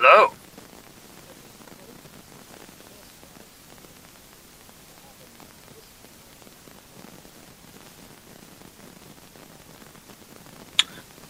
[0.00, 0.32] Hello.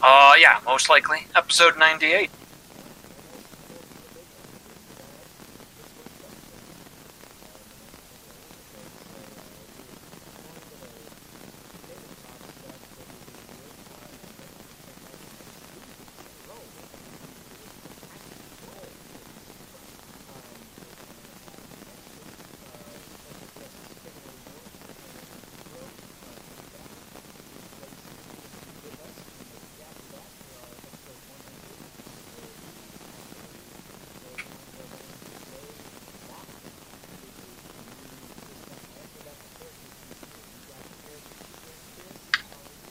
[0.02, 1.26] Uh, yeah, most likely.
[1.34, 2.30] Episode 98.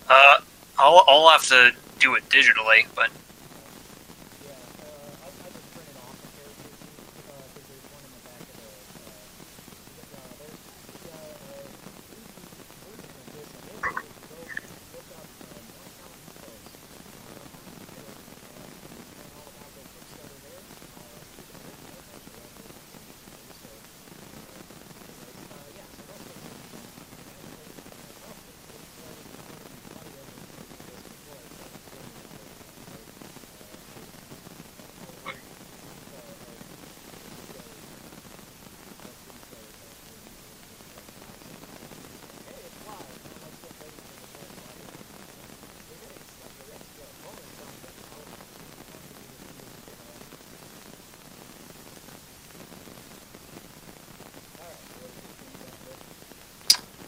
[0.09, 0.40] Uh,
[0.88, 3.09] I'll, I'll have to do it digitally, but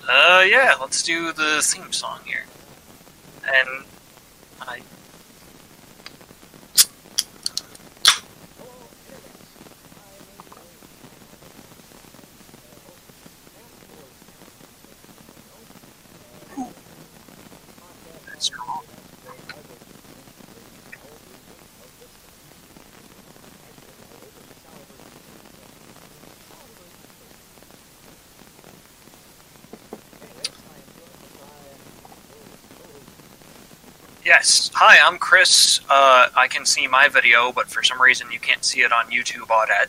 [0.09, 2.45] uh, yeah, let's do the theme song here.
[3.45, 3.85] And
[4.59, 4.79] I.
[16.57, 16.73] Ooh.
[18.25, 18.83] That's cool.
[34.29, 34.69] Yes.
[34.75, 35.79] Hi, I'm Chris.
[35.89, 39.07] Uh, I can see my video, but for some reason you can't see it on
[39.09, 39.87] YouTube, Audette.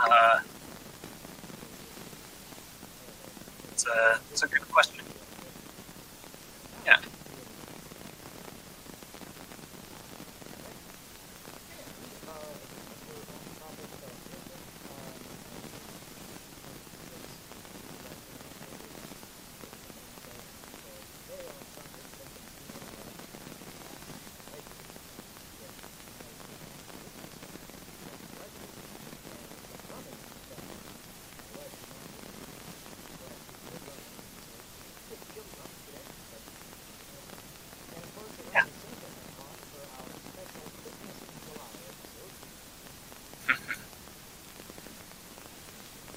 [0.00, 0.40] Uh,
[3.70, 5.04] it's a, it's a good question.
[6.86, 6.96] Yeah.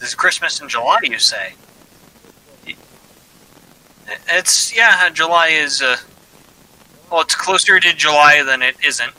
[0.02, 1.54] This is Christmas in July, you say?
[4.28, 5.08] It's yeah.
[5.12, 5.96] July is uh,
[7.12, 9.14] well, it's closer to July than it isn't.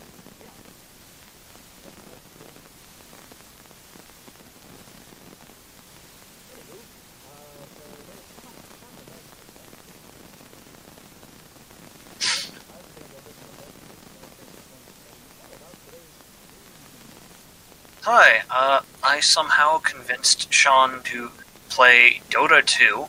[18.03, 21.31] Hi, uh, I somehow convinced Sean to
[21.69, 23.07] play Dota 2.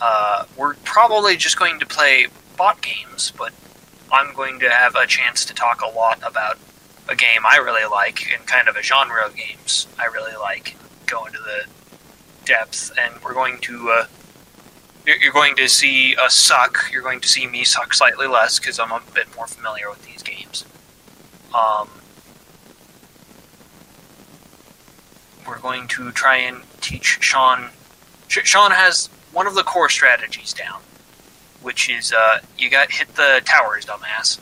[0.00, 3.52] Uh, we're probably just going to play bot games, but
[4.12, 6.58] I'm going to have a chance to talk a lot about
[7.08, 10.76] a game I really like and kind of a genre of games I really like.
[11.06, 11.64] Go into the
[12.44, 13.90] depth, and we're going to.
[13.90, 14.06] Uh,
[15.06, 16.90] you're going to see us suck.
[16.92, 20.04] You're going to see me suck slightly less because I'm a bit more familiar with
[20.04, 20.66] these games.
[21.54, 21.88] Um,
[25.58, 27.70] we're going to try and teach Sean.
[28.28, 30.80] Sean has one of the core strategies down,
[31.62, 34.38] which is uh, you got hit the towers, dumbass,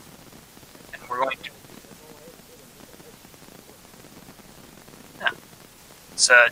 [0.93, 1.49] and we're going to.
[5.21, 6.49] Yeah,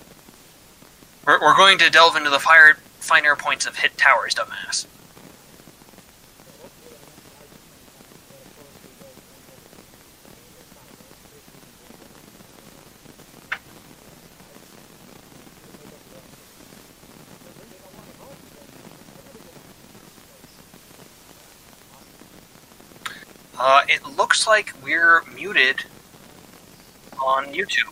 [1.25, 4.88] we're we're going to delve into the fire finer points of hit towers, dumbass.
[23.57, 25.86] Uh, it looks like we're muted.
[27.25, 27.92] on YouTube.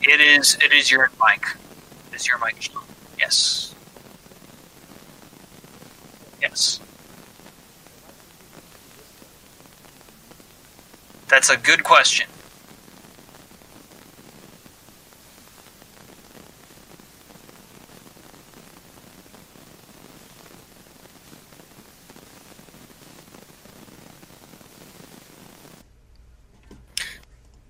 [0.00, 0.56] It is.
[0.62, 1.44] It is your mic.
[2.10, 2.70] It is your mic.
[3.18, 3.74] Yes.
[6.40, 6.80] Yes.
[11.28, 12.26] That's a good question.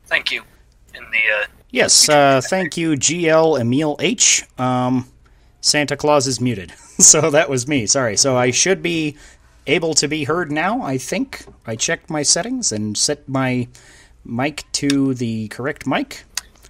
[0.06, 0.42] Thank you.
[0.94, 1.46] In the uh,
[1.78, 4.44] Yes, uh, thank you, GL Emil H.
[4.58, 5.08] Um,
[5.60, 6.72] Santa Claus is muted.
[6.98, 7.86] so that was me.
[7.86, 8.16] Sorry.
[8.16, 9.16] So I should be
[9.68, 11.44] able to be heard now, I think.
[11.68, 13.68] I checked my settings and set my
[14.24, 16.24] mic to the correct mic.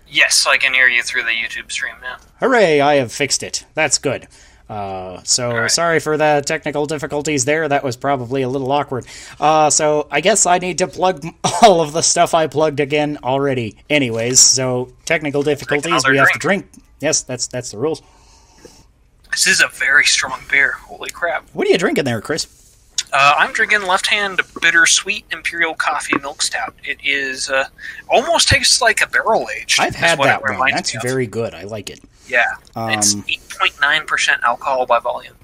[0.06, 2.18] yes, I can hear you through the YouTube stream now.
[2.40, 3.64] Hooray, I have fixed it.
[3.72, 4.28] That's good.
[4.68, 5.70] Uh, so Alright.
[5.70, 7.68] sorry for the technical difficulties there.
[7.68, 9.06] That was probably a little awkward.
[9.40, 11.24] Uh, so I guess I need to plug
[11.62, 13.76] all of the stuff I plugged again already.
[13.88, 16.04] Anyways, so technical difficulties.
[16.06, 16.68] We have to drink.
[17.00, 18.02] Yes, that's that's the rules.
[19.30, 20.72] This is a very strong beer.
[20.72, 21.48] Holy crap!
[21.52, 22.46] What are you drinking there, Chris?
[23.12, 26.74] Uh, I'm drinking Left Hand Bittersweet Imperial Coffee Milk Stout.
[26.84, 27.68] It is uh,
[28.08, 29.80] almost tastes like a barrel aged.
[29.80, 30.70] I've had that one.
[30.70, 31.54] That's very good.
[31.54, 32.00] I like it.
[32.28, 32.44] Yeah.
[32.90, 35.34] it's Um, 8.9 percent alcohol by volume.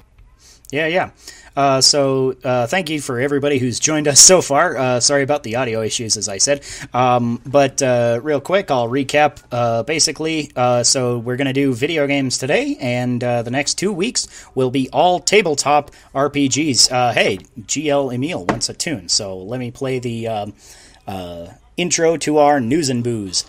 [0.71, 1.11] Yeah, yeah.
[1.57, 4.77] Uh, so uh, thank you for everybody who's joined us so far.
[4.77, 6.65] Uh, sorry about the audio issues, as I said.
[6.93, 9.43] Um, but uh, real quick, I'll recap.
[9.53, 13.75] Uh, basically, uh, so we're going to do video games today, and uh, the next
[13.75, 16.91] two weeks will be all tabletop RPGs.
[16.91, 20.55] Uh, hey, GL Emil wants a tune, so let me play the um,
[21.07, 23.45] uh, intro to our news and booze.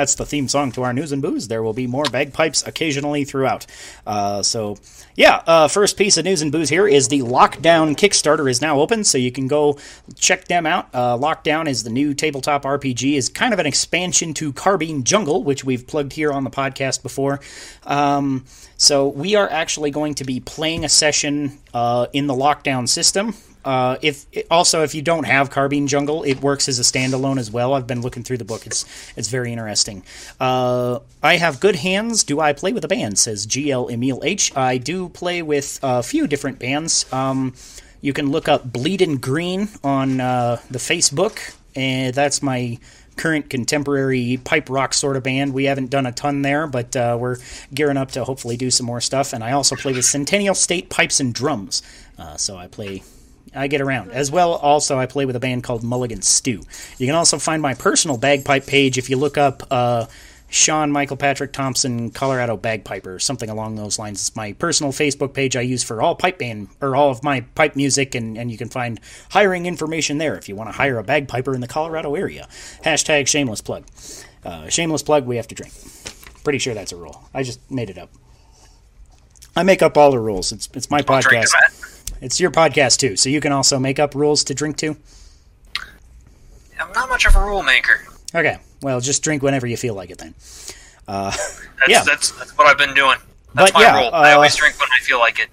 [0.00, 1.48] That's the theme song to our news and booze.
[1.48, 3.66] There will be more bagpipes occasionally throughout.
[4.06, 4.78] Uh, so,
[5.14, 8.80] yeah, uh, first piece of news and booze here is the Lockdown Kickstarter is now
[8.80, 9.78] open, so you can go
[10.14, 10.88] check them out.
[10.94, 15.44] Uh, Lockdown is the new tabletop RPG, is kind of an expansion to Carbine Jungle,
[15.44, 17.38] which we've plugged here on the podcast before.
[17.84, 18.46] Um,
[18.78, 23.34] so we are actually going to be playing a session uh, in the Lockdown system.
[23.64, 27.50] Uh, if also if you don't have Carbine Jungle, it works as a standalone as
[27.50, 27.74] well.
[27.74, 28.84] I've been looking through the book; it's
[29.16, 30.02] it's very interesting.
[30.38, 32.24] Uh, I have good hands.
[32.24, 33.18] Do I play with a band?
[33.18, 34.56] Says GL Emil H.
[34.56, 37.10] I do play with a few different bands.
[37.12, 37.54] Um,
[38.00, 42.78] you can look up Bleeding Green on uh, the Facebook, and that's my
[43.16, 45.52] current contemporary pipe rock sort of band.
[45.52, 47.36] We haven't done a ton there, but uh, we're
[47.74, 49.34] gearing up to hopefully do some more stuff.
[49.34, 51.82] And I also play with Centennial State Pipes and Drums,
[52.18, 53.02] uh, so I play.
[53.54, 54.12] I get around.
[54.12, 56.62] As well, also, I play with a band called Mulligan Stew.
[56.98, 60.06] You can also find my personal bagpipe page if you look up uh,
[60.48, 64.20] Sean Michael Patrick Thompson, Colorado Bagpiper, something along those lines.
[64.20, 67.40] It's my personal Facebook page I use for all pipe band or all of my
[67.54, 69.00] pipe music, and, and you can find
[69.30, 72.48] hiring information there if you want to hire a bagpiper in the Colorado area.
[72.84, 73.84] Hashtag shameless plug.
[74.44, 75.72] Uh, shameless plug, we have to drink.
[76.42, 77.28] Pretty sure that's a rule.
[77.32, 78.10] I just made it up.
[79.54, 80.52] I make up all the rules.
[80.52, 81.52] It's it's my podcast.
[82.20, 84.96] It's your podcast too, so you can also make up rules to drink to.
[86.80, 88.00] I'm not much of a rule maker.
[88.34, 90.34] Okay, well, just drink whenever you feel like it then.
[91.08, 92.02] Uh, That's, Yeah.
[92.04, 93.16] that's that's what I've been doing.
[93.54, 94.10] That's But my yeah, rule.
[94.12, 95.48] I uh, always drink when I feel like it.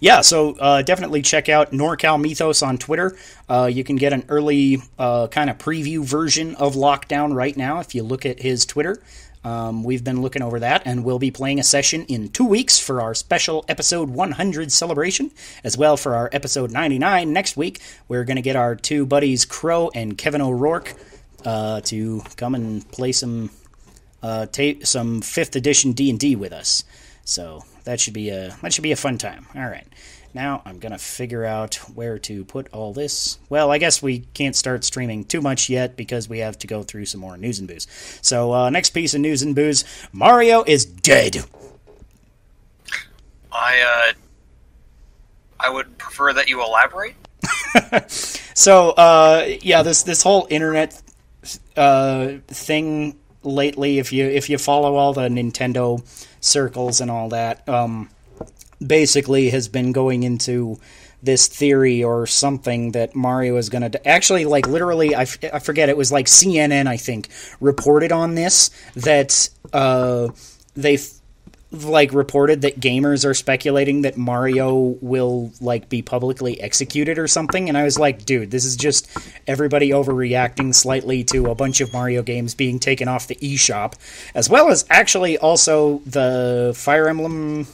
[0.00, 3.16] yeah, so uh, definitely check out NorCal Mythos on Twitter.
[3.48, 7.80] Uh, you can get an early uh, kind of preview version of Lockdown right now
[7.80, 9.02] if you look at his Twitter.
[9.42, 12.78] Um, we've been looking over that, and we'll be playing a session in two weeks
[12.78, 15.30] for our special episode 100 celebration,
[15.64, 17.80] as well for our episode 99 next week.
[18.06, 20.94] We're going to get our two buddies, Crow and Kevin O'Rourke,
[21.44, 23.50] uh, to come and play some
[24.22, 26.84] uh, ta- some fifth edition D and D with us.
[27.24, 29.46] So that should be a that should be a fun time.
[29.54, 29.86] All right,
[30.34, 33.38] now I'm gonna figure out where to put all this.
[33.48, 36.82] Well, I guess we can't start streaming too much yet because we have to go
[36.82, 37.86] through some more news and booze.
[38.22, 41.44] So uh, next piece of news and booze: Mario is dead.
[43.52, 44.12] I uh,
[45.58, 47.16] I would prefer that you elaborate.
[48.60, 51.00] So uh, yeah, this this whole internet
[51.78, 56.04] uh, thing lately, if you if you follow all the Nintendo
[56.40, 58.10] circles and all that, um,
[58.84, 60.78] basically has been going into
[61.22, 65.58] this theory or something that Mario is going to actually like literally I, f- I
[65.58, 67.28] forget it was like CNN I think
[67.60, 70.28] reported on this that uh,
[70.74, 71.20] they f-
[71.72, 77.68] like reported that gamers are speculating that Mario will like be publicly executed or something
[77.68, 79.08] and I was like dude this is just
[79.46, 83.94] everybody overreacting slightly to a bunch of Mario games being taken off the eShop
[84.34, 87.66] as well as actually also the Fire Emblem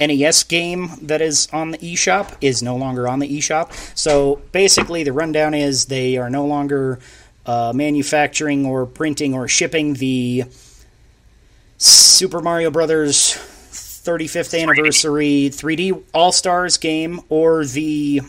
[0.00, 3.72] NES game that is on the eShop is no longer on the eShop.
[3.96, 6.98] So basically, the rundown is they are no longer
[7.46, 10.44] uh, manufacturing or printing or shipping the
[11.78, 13.38] Super Mario Brothers
[13.74, 18.20] 35th anniversary 3D All Stars game or the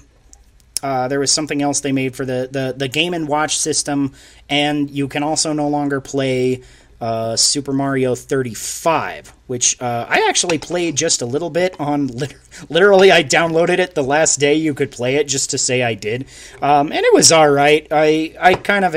[0.84, 4.13] uh, there was something else they made for the, the, the Game and Watch system,
[4.50, 6.62] and you can also no longer play
[7.05, 12.07] uh, Super Mario 35, which uh, I actually played just a little bit on.
[12.15, 12.35] Lit-
[12.67, 15.93] literally, I downloaded it the last day you could play it just to say I
[15.93, 16.25] did,
[16.63, 17.88] um, and it was all right.
[17.91, 18.95] I I kind of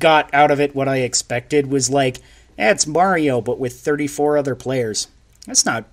[0.00, 2.16] got out of it what I expected was like,
[2.58, 5.06] eh, it's Mario but with 34 other players.
[5.46, 5.84] That's not.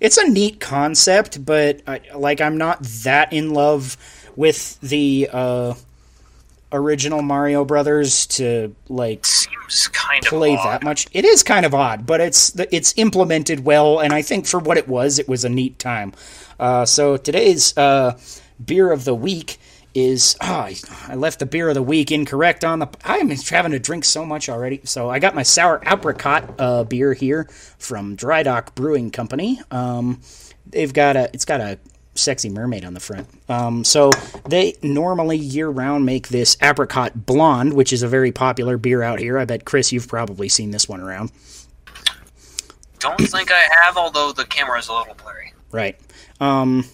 [0.00, 3.96] It's a neat concept, but I, like I'm not that in love
[4.36, 5.74] with the uh,
[6.76, 11.06] original Mario Brothers to like Seems kind play that much.
[11.12, 14.76] It is kind of odd, but it's it's implemented well, and I think for what
[14.78, 16.12] it was, it was a neat time.
[16.60, 18.18] Uh, so today's uh,
[18.64, 19.58] beer of the week
[19.94, 20.76] is oh, I-
[21.08, 22.88] I left the beer of the week incorrect on the.
[23.04, 24.80] I'm having to drink so much already.
[24.84, 29.60] So I got my sour apricot uh, beer here from Dry Dock Brewing Company.
[29.70, 30.20] Um,
[30.66, 31.78] they've got a it's got a
[32.18, 33.28] sexy mermaid on the front.
[33.48, 34.10] Um, so
[34.48, 39.18] they normally year round make this apricot blonde, which is a very popular beer out
[39.18, 39.38] here.
[39.38, 41.30] I bet Chris, you've probably seen this one around.
[42.98, 45.52] Don't think I have, although the camera is a little blurry.
[45.70, 45.98] Right.
[46.40, 46.84] Um,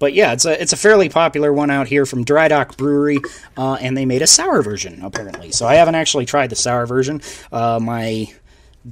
[0.00, 3.18] but yeah, it's a it's a fairly popular one out here from Dry Dock Brewery,
[3.56, 5.52] uh, and they made a sour version apparently.
[5.52, 7.20] So I haven't actually tried the sour version.
[7.52, 8.32] Uh, my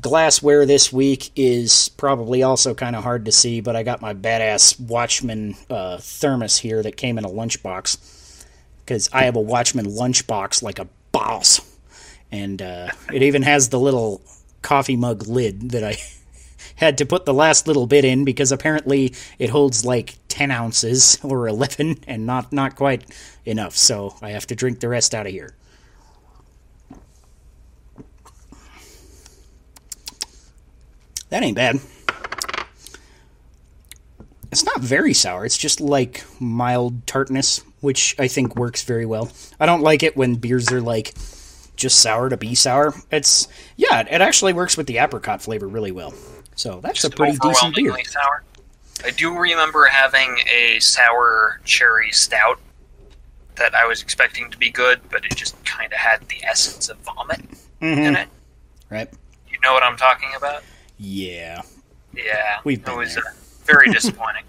[0.00, 4.14] glassware this week is probably also kind of hard to see, but I got my
[4.14, 8.44] badass Watchman uh, thermos here that came in a lunchbox
[8.84, 11.60] because I have a Watchman lunchbox like a boss,
[12.30, 14.20] and uh, it even has the little
[14.62, 15.96] coffee mug lid that I
[16.76, 21.18] had to put the last little bit in because apparently it holds like 10 ounces
[21.22, 23.04] or 11 and not not quite
[23.44, 23.76] enough.
[23.76, 25.54] So i have to drink the rest out of here
[31.30, 31.78] that ain't bad
[34.50, 39.30] it's not very sour it's just like mild tartness which i think works very well
[39.60, 41.14] i don't like it when beers are like
[41.76, 45.92] just sour to be sour it's yeah it actually works with the apricot flavor really
[45.92, 46.12] well
[46.54, 48.42] so that's a pretty decent beer sour.
[49.04, 52.58] I do remember having a sour cherry stout
[53.54, 56.88] that I was expecting to be good, but it just kind of had the essence
[56.88, 57.38] of vomit
[57.80, 58.00] Mm-hmm.
[58.00, 58.28] in it.
[58.90, 59.08] right
[59.48, 60.64] You know what I'm talking about?
[60.98, 61.62] Yeah
[62.14, 63.24] Yeah, We've it been was there.
[63.26, 63.32] uh,
[63.64, 64.44] very disappointing.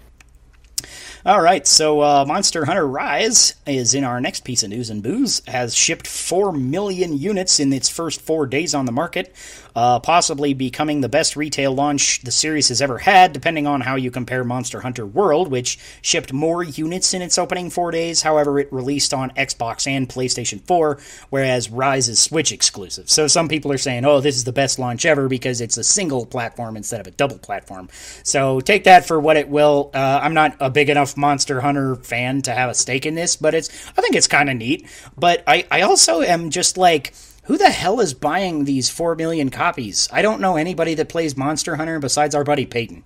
[1.26, 5.02] All right, so uh, Monster Hunter Rise is in our next piece of news and
[5.02, 5.42] booze.
[5.46, 9.34] Has shipped four million units in its first four days on the market,
[9.76, 13.96] uh, possibly becoming the best retail launch the series has ever had, depending on how
[13.96, 18.22] you compare Monster Hunter World, which shipped more units in its opening four days.
[18.22, 20.98] However, it released on Xbox and PlayStation 4,
[21.28, 23.10] whereas Rise is Switch exclusive.
[23.10, 25.84] So some people are saying, "Oh, this is the best launch ever because it's a
[25.84, 27.90] single platform instead of a double platform."
[28.22, 29.90] So take that for what it will.
[29.92, 33.36] Uh, I'm not a big enough Monster Hunter fan to have a stake in this,
[33.36, 34.86] but it's I think it's kind of neat.
[35.16, 37.14] But I, I also am just like,
[37.44, 40.08] who the hell is buying these four million copies?
[40.12, 43.04] I don't know anybody that plays Monster Hunter besides our buddy Peyton.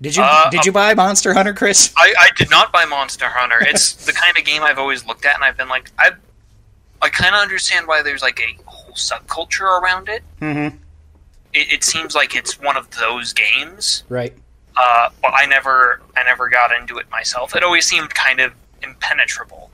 [0.00, 1.92] Did you Uh, did you buy Monster Hunter, Chris?
[1.96, 3.56] I, I did not buy Monster Hunter.
[3.60, 6.10] It's the kind of game I've always looked at, and I've been like, I,
[7.02, 10.22] I kind of understand why there's like a whole subculture around it.
[10.40, 10.76] Mm-hmm.
[11.52, 11.72] it.
[11.72, 14.34] It seems like it's one of those games, Right.
[14.80, 17.54] Uh, but I never, I never got into it myself.
[17.56, 19.70] It always seemed kind of impenetrable.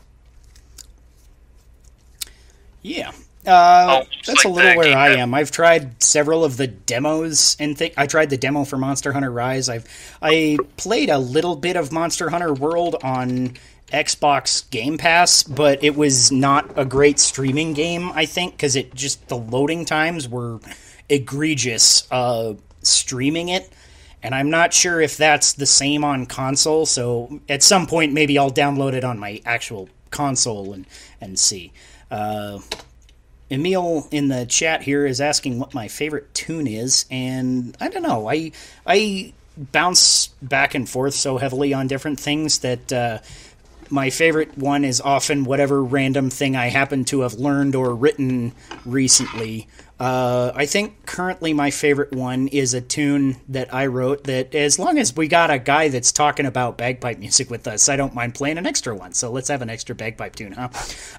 [2.82, 3.10] Yeah.
[3.46, 5.34] Uh, Oh, that's a little where I that- am.
[5.34, 9.30] I've tried several of the demos and think I tried the demo for Monster Hunter
[9.30, 9.68] Rise.
[9.68, 9.86] I've
[10.22, 13.54] I played a little bit of Monster Hunter World on
[13.92, 18.10] Xbox Game Pass, but it was not a great streaming game.
[18.14, 20.58] I think because it just the loading times were
[21.10, 22.10] egregious.
[22.10, 23.70] Uh, streaming it.
[24.24, 28.38] And I'm not sure if that's the same on console, so at some point maybe
[28.38, 30.86] I'll download it on my actual console and,
[31.20, 31.72] and see.
[32.10, 32.60] Uh,
[33.50, 38.02] Emil in the chat here is asking what my favorite tune is, and I don't
[38.02, 38.26] know.
[38.26, 38.52] I
[38.86, 43.18] I bounce back and forth so heavily on different things that uh,
[43.90, 48.52] my favorite one is often whatever random thing I happen to have learned or written
[48.86, 49.68] recently.
[49.98, 54.78] Uh, I think currently my favorite one is a tune that I wrote that, as
[54.78, 58.14] long as we got a guy that's talking about bagpipe music with us, I don't
[58.14, 59.12] mind playing an extra one.
[59.12, 60.70] So let's have an extra bagpipe tune, huh?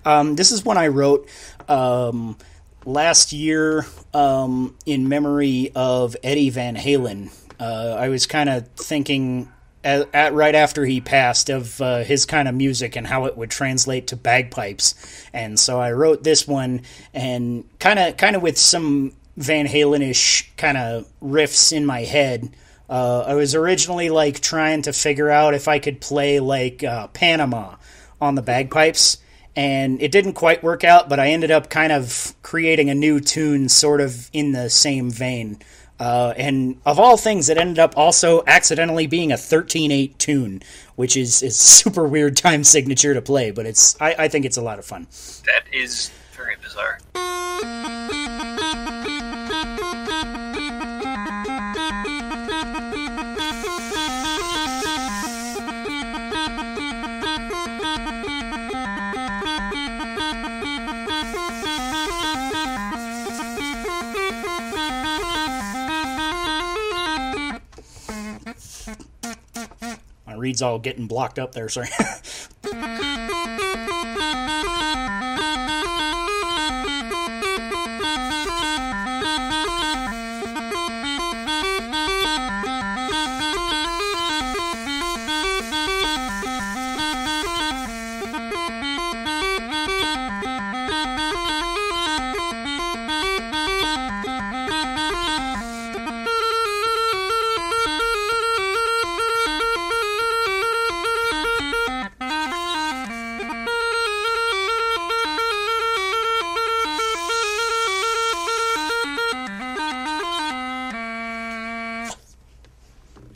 [0.03, 1.29] Um, this is one I wrote
[1.69, 2.37] um,
[2.85, 7.31] last year um, in memory of Eddie Van Halen.
[7.57, 9.49] Uh, I was kind of thinking
[9.85, 13.37] at, at, right after he passed of uh, his kind of music and how it
[13.37, 14.95] would translate to bagpipes,
[15.31, 16.81] and so I wrote this one
[17.13, 22.55] and kind of kind of with some Van Halen-ish kind of riffs in my head.
[22.89, 27.07] Uh, I was originally like trying to figure out if I could play like uh,
[27.07, 27.75] Panama
[28.21, 29.17] on the bagpipes,
[29.55, 31.09] and it didn't quite work out.
[31.09, 35.11] But I ended up kind of creating a new tune, sort of in the same
[35.11, 35.59] vein.
[35.99, 40.61] Uh, and of all things, it ended up also accidentally being a 13-8 tune,
[40.95, 44.57] which is is super weird time signature to play, but it's I, I think it's
[44.57, 45.07] a lot of fun.
[45.45, 46.99] That is very bizarre.
[70.45, 71.67] Read's all getting blocked up there.
[71.69, 71.87] Sorry.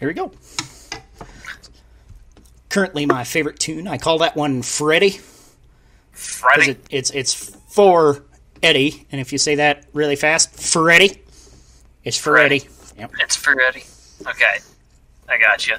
[0.10, 0.32] we go.
[2.70, 3.88] Currently, my favorite tune.
[3.88, 5.20] I call that one Freddy.
[6.12, 6.72] Freddy.
[6.72, 8.24] It, it's it's for
[8.62, 11.22] Eddie, and if you say that really fast, Freddy,
[12.04, 12.58] it's for Freddy.
[12.58, 12.70] Eddie.
[13.00, 13.12] Yep.
[13.20, 13.86] It's for Eddie.
[14.28, 14.58] Okay,
[15.28, 15.76] I got you.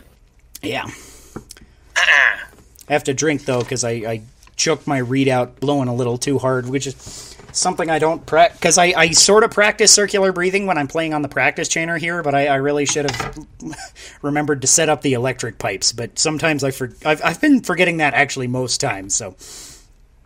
[0.62, 0.86] Yeah.
[1.96, 4.22] I have to drink though because I, I
[4.56, 8.78] choked my readout blowing a little too hard, which is something I don't practice because
[8.78, 12.22] I, I sort of practice circular breathing when I'm playing on the practice chanter here,
[12.22, 13.46] but I, I really should have
[14.22, 15.92] remembered to set up the electric pipes.
[15.92, 19.14] But sometimes I for, I've, I've been forgetting that actually most times.
[19.14, 19.36] So,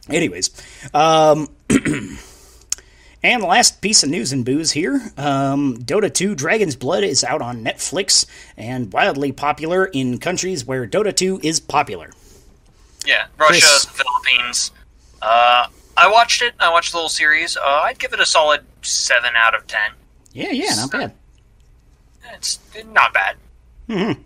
[0.08, 0.50] anyways,
[0.92, 7.04] um, and the last piece of news and booze here: um, Dota 2 Dragon's Blood
[7.04, 12.10] is out on Netflix and wildly popular in countries where Dota 2 is popular.
[13.06, 14.70] Yeah, Russia, Chris, Philippines.
[15.20, 16.54] Uh, I watched it.
[16.58, 17.56] I watched the whole series.
[17.56, 19.92] Uh, I'd give it a solid seven out of ten.
[20.32, 21.12] Yeah, yeah, not bad.
[22.32, 23.36] It's not bad.
[23.88, 24.22] Mm-hmm.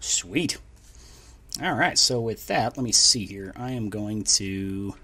[0.00, 0.58] Sweet.
[1.62, 1.98] All right.
[1.98, 3.52] So with that, let me see here.
[3.56, 4.94] I am going to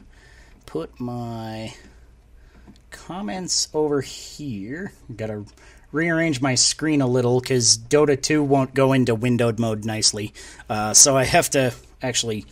[0.67, 1.75] put my
[2.91, 4.93] comments over here.
[5.15, 5.47] Got to
[5.93, 10.35] rearrange my screen a little because Dota 2 won't go into windowed mode nicely.
[10.69, 12.45] Uh, so I have to actually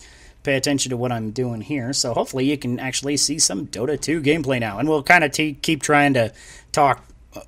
[0.47, 1.93] pay attention to what I'm doing here.
[1.93, 4.79] So hopefully you can actually see some Dota 2 gameplay now.
[4.79, 6.33] And we'll kind of t- keep trying to
[6.71, 7.05] talk
[7.35, 7.41] uh,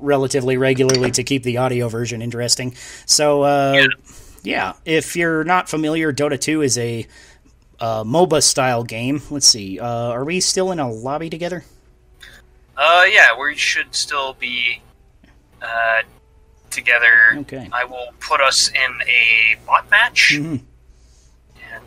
[0.00, 2.74] relatively regularly to keep the audio version interesting.
[3.04, 3.86] So, uh, yeah.
[4.42, 4.72] yeah.
[4.86, 7.06] if you're not familiar, Dota 2 is a
[7.80, 9.20] uh, MOBA style game.
[9.30, 9.78] Let's see.
[9.78, 11.64] Uh, are we still in a lobby together?
[12.78, 14.80] Uh, yeah, we should still be
[15.60, 16.00] uh,
[16.70, 17.34] together.
[17.40, 17.68] Okay.
[17.72, 20.32] I will put us in a bot match.
[20.34, 20.64] Mm-hmm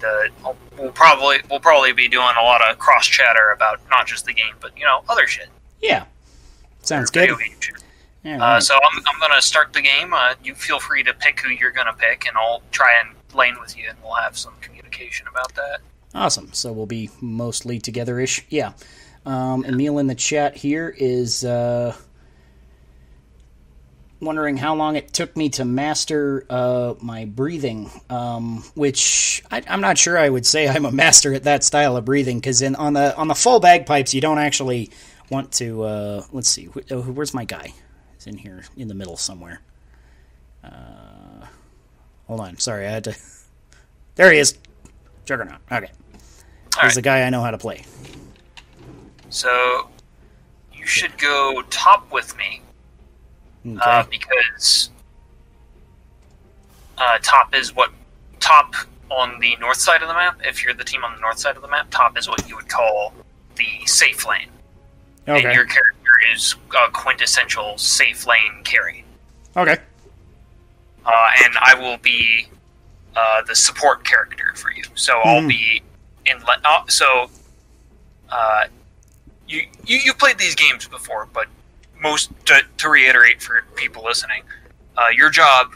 [0.03, 4.25] uh, we'll probably we'll probably be doing a lot of cross chatter about not just
[4.25, 5.49] the game, but you know other shit.
[5.81, 6.05] Yeah,
[6.81, 7.29] sounds good.
[8.23, 8.55] Yeah, uh, right.
[8.57, 10.13] uh, so I'm, I'm gonna start the game.
[10.13, 13.55] Uh, you feel free to pick who you're gonna pick, and I'll try and lane
[13.59, 15.79] with you, and we'll have some communication about that.
[16.13, 16.51] Awesome.
[16.53, 18.45] So we'll be mostly together-ish.
[18.49, 18.73] Yeah.
[19.25, 21.95] Um, Emil in the chat here is uh,
[24.21, 29.81] wondering how long it took me to master uh, my breathing, um, which I, am
[29.81, 32.93] not sure I would say I'm a master at that style of breathing because on
[32.93, 34.91] the on the full bagpipes you don't actually
[35.29, 35.83] want to.
[35.83, 37.73] Uh, let's see, oh, where's my guy?
[38.13, 39.61] He's in here in the middle somewhere.
[40.63, 41.45] Uh,
[42.27, 43.15] hold on, sorry, I had to.
[44.15, 44.57] There he is,
[45.23, 45.61] Juggernaut.
[45.71, 46.95] Okay, All he's right.
[46.95, 47.85] the guy I know how to play.
[49.29, 49.89] So
[50.73, 52.61] you should go top with me
[53.65, 53.77] Okay.
[53.79, 54.89] Uh, because
[56.97, 57.91] uh, top is what
[58.39, 58.73] top
[59.09, 60.39] on the north side of the map.
[60.43, 62.55] If you're the team on the north side of the map, top is what you
[62.55, 63.13] would call
[63.55, 64.49] the safe lane,
[65.27, 65.43] Okay.
[65.43, 66.55] and your character is
[66.87, 69.03] a quintessential safe lane carry.
[69.57, 69.77] Okay.
[71.05, 72.47] uh, and I will be
[73.15, 74.83] uh, the support character for you.
[74.95, 75.47] So I'll Mhm.
[75.49, 75.81] be
[76.25, 76.37] in.
[76.43, 77.29] Le- uh, so
[78.29, 78.65] uh,
[79.47, 81.47] you, you you played these games before, but
[82.01, 84.43] most to, to reiterate for people listening,
[84.97, 85.73] uh, your job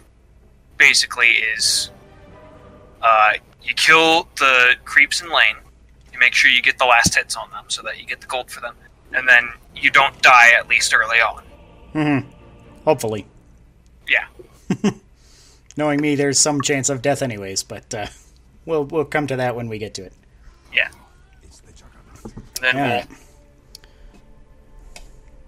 [0.77, 1.91] basically is
[3.01, 3.33] uh,
[3.63, 5.57] you kill the creeps in lane.
[6.11, 8.27] You make sure you get the last hits on them so that you get the
[8.27, 8.75] gold for them,
[9.13, 11.43] and then you don't die at least early on.
[11.93, 12.29] Mm-hmm.
[12.85, 13.27] Hopefully.
[14.07, 14.27] Yeah.
[15.77, 18.07] Knowing me, there's some chance of death anyways, but uh,
[18.65, 20.13] we'll we'll come to that when we get to it.
[20.73, 20.89] Yeah.
[22.61, 23.07] Then All we'll.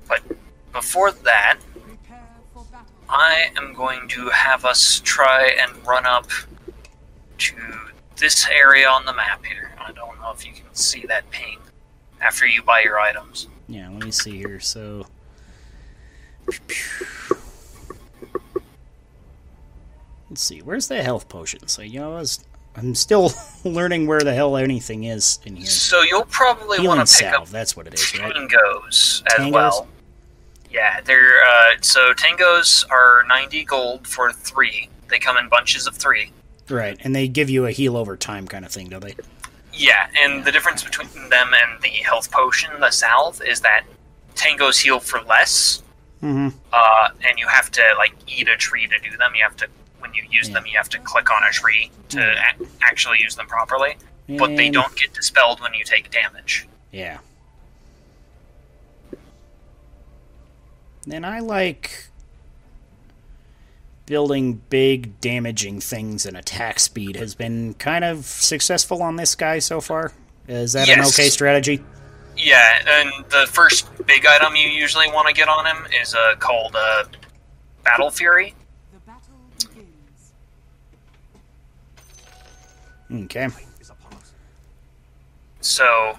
[0.08, 0.37] But
[0.72, 1.58] before that,
[3.10, 6.28] I am going to have us try and run up
[7.38, 7.56] to
[8.18, 9.72] this area on the map here.
[9.80, 11.60] I don't know if you can see that ping
[12.22, 13.48] after you buy your items.
[13.70, 14.60] Yeah, let me see here.
[14.60, 15.06] So.
[20.30, 20.60] Let's see.
[20.62, 21.68] Where's the health potion?
[21.68, 22.44] So you know, I was,
[22.76, 23.32] I'm still
[23.64, 25.66] learning where the hell anything is in here.
[25.66, 27.44] So you'll probably want to pick salve.
[27.44, 28.34] up That's what it is, right?
[28.34, 29.52] tangos as Tangos?
[29.52, 29.88] well.
[30.70, 34.90] Yeah, they're uh, so tangos are ninety gold for three.
[35.10, 36.32] They come in bunches of three.
[36.70, 39.16] Right, and they give you a heal over time kind of thing, don't they?
[39.74, 43.86] Yeah, and the difference between them and the health potion, the salve, is that
[44.36, 45.82] tangos heal for less,
[46.24, 46.50] Mm-hmm.
[46.74, 49.34] uh, and you have to like eat a tree to do them.
[49.36, 49.68] You have to
[50.00, 50.56] when you use Yeah.
[50.56, 53.96] them, you have to click on a tree to a- actually use them properly.
[54.38, 56.68] But they don't get dispelled when you take damage.
[56.92, 57.20] Yeah.
[61.08, 62.10] Then I like
[64.06, 69.60] building big, damaging things and attack speed has been kind of successful on this guy
[69.60, 70.12] so far.
[70.50, 71.82] Is that an okay strategy?
[72.36, 76.36] Yeah, and the first big item you usually want to get on him is uh,
[76.40, 77.06] called uh,
[77.84, 78.54] Battle Fury.
[78.94, 79.34] The battle
[83.10, 83.30] begins.
[83.34, 83.48] Okay.
[85.62, 86.18] So,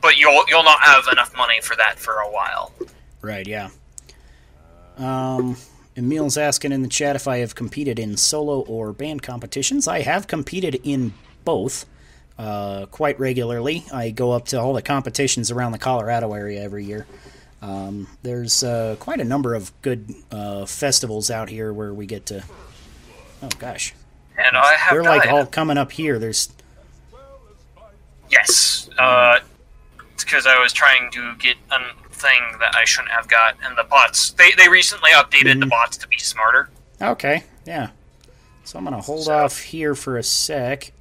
[0.00, 2.72] but you'll you'll not have enough money for that for a while.
[3.20, 3.70] Right, yeah.
[4.98, 5.56] Um,
[5.96, 9.88] Emil's asking in the chat if I have competed in solo or band competitions.
[9.88, 11.12] I have competed in
[11.44, 11.86] both
[12.38, 13.84] uh, quite regularly.
[13.92, 17.06] I go up to all the competitions around the Colorado area every year.
[17.60, 22.26] Um, there's uh, quite a number of good uh, festivals out here where we get
[22.26, 22.44] to.
[23.42, 23.94] Oh gosh,
[24.36, 26.18] And I have they're like all coming up here.
[26.18, 26.50] There's
[28.30, 29.40] Yes, uh,
[30.12, 31.80] it's because I was trying to get a
[32.18, 35.68] thing that I shouldn't have got, and the bots they they recently updated the Mm-hmm.
[35.70, 36.68] bots to be smarter.
[37.00, 37.90] okay, yeah.
[38.64, 40.92] So I'm gonna hold So- off here for a sec.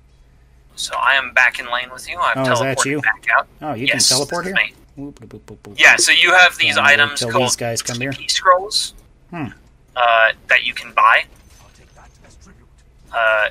[0.75, 2.19] So I am back in lane with you.
[2.19, 3.01] I've Oh, is that you?
[3.01, 3.47] back out.
[3.63, 4.56] Oh, you yes, can teleport here.
[4.56, 4.65] here.
[4.67, 5.12] is me.
[5.12, 5.80] Boop, boop, boop.
[5.80, 8.13] Yeah, so you have these Yeah, items called these guys come here.
[8.27, 8.93] Scrolls
[9.32, 9.47] Hmm.
[9.95, 11.25] uh, that you can buy.
[13.12, 13.49] Uh,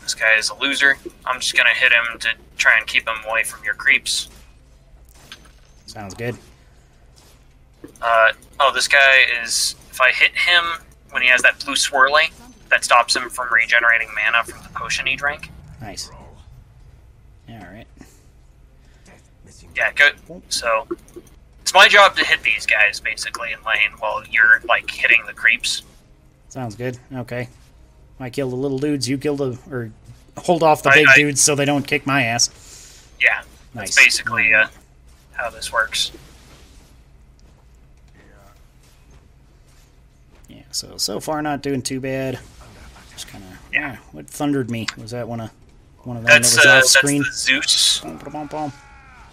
[0.00, 0.96] this guy is a loser.
[1.26, 4.28] I'm just gonna hit him to try and keep him away from your creeps.
[5.88, 6.36] Sounds good.
[8.00, 9.74] Uh, oh, this guy is.
[9.90, 10.64] If I hit him
[11.10, 12.30] when he has that blue swirly,
[12.70, 15.50] that stops him from regenerating mana from the potion he drank.
[15.80, 16.10] Nice.
[17.48, 17.86] Yeah, all right.
[19.74, 20.14] Yeah, good.
[20.50, 20.86] So
[21.62, 25.32] it's my job to hit these guys basically in lane while you're like hitting the
[25.32, 25.82] creeps.
[26.48, 26.98] Sounds good.
[27.14, 27.48] Okay.
[28.20, 29.08] I kill the little dudes.
[29.08, 29.90] You kill the or
[30.36, 32.50] hold off the I- big I- dudes so they don't kick my ass.
[33.20, 33.42] Yeah,
[33.74, 33.94] Nice.
[33.94, 34.68] that's basically uh,
[35.38, 36.12] how this works.
[40.48, 40.62] Yeah.
[40.70, 42.38] So so far not doing too bad.
[43.12, 43.96] Just kind of yeah.
[44.12, 45.50] What thundered me was that one of
[46.04, 47.22] one of them That's that was uh, off that's screen.
[47.22, 48.00] the Zeus.
[48.00, 48.72] Bum, bum, bum, bum.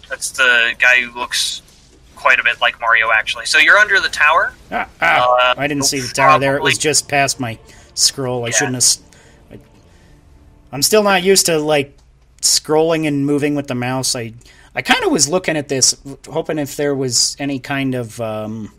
[0.08, 1.62] That's the guy who looks
[2.14, 3.46] quite a bit like Mario, actually.
[3.46, 4.52] So you're under the tower.
[4.70, 6.56] Ah, ah, Uh, I didn't see the tower there.
[6.56, 7.58] It was just past my
[7.94, 8.44] scroll.
[8.44, 8.52] I Yeah.
[8.54, 9.60] shouldn't have.
[10.72, 11.96] I, am still not used to like
[12.40, 14.14] scrolling and moving with the mouse.
[14.14, 14.32] I
[14.76, 15.96] I kind of was looking at this,
[16.28, 18.70] hoping if there was any kind of um,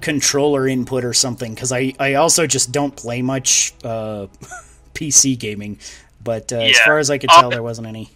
[0.00, 4.26] controller input or something, because I I also just don't play much uh,
[4.94, 5.78] PC gaming.
[6.22, 8.10] But uh, as far as I could tell, there wasn't any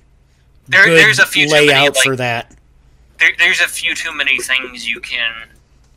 [0.69, 2.55] There, good there's a few layout many, like, for that.
[3.19, 5.49] there, there's a few too many things you can.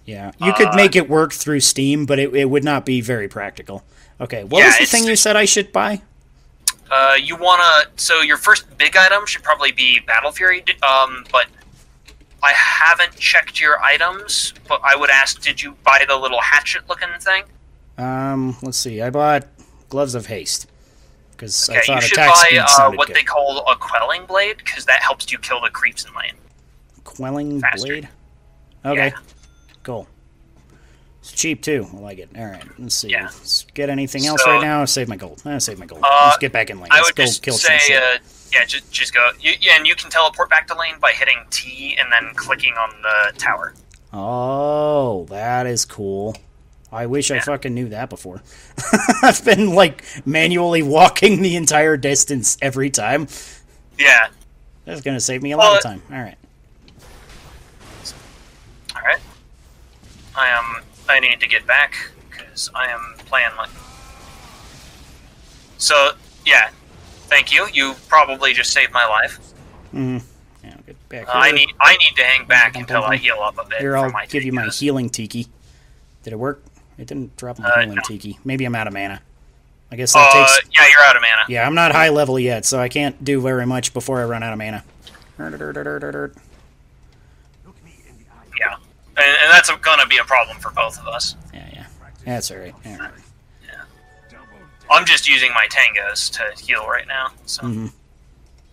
[0.06, 3.00] Yeah, you could Uh, make it work through Steam, but it, it would not be
[3.00, 3.84] very practical.
[4.20, 6.02] Okay, what Yeah, was the thing you said I should buy?
[6.90, 7.86] Uh, you wanna.
[7.98, 11.48] So your first big item should probably be Battle Fury, um, but
[12.42, 17.10] I haven't checked your items, but I would ask, did you buy the little hatchet-looking
[17.20, 17.44] thing?
[17.98, 19.02] Um, let's see.
[19.02, 19.46] I bought
[19.90, 20.68] gloves of haste
[21.32, 23.16] because I Okay, you thought should attack buy speed uh, what good.
[23.18, 26.34] they call a quelling blade because that helps you kill the creeps in lane.
[27.04, 27.88] Quelling faster.
[27.88, 28.10] blade.
[28.86, 29.18] Okay, Yeah.
[29.84, 30.08] cool.
[31.32, 31.86] It's cheap too.
[31.94, 32.30] I like it.
[32.38, 33.10] All right, let's see.
[33.10, 33.26] Yeah.
[33.26, 34.84] Let's get anything else So- right now?
[34.86, 35.42] Save my gold.
[35.46, 36.02] Uh, save my gold.
[36.04, 36.88] Uh, let's get back in lane.
[36.92, 38.18] I Let's would go just kill say, some uh,
[38.52, 39.30] yeah, just just go.
[39.40, 42.74] You, yeah, and you can teleport back to lane by hitting T and then clicking
[42.74, 43.74] on the tower.
[44.12, 46.36] Oh, that is cool.
[46.92, 48.42] I wish I fucking knew that before.
[49.22, 53.28] I've been like manually walking the entire distance every time.
[54.00, 54.30] Yeah.
[54.86, 56.02] That's gonna save me a lot of time.
[56.12, 56.38] All right.
[58.96, 59.20] All right.
[60.36, 60.84] I am.
[61.10, 61.96] I need to get back
[62.30, 63.70] because I am playing like.
[65.78, 66.12] So
[66.46, 66.70] yeah,
[67.28, 67.68] thank you.
[67.74, 69.40] You probably just saved my life.
[69.94, 70.20] Yeah,
[70.66, 71.70] I'll get back Uh, I need.
[71.80, 73.80] I need to hang back until I heal up a bit.
[73.80, 74.80] Here, I'll my give you my tangos.
[74.80, 75.48] healing tiki.
[76.24, 76.62] Did it work?
[76.98, 78.02] It didn't drop my Uh, healing no.
[78.06, 78.38] tiki.
[78.44, 79.22] Maybe I'm out of mana.
[79.92, 80.70] I guess that Uh, takes.
[80.78, 81.42] yeah, you're out of mana.
[81.48, 84.44] Yeah, I'm not high level yet, so I can't do very much before I run
[84.44, 84.84] out of mana.
[88.60, 88.76] Yeah,
[89.20, 91.36] and, and that's gonna be a problem for both of us.
[91.54, 91.86] Yeah, yeah.
[92.26, 92.74] That's alright.
[92.86, 93.12] All right.
[94.92, 97.88] I'm just using my tangos to heal right now, so Mm-hmm.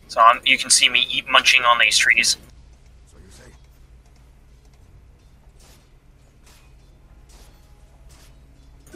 [0.08, 2.38] so I'm, you can see me eat munching on these trees.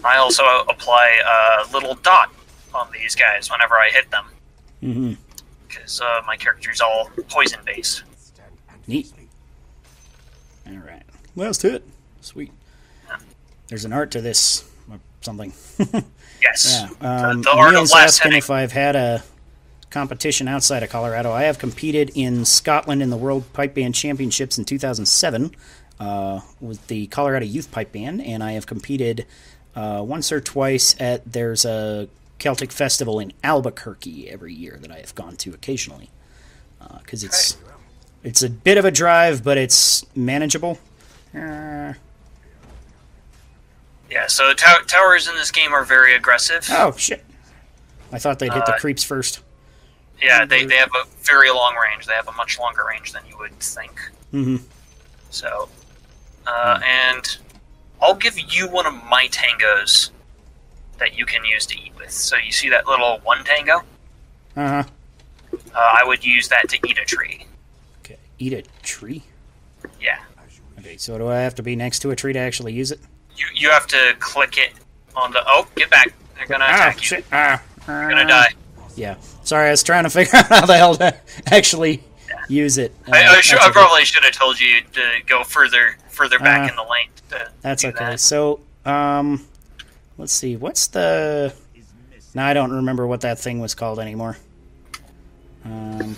[0.05, 1.21] I also apply
[1.67, 2.33] a little dot
[2.75, 4.25] on these guys whenever I hit them
[4.83, 5.13] Mm-hmm.
[5.69, 8.05] because uh, my character's all poison based.
[8.87, 9.13] Neat.
[11.31, 11.37] All right.
[11.37, 11.85] Well, let's do it.
[12.21, 12.53] Sweet.
[13.69, 15.53] There's an art to this or something.
[16.43, 17.07] Yes, Yeah.
[17.07, 18.39] Um, the, the art of last asking hitting.
[18.39, 19.23] if I've had a
[19.91, 21.33] competition outside of Colorado.
[21.33, 25.55] I have competed in Scotland in the World Pipe Band Championships in 2007
[25.99, 29.27] uh, with the Colorado Youth Pipe Band, and I have competed
[29.75, 35.01] uh, once or twice at there's a Celtic festival in Albuquerque every year that I
[35.01, 36.09] have gone to occasionally
[37.03, 37.59] because it's
[38.25, 40.79] it's a bit of a drive, but it's manageable.
[41.35, 41.93] Uh,
[44.11, 46.67] Yeah, so tow- towers in this game are very aggressive.
[46.71, 47.25] oh shit!
[48.13, 49.41] I thought they'd hit the Uh, creeps first.
[50.21, 52.07] Yeah, they, they have a very long range.
[52.07, 53.93] They have a much longer range than you would think.
[54.35, 54.57] Mm-hmm.
[55.31, 55.69] So,
[56.47, 57.39] uh, and
[58.03, 60.11] I'll give you one of my tangos
[60.99, 62.11] that you can use to eat with.
[62.11, 63.79] So you see that little one tango?
[64.57, 64.85] Uh huh.
[65.75, 67.47] Uh, I would use that to eat a tree.
[68.01, 68.19] Okay.
[68.39, 69.23] Eat a tree.
[70.01, 70.19] Yeah,
[70.81, 70.97] Okay.
[70.97, 73.01] So do I have to be next to a tree to actually use it?
[73.37, 74.73] you you have to click it
[75.17, 75.43] on the.
[75.47, 76.13] Oh, get back!
[76.37, 77.03] They're gonna Ah, attack you.
[77.03, 77.25] shit.
[77.33, 77.63] Ah.
[77.87, 78.53] You're gonna die.
[78.97, 79.17] Yeah.
[79.45, 81.17] Sorry, I was trying to figure out how the hell to
[81.47, 82.03] actually
[82.49, 82.93] use it.
[83.07, 83.71] Uh, I, I, that's I okay.
[83.73, 87.09] probably should have told you to go further further back Uh, in the lane.
[87.63, 87.97] That's okay.
[87.99, 88.21] that.
[88.21, 89.47] So, um,
[90.19, 90.57] let's see.
[90.57, 91.55] What's the?
[92.35, 94.37] Now I don't remember what that thing was called anymore.
[95.65, 96.17] Um,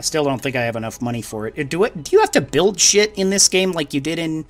[0.00, 1.68] I still don't think I have enough money for it.
[1.68, 2.02] Do it?
[2.02, 4.46] Do you have to build shit in this game like you did in,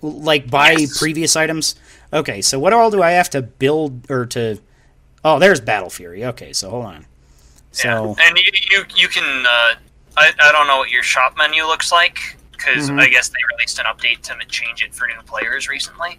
[0.00, 0.98] like buy Yes.
[0.98, 1.74] previous items?
[2.14, 4.58] Okay, so what all do I have to build or to?
[5.22, 6.24] Oh, there's Battle Fury.
[6.24, 7.04] Okay, so hold on.
[7.72, 8.26] So Yeah.
[8.26, 9.44] and you you, you can.
[9.44, 9.74] Uh,
[10.16, 13.00] I I don't know what your shop menu looks like because Mm-hmm.
[13.00, 16.16] I guess they released an update to change it for new players recently.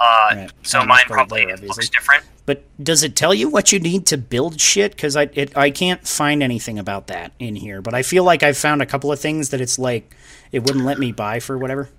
[0.00, 0.50] Uh, Right.
[0.62, 2.24] so Oh, mine probably there, looks different.
[2.46, 4.92] But does it tell you what you need to build shit?
[4.92, 7.80] Because I it, I can't find anything about that in here.
[7.82, 10.16] But I feel like I've found a couple of things that it's like
[10.50, 11.90] it wouldn't let me buy for whatever.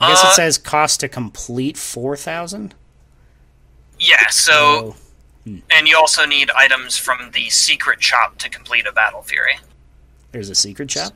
[0.00, 2.74] I guess Uh, it says cost to complete four thousand.
[3.98, 4.28] Yeah.
[4.28, 4.96] So
[5.46, 9.58] Oh, and you also need items from the secret shop to complete a battle fury.
[10.32, 11.14] there's a secret shop.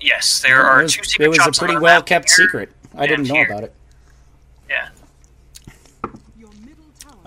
[0.00, 2.70] Yes, there are it was, two secret it was a shops pretty well kept secret.
[2.96, 3.46] I didn't know here.
[3.50, 3.74] about it.
[4.70, 4.95] Yeah, Your middle tower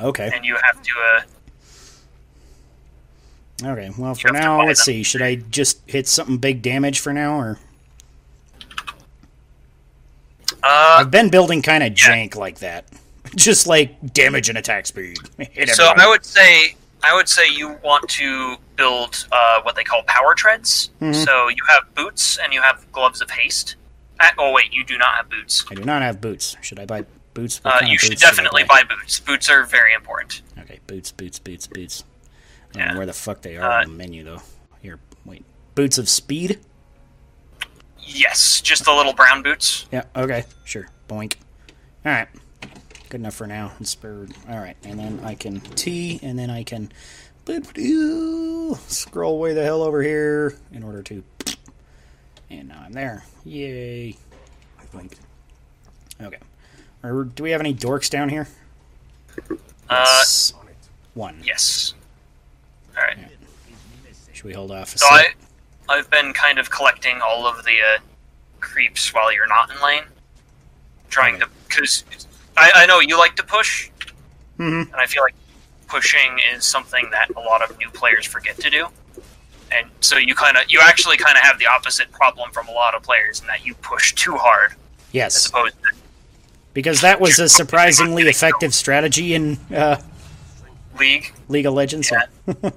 [0.02, 0.30] Okay.
[0.34, 0.92] and you have to.
[1.16, 1.22] Uh,
[3.62, 3.92] Okay.
[3.98, 4.94] Well, for now, let's them.
[4.94, 5.04] see.
[5.04, 7.60] Should I just hit something big damage for now, or
[10.64, 12.08] uh, I've been building kind of Yeah.
[12.10, 12.86] jank like that,
[13.36, 15.18] just like damage and attack speed.
[15.74, 15.92] So.
[15.96, 20.34] I would say I would say you want to build uh, what they call power
[20.36, 20.90] treads.
[21.02, 21.14] Mm-hmm.
[21.24, 23.76] So you have boots and you have gloves of haste.
[24.20, 25.66] Uh, oh wait, you do not have boots.
[25.70, 26.56] I do not have boots.
[26.62, 27.06] Should I buy
[27.40, 27.62] boots?
[27.64, 29.20] Uh, you of should boots definitely buy boots.
[29.20, 30.42] Boots are very important.
[30.60, 32.04] Okay, boots, boots, boots, boots.
[32.04, 32.92] I don't Yeah.
[32.92, 34.42] know where the fuck they are Uh, on the menu though.
[34.82, 35.44] Here, wait.
[35.76, 36.60] Boots of speed?
[38.00, 39.86] Yes, just the little brown boots.
[39.92, 40.04] Yeah.
[40.16, 40.46] Okay.
[40.66, 40.88] Sure.
[41.08, 41.36] Boink.
[42.06, 42.28] All right.
[43.10, 43.72] Good enough for now.
[43.80, 44.34] Inspired.
[44.48, 46.92] All right, and then I can T, and then I can
[48.88, 51.24] scroll way the hell over here in order to.
[52.52, 53.24] And now I'm there.
[53.46, 54.16] Yay.
[54.80, 55.18] I think.
[56.22, 56.38] Okay.
[57.04, 58.48] Or do we have any dorks down here?
[59.90, 60.54] Uh, Yes.
[61.14, 61.42] One.
[61.44, 61.94] yes.
[62.98, 63.18] All right.
[64.34, 65.36] Should we hold off a So sec?
[65.90, 68.00] I, I've been kind of collecting all of the uh,
[68.60, 70.04] creeps while you're not in lane,
[71.10, 72.04] trying to because
[72.58, 73.90] I, I know you like to push,
[74.60, 74.84] Mhm.
[74.92, 75.36] and I feel like
[75.88, 78.88] pushing is something that a lot of new players forget to do.
[79.72, 82.72] And so you kind of, you actually kind of have the opposite problem from a
[82.72, 84.78] lot of players in that you push too hard as
[85.12, 85.46] Yes.
[85.48, 85.90] opposed to
[86.80, 90.02] Because that was a surprisingly effective strategy in uh,
[90.98, 91.34] League.
[91.50, 92.10] League of Legends.
[92.10, 92.22] Yeah.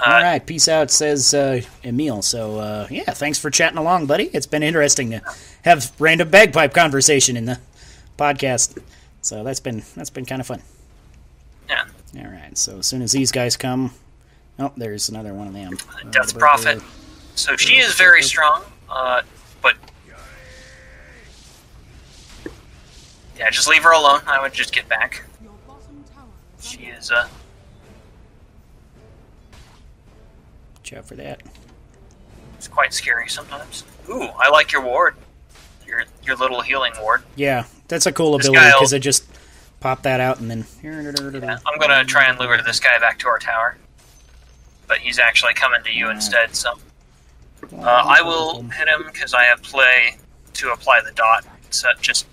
[0.00, 2.22] All Uh, right, peace out, says uh, Emil.
[2.22, 4.24] So uh, yeah, thanks for chatting along, buddy.
[4.32, 5.22] It's been interesting to
[5.62, 7.58] have random bagpipe conversation in the
[8.16, 8.80] podcast.
[9.22, 10.62] So that's been that's been kind of fun.
[11.68, 11.84] Yeah.
[12.18, 13.92] All right, so as soon as these guys come,
[14.58, 15.76] oh, there's another one of them.
[16.04, 16.80] Uh, Death Prophet.
[17.34, 19.22] So she is very strong, uh,
[19.62, 19.76] but
[23.38, 24.20] yeah, just leave her alone.
[24.26, 25.24] I would just get back.
[25.42, 26.26] Your bottom tower
[26.58, 27.28] is She is uh,
[30.76, 31.42] Watch out for that.
[32.56, 33.84] it's quite scary sometimes.
[34.08, 35.16] Ooh, I like your ward.
[35.86, 37.22] Your your little healing ward.
[37.36, 39.24] Yeah, that's a cool This ability because it just
[39.80, 40.64] pop that out and then.
[40.82, 43.76] Yeah, I'm gonna try and lure this guy back to our tower,
[44.86, 46.54] but he's actually coming to you instead.
[46.54, 46.72] So
[47.74, 50.16] uh, I will hit him because I have play
[50.54, 51.44] to apply the dot.
[51.70, 52.26] So just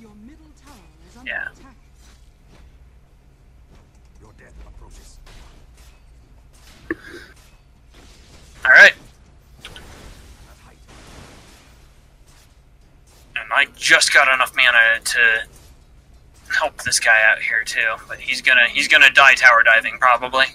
[0.00, 0.74] Your middle tower
[1.08, 1.48] is under Yeah.
[4.20, 5.18] Your death approaches.
[8.64, 8.94] all right.
[13.36, 15.42] And I just got enough mana to
[16.52, 20.46] help this guy out here too, but he's gonna he's gonna die tower diving probably.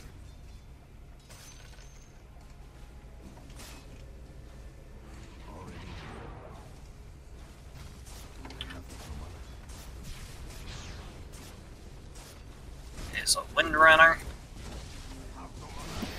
[13.26, 14.20] Is a wind runner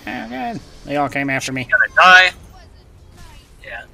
[0.08, 0.60] Oh, God.
[0.84, 1.64] They all came after me.
[1.64, 2.32] gonna die?
[3.64, 3.84] Yeah.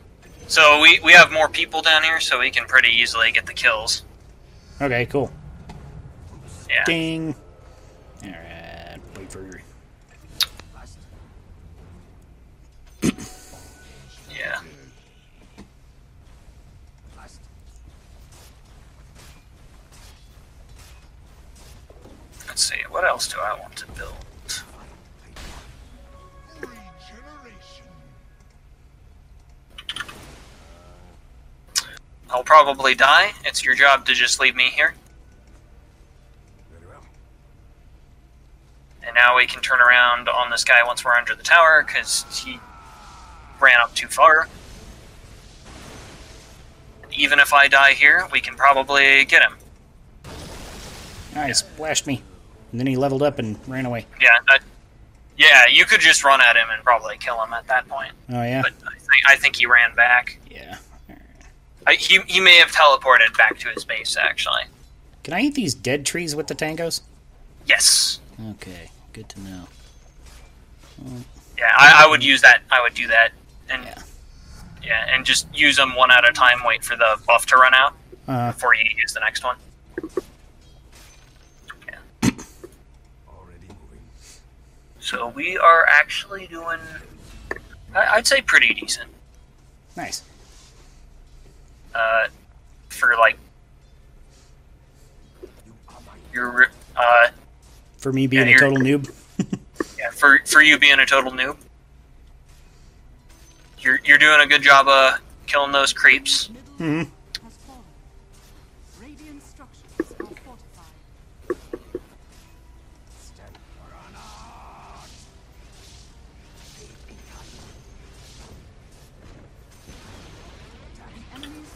[0.47, 3.55] So we we have more people down here, so we can pretty easily get the
[3.55, 4.03] kills.
[4.81, 5.33] Okay, cool.
[6.69, 6.85] Yeah.
[6.85, 7.35] Ding.
[22.53, 22.83] Let's see.
[22.91, 24.13] What else do I want to build?
[32.29, 33.33] I'll probably die.
[33.47, 34.93] It's your job to just leave me here.
[39.03, 42.27] And now we can turn around on this guy once we're under the tower because
[42.45, 42.61] he
[43.63, 44.47] ran up too far.
[47.17, 49.55] Even if I die here, we can probably get him.
[51.35, 52.23] Nice, splashed me.
[52.73, 54.07] And then he leveled up and ran away.
[54.21, 54.61] Yeah, that,
[55.37, 58.13] yeah, you could just run at him and probably kill him at that point.
[58.31, 58.63] Oh, yeah?
[58.63, 60.39] But I think, I think he ran back.
[60.51, 60.79] Yeah.
[61.87, 64.63] I, he, he may have teleported back to his base, actually.
[65.23, 67.03] Can I eat these dead trees with the tangos?
[67.67, 68.21] Yes.
[68.53, 69.69] Okay, good to know.
[71.59, 72.63] Yeah, I, I would use that.
[72.71, 73.31] I would do that.
[73.69, 74.03] And Yeah.
[74.83, 76.59] yeah, and just use them one at a time.
[76.65, 77.95] Wait for the buff to run out
[78.27, 79.57] Uh, before you use the next one.
[83.29, 84.01] Already moving.
[85.03, 86.79] So we are actually doing,
[87.93, 89.11] I'd say, pretty decent.
[89.97, 90.23] nice.
[91.93, 92.29] Uh,
[92.89, 93.37] for like
[96.33, 97.29] your uh,
[97.99, 99.11] For me being Yeah, a total noob.
[99.99, 101.57] yeah, for for you being a total noob,
[103.81, 106.49] you're you're doing a good job of killing those creeps.
[106.79, 107.09] Middle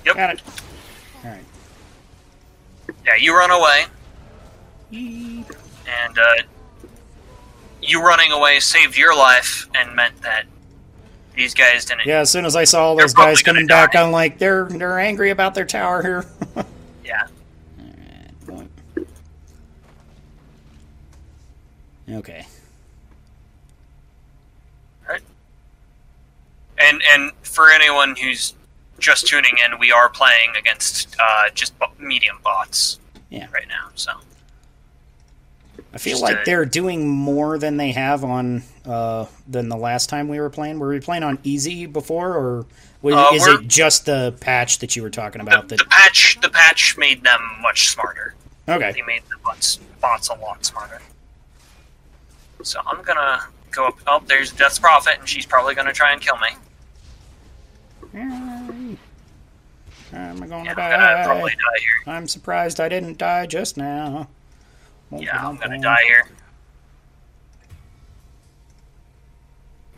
[0.07, 0.14] Yep.
[0.14, 0.42] Got it.
[1.24, 1.44] Alright.
[3.04, 3.86] Yeah, you run away,
[4.92, 6.42] and uh,
[7.82, 10.46] you running away saved your life and meant that
[11.34, 12.07] these guys didn't.
[12.07, 14.02] Yeah, as soon as I saw all those guys coming back, die.
[14.02, 16.24] I'm like, they're they're angry about their tower here.
[17.04, 17.28] Yeah.
[18.48, 18.68] Alright,
[22.11, 22.46] Okay.
[26.78, 28.54] And and for anyone who's
[28.99, 32.99] just tuning in, we are playing against uh, just bo- medium bots
[33.30, 33.47] Yeah.
[33.53, 33.88] right now.
[33.94, 34.12] So
[35.92, 40.09] I feel Just like they're doing more than they have on uh, than the last
[40.09, 40.78] time we were playing.
[40.78, 42.66] Were we playing on easy before, or
[43.03, 45.68] was, Uh, is we're- it just the patch that you were talking about?
[45.68, 48.34] That the patch, the patch made them much smarter.
[48.66, 51.01] They okay, made the bots, bots a lot smarter.
[52.62, 53.99] So I'm gonna go up.
[54.07, 56.49] Oh, there's Death's Prophet, and she's probably gonna try and kill me.
[60.12, 61.24] I'm gonna Yeah, I'm die.
[61.24, 62.14] gonna die here.
[62.14, 64.28] I'm surprised I didn't die just now.
[65.11, 66.28] Yeah, I'm gonna die here.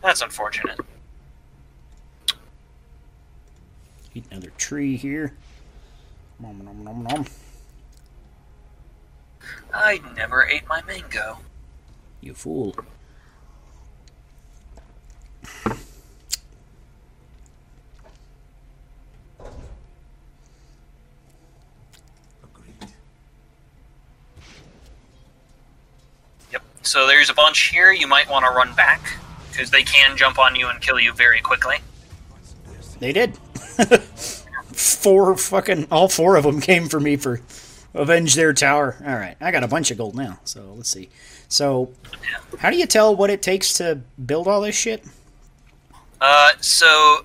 [0.01, 0.79] That's unfortunate.
[4.15, 5.33] Eat another tree here.
[6.39, 7.25] Nom, nom, nom, nom.
[9.73, 11.37] I never ate my mango.
[12.21, 12.75] You fool.
[26.83, 27.91] So there's a bunch here.
[27.91, 29.01] You might want to run back
[29.51, 31.77] because they can jump on you and kill you very quickly.
[32.99, 33.37] They did.
[34.73, 37.41] four fucking all four of them came for me for
[37.93, 38.95] avenge their tower.
[39.05, 40.39] All right, I got a bunch of gold now.
[40.43, 41.09] So let's see.
[41.47, 41.91] So,
[42.59, 45.03] how do you tell what it takes to build all this shit?
[46.21, 47.23] Uh, so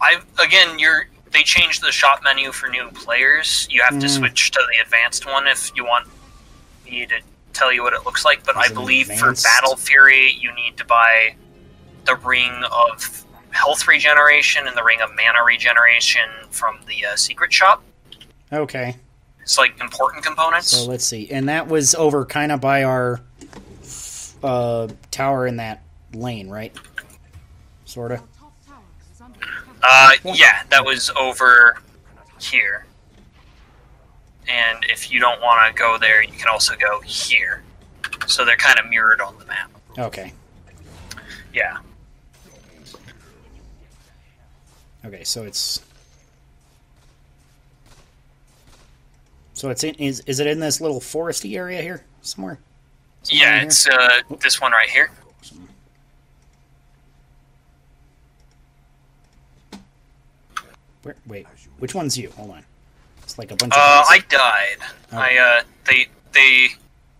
[0.00, 3.66] I again, you're they changed the shop menu for new players.
[3.70, 4.18] You have to Mm.
[4.18, 6.08] switch to the advanced one if you want
[6.84, 7.20] me to
[7.52, 8.44] tell you what it looks like.
[8.44, 9.32] But Is I believe for?
[9.34, 11.34] Battle Fury, you need to buy
[12.04, 17.52] the ring of health regeneration and the ring of mana regeneration from the uh, secret
[17.52, 17.82] shop.
[18.52, 18.96] Okay,
[19.42, 20.68] It's like important components.
[20.68, 23.20] so let's see, and that was over kind of by our
[24.42, 25.82] uh, tower in that
[26.14, 26.74] lane, right?
[27.84, 28.14] Sorta.
[28.14, 28.78] Your top tower
[29.12, 30.20] is under attack.
[30.24, 31.78] Uh, yeah, that was over
[32.40, 32.86] here.
[34.50, 37.62] And if you don't want to go there, you can also go here.
[38.26, 39.70] So they're kind of mirrored on the map.
[39.98, 40.32] Okay.
[41.54, 41.78] Yeah.
[45.04, 45.80] Okay, so it's
[49.54, 52.58] so it's in is is it in this little foresty area here somewhere?
[53.22, 53.66] Somewhere Yeah, here?
[53.66, 55.10] it's uh, this one right here.
[61.02, 61.46] Where, wait,
[61.78, 62.30] which one's you?
[62.32, 62.64] Hold on.
[63.40, 64.04] Like a bunch Uh.
[64.06, 64.76] I died.
[65.12, 65.16] Oh.
[65.16, 66.68] I, uh, they, they,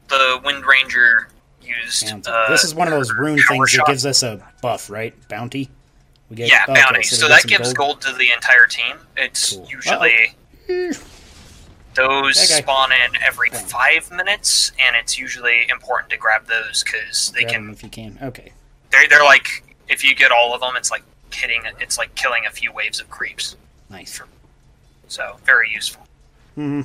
[0.08, 1.28] the Wind Ranger
[1.62, 5.14] used, uh, this is one of those rune things that gives us a buff, right?
[5.28, 5.70] Bounty.
[6.28, 7.02] We get Yeah, okay, bounty.
[7.04, 8.02] so So, that gives gold.
[8.02, 8.96] to the entire team.
[9.16, 9.66] It's Cool.
[9.70, 10.34] usually
[11.94, 13.64] those spawn in every Bang.
[13.64, 17.70] five minutes, and it's usually important to grab those because they Grab can.
[17.70, 18.18] if you can.
[18.22, 18.52] Okay.
[18.90, 21.02] They're, they're like if you get all of them, it's like
[21.32, 21.62] hitting.
[21.80, 23.56] It's like killing a few waves of creeps.
[23.88, 24.20] Nice.
[25.08, 26.06] So very useful.
[26.54, 26.80] Hmm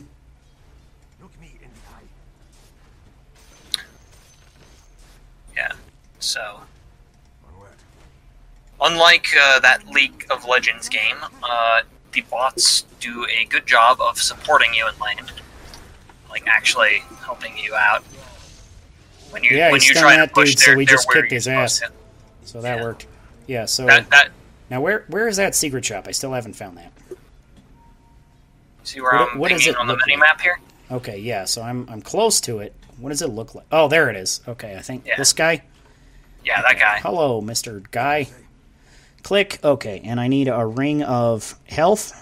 [1.22, 3.82] Look me in the eye.
[5.56, 5.72] Yeah.
[6.20, 6.60] So
[7.48, 7.70] Onward.
[8.82, 14.18] unlike uh, that League of Legends game, uh, the bots do a good job of
[14.20, 15.26] supporting you in lane,
[16.30, 18.04] like actually helping you out.
[19.32, 21.10] When you Yeah, when he you stunned try that to push, dude, so we just
[21.12, 21.82] kicked his ass.
[22.44, 22.84] So that Yeah.
[22.84, 23.08] worked.
[23.48, 23.66] Yeah.
[23.66, 24.30] So That that
[24.70, 26.08] now where where is that secret shop?
[26.08, 26.92] I still haven't found that.
[28.88, 30.20] See where What- I'm what does it on the mini like?
[30.30, 30.60] map here.
[30.92, 31.18] Okay.
[31.18, 31.46] Yeah.
[31.46, 32.74] So I'm I'm close to it.
[32.98, 33.66] What does it look like?
[33.72, 34.42] Oh, there it is.
[34.48, 34.76] Okay.
[34.78, 35.16] I think Yeah.
[35.18, 35.64] this guy.
[36.44, 37.00] Yeah, that guy.
[37.00, 38.28] Hello, Mister Guy.
[39.24, 39.60] Click.
[39.64, 42.14] Okay, and I need a ring of health.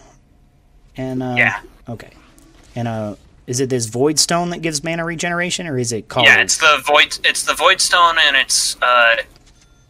[0.95, 1.59] And uh, Yeah.
[1.89, 2.11] Okay.
[2.75, 6.25] And uh, is it this void stone that gives mana regeneration, or is it called?
[6.27, 7.17] Yeah, it's the void.
[7.25, 9.17] It's the void stone, and it's uh,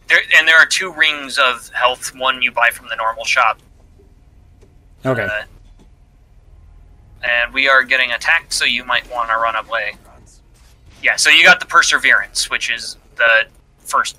[0.08, 0.18] there.
[0.36, 2.12] And there are two rings of health.
[2.16, 3.60] One you buy from the normal shop.
[5.06, 5.22] okay.
[5.22, 5.42] Uh,
[7.24, 9.94] and we are getting attacked, so you might want to run away.
[11.02, 13.44] Yeah, so you got the perseverance, which is the
[13.78, 14.16] first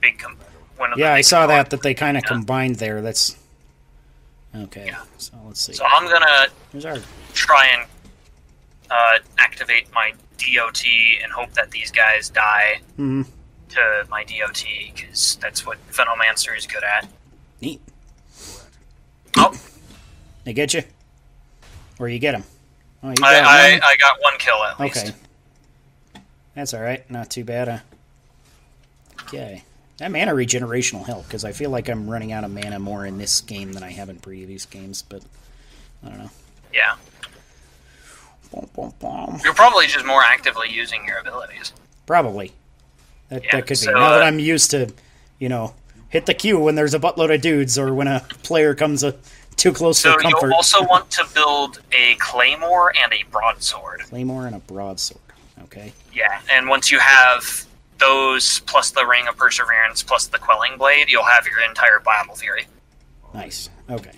[0.00, 0.36] big com-
[0.76, 2.28] one of the yeah, I big saw that that they kind of Yeah.
[2.28, 3.00] combined there.
[3.02, 3.36] That's
[4.54, 4.86] okay.
[4.86, 5.02] Yeah.
[5.18, 5.72] So let's see.
[5.72, 6.98] So I'm gonna Here's our
[7.34, 7.88] try and
[8.90, 10.84] uh, activate my DOT
[11.22, 13.26] and hope that these guys die Mhm.
[13.70, 14.64] to my DOT
[14.94, 17.08] because that's what Venomancer is good at.
[17.60, 17.80] neat.
[19.36, 19.54] Oh,
[20.44, 20.82] They get you,
[22.02, 22.44] or you get them.
[23.02, 23.82] Oh, you I, got I, one?
[23.82, 25.06] I got one kill at least.
[25.06, 25.14] Okay.
[26.54, 27.08] That's all right.
[27.10, 27.68] Not too bad.
[27.68, 27.78] Uh,
[29.22, 29.62] okay.
[29.98, 33.06] That mana regeneration will help because I feel like I'm running out of mana more
[33.06, 35.02] in this game than I have in previous games.
[35.02, 35.22] But
[36.04, 36.30] I don't know.
[36.74, 36.96] Yeah,
[38.52, 39.40] Bum, bum, bum.
[39.44, 41.72] you're probably just more actively using your abilities.
[42.06, 42.52] Probably.
[43.28, 43.98] That, Yeah, that could so, be.
[43.98, 44.92] Now that uh, I'm used to,
[45.38, 45.74] you know,
[46.10, 49.12] hit the Q when there's a buttload of dudes or when a player comes uh
[49.56, 50.46] too close So for comfort.
[50.46, 54.00] you'll also want to build a claymore and a broadsword.
[54.00, 55.20] Claymore and a broadsword.
[55.64, 55.92] Okay.
[56.12, 57.64] Yeah, and once you have
[57.98, 62.34] those plus the Ring of Perseverance plus the Quelling Blade, you'll have your entire Battle
[62.34, 62.66] Fury.
[63.32, 63.70] Nice.
[63.88, 64.10] Okay.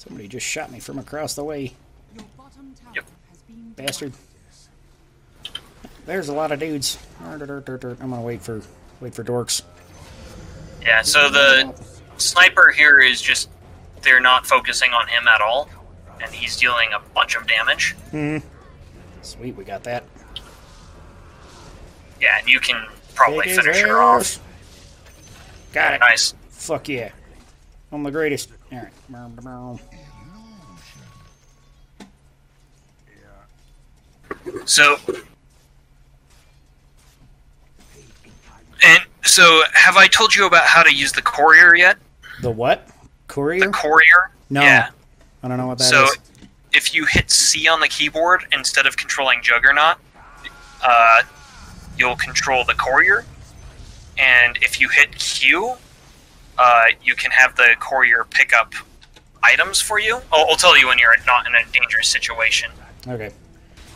[0.00, 1.74] Somebody just shot me from across the way.
[2.14, 3.04] Your bottom tower Yep.
[3.28, 4.12] has been Bastard.
[6.06, 6.96] There's a lot of dudes.
[7.22, 8.62] I'm gonna wait for
[9.02, 9.60] wait for dorks.
[10.80, 11.74] Yeah, so the
[12.16, 13.50] sniper here is just
[14.00, 15.68] they're not focusing on him at all,
[16.18, 17.94] and he's dealing a bunch of damage.
[18.10, 18.38] Hmm.
[19.20, 20.04] Sweet, we got that.
[22.22, 24.38] Yeah, and you can probably Take finish her off.
[25.74, 26.00] Got it.
[26.00, 26.32] Nice.
[26.48, 27.10] Fuck yeah.
[27.92, 28.48] I'm the greatest.
[28.72, 28.92] Alright.
[34.64, 34.96] So,
[38.84, 41.98] and so have I told you about how to use the courier yet?
[42.40, 42.88] The what?
[43.28, 43.66] Courier?
[43.66, 44.30] The Courier?
[44.48, 44.62] No.
[44.62, 44.90] Yeah.
[45.42, 45.90] I don't know what that is.
[45.90, 46.06] so
[46.72, 49.96] if you hit C on the keyboard instead of controlling Juggernaut,
[50.82, 51.22] uh,
[51.96, 53.24] you'll control the courier.
[54.18, 55.76] And if you hit Q,
[56.60, 58.74] uh, you can have the courier pick up
[59.42, 60.20] items for you.
[60.32, 62.70] I'll, I'll tell you when you're not in a dangerous situation.
[63.08, 63.30] Okay.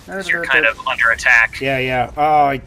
[0.07, 1.61] 'cause You're kind of under attack.
[1.61, 2.11] Yeah, yeah.
[2.17, 2.61] Oh, I,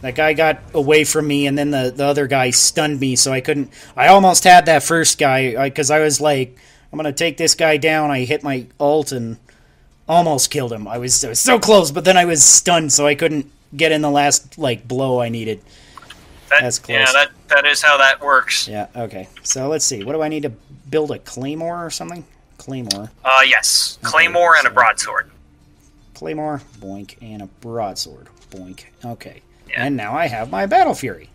[0.00, 3.32] that guy got away from me, and then the, the other guy stunned me, so
[3.32, 3.72] I couldn't.
[3.96, 6.56] I almost had that first guy because I, was like,
[6.92, 8.10] I'm gonna take this guy down.
[8.12, 9.38] I hit my ult and
[10.08, 10.86] almost killed him.
[10.88, 13.92] I was, I was so close, but then I was stunned, so I couldn't get
[13.92, 15.60] in the last like blow I needed.
[16.48, 16.98] That, That's close.
[16.98, 18.66] Yeah, that, that is how that works.
[18.66, 18.86] Yeah.
[18.96, 19.28] Okay.
[19.42, 20.04] So let's see.
[20.04, 20.52] What do I need to
[20.90, 22.24] build a claymore or something?
[22.56, 23.10] Claymore.
[23.24, 23.98] Uh, yes.
[24.02, 25.30] Claymore and a broadsword.
[26.14, 26.62] Claymore.
[26.80, 27.16] Boink.
[27.20, 28.28] And a broadsword.
[28.50, 28.84] Boink.
[29.04, 29.42] Okay.
[29.68, 29.84] Yeah.
[29.84, 31.28] And now I have my battle fury.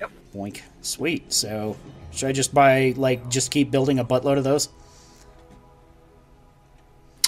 [0.00, 0.10] Yep.
[0.34, 0.62] Boink.
[0.80, 1.32] Sweet.
[1.32, 1.76] So
[2.10, 4.70] should I just buy like just keep building a buttload of those?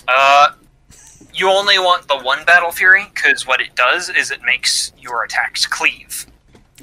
[0.09, 0.53] Uh,
[1.35, 5.25] you only want the one Battle Fury, because what it does is it makes your
[5.25, 6.27] attacks cleave.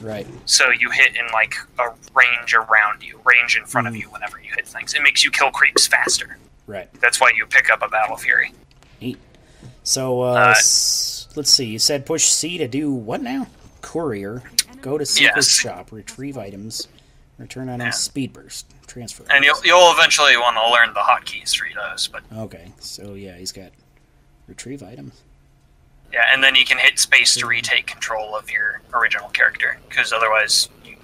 [0.01, 0.27] Right.
[0.45, 4.39] So you hit in like a range around you, range in front of you whenever
[4.39, 4.93] you hit things.
[4.93, 6.37] It makes you kill creeps faster.
[6.67, 6.89] Right.
[7.01, 8.53] That's why you pick up a Battle Fury.
[9.01, 9.17] Neat.
[9.83, 11.65] So uh, Uh, s- let's see.
[11.65, 13.47] You said push C to do what now?
[13.81, 14.43] Courier.
[14.81, 15.49] Go to secret Yes.
[15.49, 15.91] shop.
[15.91, 16.87] Retrieve items.
[17.37, 17.83] Return items.
[17.85, 17.91] Yeah.
[17.91, 18.65] Speed burst.
[18.87, 19.23] Transfer.
[19.29, 22.71] And you'll, you'll eventually want to learn the hotkeys for those, but Okay.
[22.79, 23.71] So yeah, he's got
[24.47, 25.21] retrieve items.
[26.13, 30.11] Yeah, and then you can hit space to retake control of your original character, because
[30.11, 30.95] otherwise you,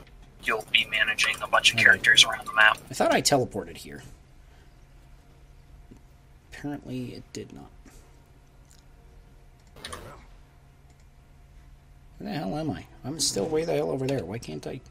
[0.44, 1.86] you'll be managing a bunch of Okay.
[1.86, 2.78] characters around the map.
[2.90, 4.04] I thought I teleported here.
[6.52, 7.70] Apparently, it did not.
[12.18, 12.86] Where the hell am I?
[13.06, 14.26] I'm still way the hell over there.
[14.26, 14.82] Why can't I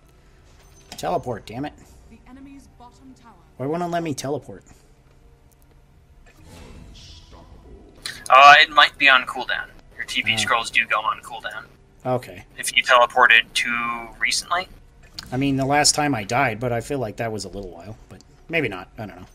[0.90, 1.44] teleport?
[1.46, 1.72] Damn it!
[2.08, 3.32] the enemy's bottom tower.
[3.56, 4.62] Why won't it let me teleport?
[8.28, 9.66] Uh, it might be on cooldown.
[10.14, 10.36] Your TP Oh.
[10.36, 11.64] scrolls do go on cooldown.
[12.04, 12.44] Okay.
[12.56, 14.68] If you teleported too recently,
[15.32, 17.70] I mean, the last time I died, but I feel like that was a little
[17.70, 17.96] while.
[18.08, 18.88] But maybe not.
[18.98, 19.26] I don't know.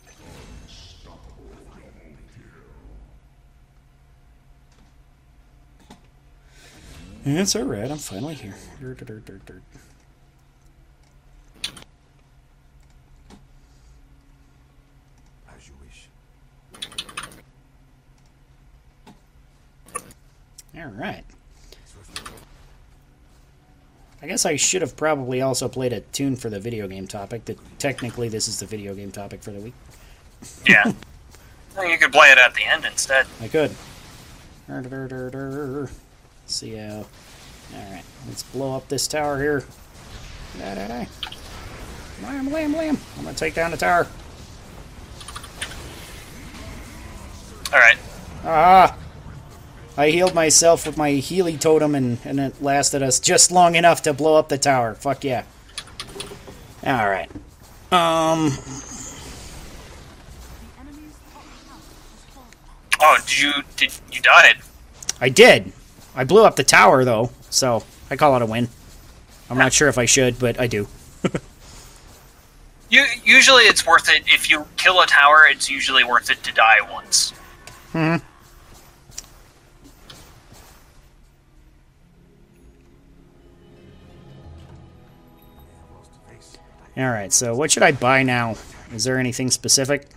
[7.26, 7.92] It's alright.
[7.92, 8.56] I'm finally here.
[20.78, 21.24] All right.
[24.22, 27.46] I guess I should have probably also played a tune for the video game topic.
[27.46, 29.74] That technically this is the video game topic for the week.
[30.68, 30.92] yeah.
[31.74, 33.28] Well, you could play it at the end instead.
[33.40, 33.74] I could.
[36.46, 37.06] See how.
[37.74, 39.64] All right, let's blow up this tower here.
[40.60, 41.06] Da, da, da.
[42.20, 42.98] Blam, blam, blam.
[43.18, 44.06] I'm gonna take down the tower.
[47.72, 47.98] All right.
[48.44, 48.98] Ah!
[50.02, 54.02] I healed myself with my Healy totem, and, and it lasted us just long enough
[54.04, 54.96] to blow up the tower.
[54.96, 55.44] Fuck yeah.
[56.84, 57.30] Alright.
[57.92, 58.58] Um, The
[60.80, 62.48] enemy's top tower has fallen.
[63.00, 64.56] Oh, did you did you died?
[65.20, 65.72] I did.
[66.16, 68.70] I blew up the tower, though, so I call it a win.
[69.52, 70.88] I'm not sure if I should, but I do.
[72.90, 75.48] You usually it's worth it if you kill a tower.
[75.50, 77.32] It's usually worth it to die once.
[77.94, 78.18] Hmm.
[86.98, 88.56] Alright, so what should I buy now?
[88.94, 90.08] Is there anything specific?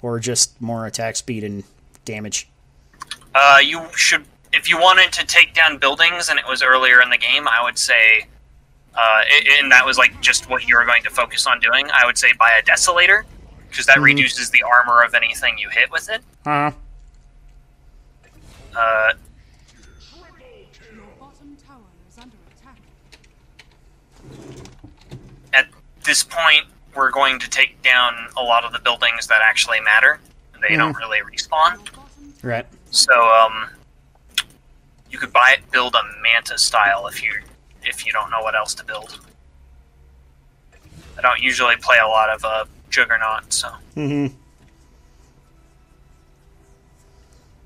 [0.00, 1.62] Or just more attack speed and
[2.04, 2.48] damage?
[3.34, 7.10] Uh, you should, if you wanted to take down buildings and it was earlier in
[7.10, 8.26] the game, I would say,
[8.94, 9.22] uh,
[9.58, 11.86] and that was like just what you were going to focus on doing.
[11.92, 13.22] I would say buy a desolator
[13.68, 16.22] because that reduces the armor of anything you hit with it.
[16.46, 16.70] Uh,
[18.74, 19.12] Uh,
[20.94, 21.76] Your bottom tower
[22.08, 22.78] is under attack.
[25.52, 25.68] At
[26.04, 30.20] this point, we're going to take down a lot of the buildings that actually matter.
[30.60, 31.80] They don't really respawn.
[32.42, 32.66] Right.
[32.90, 33.68] So, um,
[35.10, 37.32] you could buy it, build a manta style if you
[37.82, 39.18] if you don't know what else to build.
[41.18, 44.34] I don't usually play a lot of uh, juggernaut, so Mm-hmm.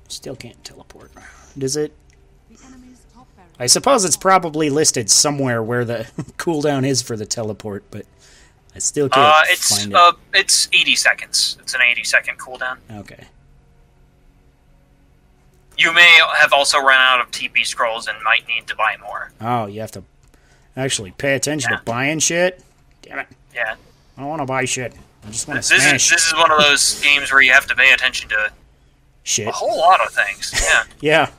[0.09, 1.11] Still can't teleport.
[1.57, 1.93] Does it?
[3.59, 6.03] I suppose it's probably listed somewhere where the
[6.37, 8.05] cooldown is for the teleport, but
[8.75, 9.95] I still can't uh, it's find it.
[9.95, 11.57] uh, it's eighty seconds.
[11.61, 12.77] It's an eighty second cooldown.
[12.99, 13.25] okay.
[15.77, 19.31] You may have also run out of TP scrolls and might need to buy more.
[19.39, 20.03] Oh, you have to
[20.75, 21.77] actually pay attention Yeah.
[21.77, 22.63] to buying shit.
[23.03, 23.27] Damn it!
[23.53, 23.75] Yeah,
[24.17, 24.93] I don't want to buy shit.
[25.23, 27.67] I just want this to is this is one of those games where you have
[27.67, 28.51] to pay attention to
[29.23, 29.47] shit.
[29.47, 30.53] a whole lot of things.
[30.63, 30.83] Yeah.
[30.99, 31.29] Yeah,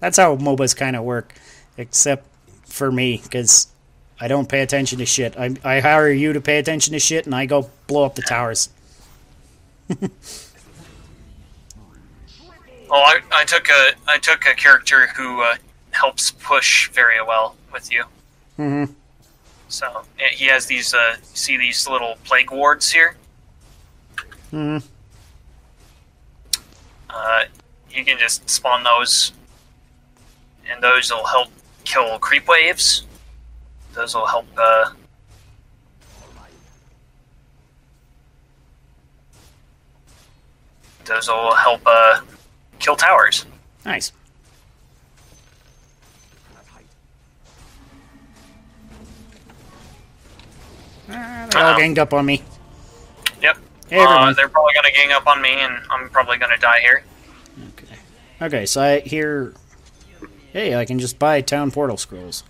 [0.00, 1.34] that's how MOBAs kind of work,
[1.76, 2.26] except
[2.66, 3.68] for me, because
[4.20, 5.36] I don't pay attention to shit.
[5.36, 8.22] I, I hire you to pay attention to shit, and I go blow up the
[8.22, 8.68] towers.
[9.88, 10.10] Well,
[12.90, 15.56] I, I took a I took a character who uh,
[15.90, 18.04] helps push very well with you.
[18.58, 18.92] Mm-hmm.
[19.68, 20.94] So he has these.
[20.94, 23.16] Uh, see these little plague wards here.
[24.52, 24.86] Mm-hmm.
[27.10, 27.44] Uh,
[27.90, 29.32] you can just spawn those,
[30.70, 31.48] and those will help
[31.84, 33.06] kill creep waves.
[33.92, 34.46] Those will help.
[34.56, 34.90] Uh,
[41.04, 42.20] those will help uh,
[42.78, 43.46] kill towers.
[43.84, 44.12] Nice.
[51.10, 52.42] Ah, they're all ganged up on me.
[53.42, 53.58] Yep.
[53.90, 57.04] Hey, uh, they're probably gonna gang up on me, and I'm probably gonna die here.
[57.68, 57.94] Okay.
[58.40, 59.52] Okay, so I hear.
[60.54, 62.44] Hey, I can just buy town portal scrolls.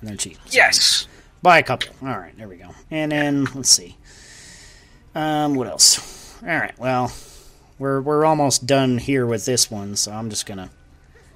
[0.00, 0.36] And they're cheap.
[0.46, 1.06] So Yes.
[1.42, 1.90] Buy a couple.
[2.02, 2.70] All right, there we go.
[2.90, 3.98] And then let's see.
[5.14, 6.40] Um, what else?
[6.42, 7.12] All right, well,
[7.78, 10.70] we're we're almost done here with this one, so I'm just gonna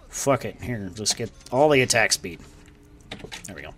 [0.09, 0.91] fuck it here.
[0.95, 2.41] Just get all the attack speed.
[3.47, 3.75] There we go.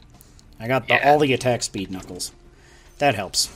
[0.61, 1.11] I got the, Yeah.
[1.11, 2.31] all the attack speed knuckles.
[2.99, 3.49] That helps.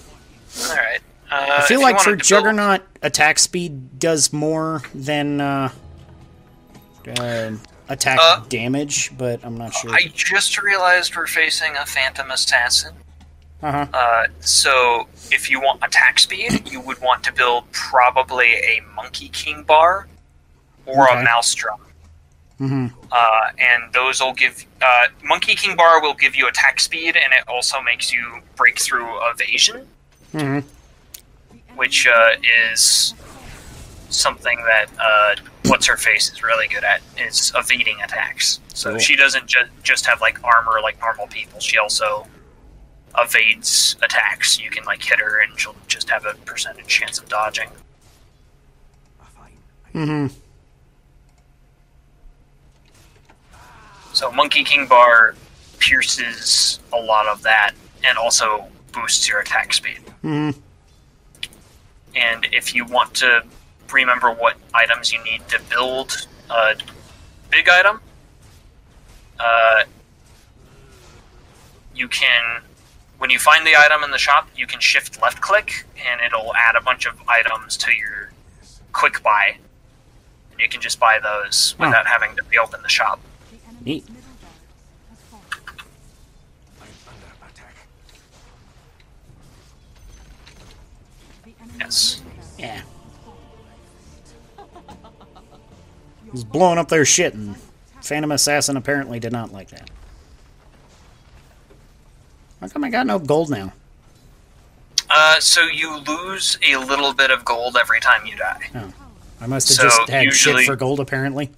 [0.69, 1.01] All right.
[1.31, 5.71] Uh, I feel like for Juggernaut, attack speed does more than uh,
[7.19, 7.53] uh,
[7.93, 9.93] attack Uh, damage, but I'm not sure.
[9.95, 12.95] I just realized we're facing a Phantom Assassin.
[13.63, 13.87] Uh-huh.
[13.95, 19.29] Uh, so if you want attack speed, you would want to build probably a Monkey
[19.29, 20.09] King bar
[20.87, 21.21] or Okay.
[21.21, 21.81] a Maelstrom.
[22.59, 27.17] hmm Uh, and those will give uh, Monkey King bar will give you attack speed,
[27.17, 29.87] and it also makes you break through evasion,
[30.33, 30.61] hmm
[31.77, 32.31] which uh,
[32.73, 33.15] is
[34.13, 35.35] something that uh,
[35.67, 38.61] what's her face is really good at is evading attacks.
[38.75, 38.99] So Cool.
[39.01, 41.61] she doesn't ju- just have like armor like normal people.
[41.61, 42.27] She also
[43.19, 44.59] evades attacks.
[44.61, 47.69] You can like hit her, and she'll just have a percentage chance of dodging.
[49.37, 49.57] Fine.
[49.93, 50.27] hmm
[54.13, 55.35] So Monkey King bar
[55.79, 57.73] pierces a lot of that,
[58.05, 59.99] and also boosts your attack speed.
[60.21, 60.51] hmm
[62.15, 63.43] And if you want to
[63.93, 66.75] remember what items you need to build a
[67.51, 68.01] big item,
[69.39, 69.83] uh,
[71.95, 72.63] you can,
[73.19, 76.55] when you find the item in the shop, you can shift left click and it'll
[76.55, 78.31] add a bunch of items to your
[78.93, 79.57] quick buy.
[80.51, 81.87] And you can just buy those Oh.
[81.87, 83.21] without having to reopen the shop.
[83.51, 84.09] The enemy's Neat.
[84.09, 84.23] middle
[91.79, 92.23] barracks
[96.33, 97.57] Was blowing up their shit, and
[98.03, 99.91] Phantom Assassin apparently did not like that.
[102.61, 103.73] How come I got no gold now?
[105.11, 108.71] Uh, so you lose a little bit of gold every time you die.
[109.41, 111.51] I must have So, just had usually- shit for gold apparently,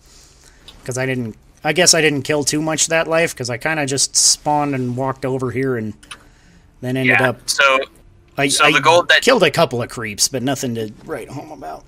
[0.81, 1.37] because I didn't.
[1.67, 4.75] I guess I didn't kill too much that life because I kind of just spawned
[4.75, 5.95] and walked over here and
[6.83, 7.31] then ended Yeah.
[7.31, 7.49] up.
[7.49, 7.79] So
[8.37, 11.31] I, so I the gold that- killed a couple of creeps, but nothing to write
[11.31, 11.85] home about.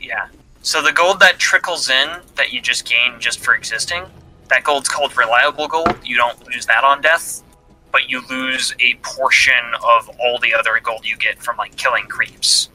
[0.00, 0.28] Yeah.
[0.68, 4.04] So the gold that trickles in that you just gain just for existing,
[4.48, 5.96] that gold's called reliable gold.
[6.04, 7.42] You don't lose that on death,
[7.90, 12.04] but you lose a portion of all the other gold you get from like killing
[12.04, 12.68] creeps.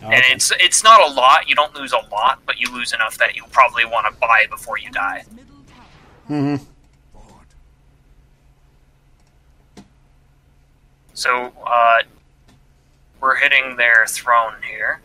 [0.00, 1.48] and it's it's not a lot.
[1.48, 4.46] You don't lose a lot, but you lose enough that you probably want to buy
[4.50, 5.22] before you die.
[6.28, 6.64] Mm-hmm.
[11.14, 11.98] So uh,
[13.20, 15.02] we're hitting their throne here.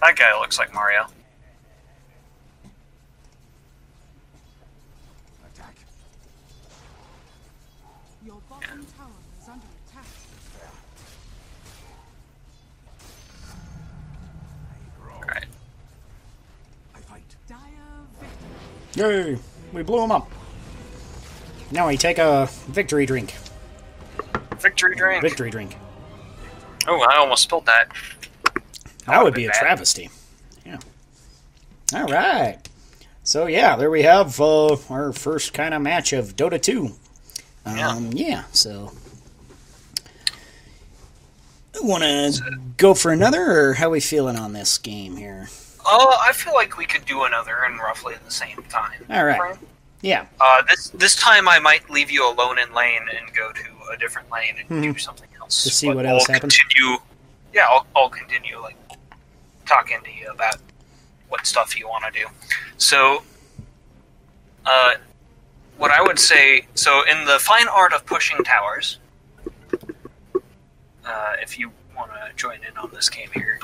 [0.00, 1.06] That guy looks like Mario.
[5.52, 5.76] Attack.
[8.24, 9.08] Your bottom tower
[9.40, 10.06] is under attack.
[15.12, 15.46] Alright.
[16.94, 17.36] I fight.
[18.96, 19.38] Yay!
[19.72, 20.30] We blew him up.
[21.70, 23.34] Now we take a victory drink.
[24.58, 25.22] Victory drink.
[25.22, 25.76] Victory drink.
[26.88, 27.92] Oh, I almost spilled that.
[29.10, 29.58] That would be a bad.
[29.58, 30.10] travesty.
[30.64, 30.78] Yeah.
[31.94, 32.58] All right.
[33.22, 36.90] So yeah, there we have uh, our first kind of match of Dota 2.
[37.66, 38.44] Um, yeah.
[38.52, 38.92] So,
[41.82, 45.48] want to go for another, or how we feeling on this game here?
[45.86, 49.04] Oh, I feel like we could do another in roughly at the same time.
[49.10, 49.38] All right.
[49.38, 49.58] frame.
[50.02, 50.26] Yeah.
[50.40, 53.96] Uh, this this time I might leave you alone in lane and go to a
[53.98, 55.62] different lane and do something else.
[55.64, 56.56] To see But what else I'll happens?
[56.56, 56.98] Continue.
[57.52, 58.76] Yeah, I'll, I'll continue like
[59.70, 60.56] talking to you about
[61.28, 62.26] what stuff you want to do.
[62.76, 63.22] So,
[64.66, 64.94] uh,
[65.78, 66.66] what I would say.
[66.74, 68.98] So, in the fine art of pushing towers,
[71.04, 73.58] uh, if you want to join in on this game here,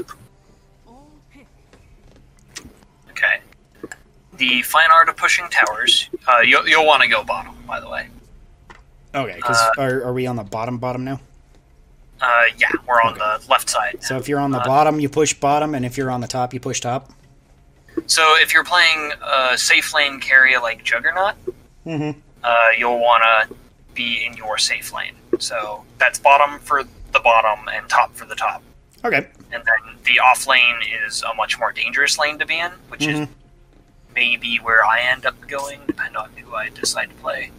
[3.10, 3.40] Okay.
[4.36, 6.10] The fine art of pushing towers.
[6.28, 8.08] Uh, you'll you'll want to go bottom, by the way.
[9.14, 9.36] Okay.
[9.36, 11.18] Because Uh, are, are we on the bottom bottom now?
[12.20, 13.98] Uh, yeah, we're on the left side.
[14.02, 16.26] So if you're on the uh, bottom, you push bottom, and if you're on the
[16.26, 17.10] top, you push top.
[18.06, 21.34] So if you're playing a safe lane carry like Juggernaut,
[21.86, 22.18] Mm-hmm.
[22.42, 23.54] uh, you'll want to
[23.94, 25.14] be in your safe lane.
[25.38, 28.62] So that's bottom for the bottom and top for the top.
[29.04, 29.26] Okay.
[29.52, 33.06] And then the off lane is a much more dangerous lane to be in, which
[33.06, 33.28] is Mhm.
[34.14, 37.52] maybe where I end up going, depending on who I decide to play.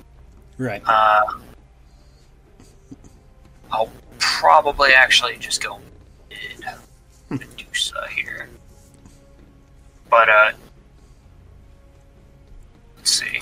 [0.58, 0.82] Right.
[0.86, 1.22] Uh,
[3.72, 5.80] I'll probably actually just go
[7.30, 8.50] mid Medusa here.
[10.10, 10.52] But, uh,
[12.98, 13.42] let's see.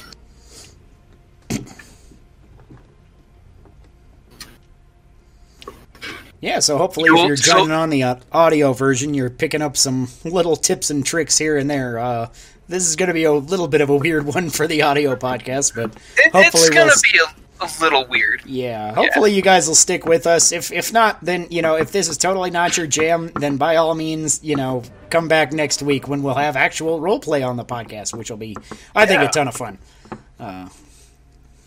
[6.41, 10.09] Yeah, so hopefully, if you're joining on the uh, audio version, you're picking up some
[10.23, 11.97] little tips and tricks here and there.
[11.97, 12.29] Uh,
[12.67, 15.15] this is going to be a little bit of a weird one for the audio
[15.15, 18.41] podcast, but It, hopefully, it's gonna we'll, be a, a little weird.
[18.45, 20.51] yeah, hopefully you guys will stick with us.
[20.51, 23.77] If if not, then you know, if this is totally not your jam, then by
[23.77, 27.55] all means, you know, come back next week when we'll have actual role play on
[27.57, 28.55] the podcast, which will be,
[28.95, 29.27] I think, Yeah.
[29.29, 29.77] a ton of fun.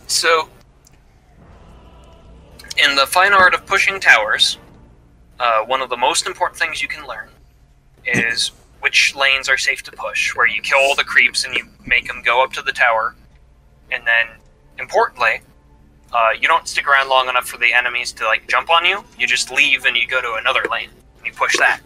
[0.07, 0.49] So,
[2.77, 4.59] in the fine art of pushing towers,
[5.41, 7.29] uh, one of the most important things you can learn
[8.07, 11.65] is which lanes are safe to push, where you kill all the creeps and you
[11.87, 13.15] make them go up to the tower.
[13.91, 14.27] And then,
[14.79, 15.41] importantly,
[16.13, 19.05] uh, you don't stick around long enough for the enemies to like jump on you.
[19.19, 21.81] You just leave and you go to another lane and you push that.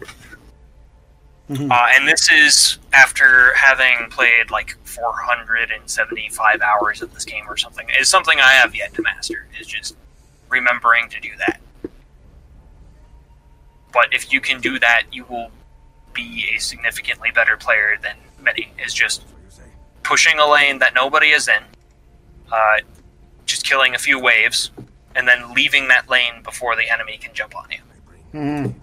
[1.49, 7.85] Uh, and this is after having played like 475 hours of this game or something.
[7.99, 9.45] Is something I have yet to master.
[9.59, 9.95] Is just
[10.49, 11.59] remembering to do that.
[13.91, 15.51] But if you can do that, you will
[16.13, 18.71] be a significantly better player than many.
[18.83, 19.63] Is just So you say.
[20.01, 21.61] pushing a lane that nobody is in,
[22.51, 22.77] uh,
[23.45, 24.71] just killing a few waves,
[25.15, 27.77] and then leaving that lane before the enemy can jump on you.
[27.77, 28.73] I bring.
[28.73, 28.75] Mhm.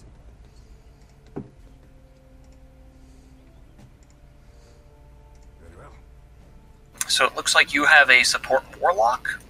[7.08, 9.40] So it looks like you have a support warlock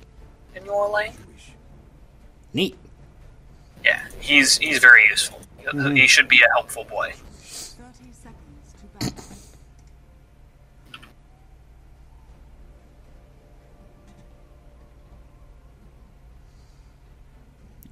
[0.54, 1.12] in your lane.
[2.54, 2.76] Neat.
[3.84, 5.40] Yeah, he's he's very useful.
[5.94, 7.12] He should be a helpful boy.
[7.12, 9.24] 30 seconds to battle.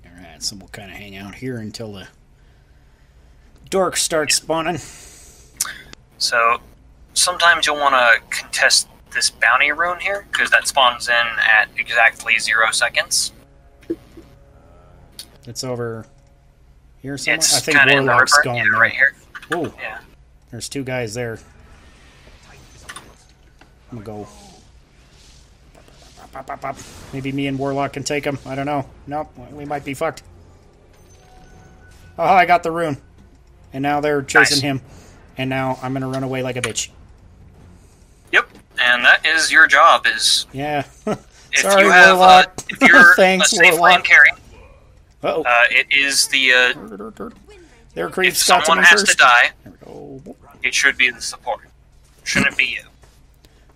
[0.04, 2.06] All right, so we'll kind of hang out here until the
[3.70, 4.78] dork starts spawning.
[6.18, 6.58] So
[7.14, 12.38] sometimes you'll want to contest this bounty rune here because that spawns in at exactly
[12.38, 13.32] zero seconds.
[15.46, 16.06] It's over
[17.00, 17.36] here somewhere.
[17.36, 18.80] It's I think kind of in the Warlock's river, gone yeah, now.
[18.80, 19.14] right here.
[19.50, 19.98] Whoa, Yeah.
[20.50, 21.38] there's two guys there.
[23.90, 24.28] I'm gonna go.
[26.32, 26.76] Pop, pop, pop.
[27.12, 28.38] Maybe me and Warlock can take him.
[28.46, 28.88] I don't know.
[29.06, 30.22] Nope, we might be fucked.
[32.18, 32.98] Oh, I got the rune,
[33.72, 34.62] and now they're chasing Nice.
[34.62, 34.80] him.
[35.36, 36.90] and now I'm gonna run away like a bitch.
[38.32, 38.48] Yep,
[38.80, 40.06] and that is your job.
[40.06, 40.84] Is Yeah.
[41.06, 41.18] if
[41.60, 42.54] Sorry, you have uh, Warlock.
[42.68, 43.94] if you're Thanks, a safe Warlock.
[43.98, 44.30] lane carry,
[45.22, 45.42] oh.
[45.44, 47.18] uh, it is the uh,
[47.94, 49.12] there if creeps got someone me has first.
[49.12, 50.36] to die, There we go.
[50.62, 51.60] it should be the support.
[52.24, 52.82] Shouldn't be you.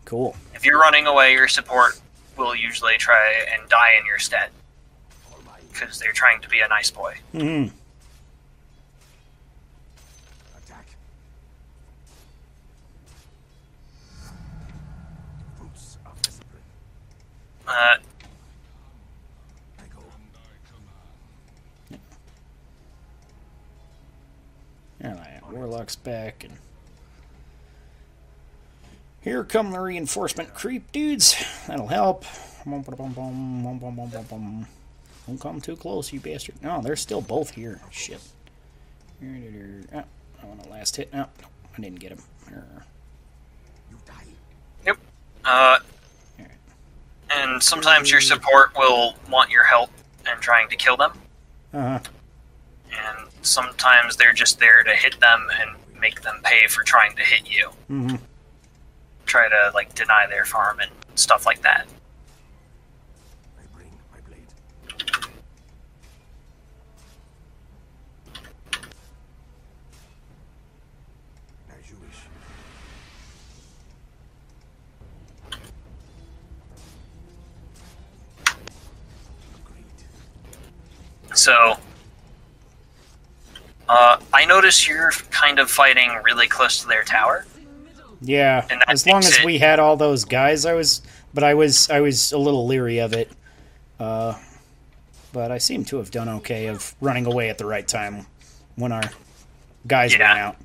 [0.05, 0.37] Cool.
[0.55, 1.99] If you're running away, your support
[2.37, 4.51] will usually try and die in your stead
[5.73, 7.15] because they're trying to be a nice boy.
[7.33, 7.67] hmm
[10.57, 10.87] Attack.
[15.59, 15.99] Fruits.
[17.67, 17.97] Uh, I
[19.95, 20.03] go.
[25.01, 26.55] And I Warlock's back, and
[29.23, 31.35] here come the reinforcement creep dudes.
[31.67, 32.25] That'll help.
[35.27, 36.57] Don't come too close, you bastard.
[36.63, 37.81] No, they're still both here.
[37.91, 38.21] Shit.
[39.95, 40.05] Ah,
[40.43, 41.13] I want a last hit.
[41.13, 42.19] No, no, I didn't get him.
[42.51, 44.25] You die.
[44.87, 44.97] Yep.
[45.45, 45.79] Uh,
[47.31, 49.91] and sometimes your support will want your help
[50.29, 51.13] and trying to kill them,
[51.73, 51.99] Uh huh.
[52.91, 55.71] and sometimes they're just there to hit them and
[56.01, 57.69] make them pay for trying to hit you.
[57.89, 58.17] hmm
[59.33, 61.87] Try to like deny their farm and stuff like that.
[63.59, 64.47] I bring my blade.
[71.71, 72.19] As you wish.
[79.65, 79.87] Agreed.
[81.35, 81.79] So,
[83.89, 87.47] uh, I notice you're kind of fighting really close to their tower.
[88.23, 91.03] Yeah, as long as it- we had all those guys, I was,
[91.35, 93.31] but I was, I was a little leery of it.
[93.99, 94.35] Uh,
[95.33, 98.27] but I seem to have done okay of running away at the right time
[98.77, 99.11] when our
[99.87, 100.23] guys Yeah.
[100.29, 100.57] ran out.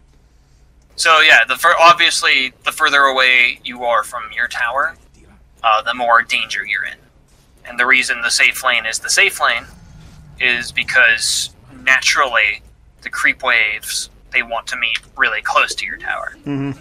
[0.95, 4.95] So yeah, the fur- obviously the further away you are from your tower,
[5.63, 6.97] uh, the more danger you're in.
[7.65, 9.65] And the reason the safe lane is the safe lane
[10.39, 11.51] is because
[11.83, 12.61] naturally
[13.01, 16.33] the creep waves they want to meet really close to your tower.
[16.43, 16.71] hmm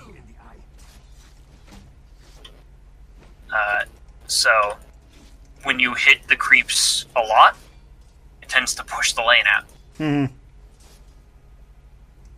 [3.52, 3.84] Uh,
[4.26, 4.76] so
[5.64, 7.56] when you hit the creeps a lot,
[8.42, 9.64] it tends to push the lane out.
[9.98, 10.26] hmm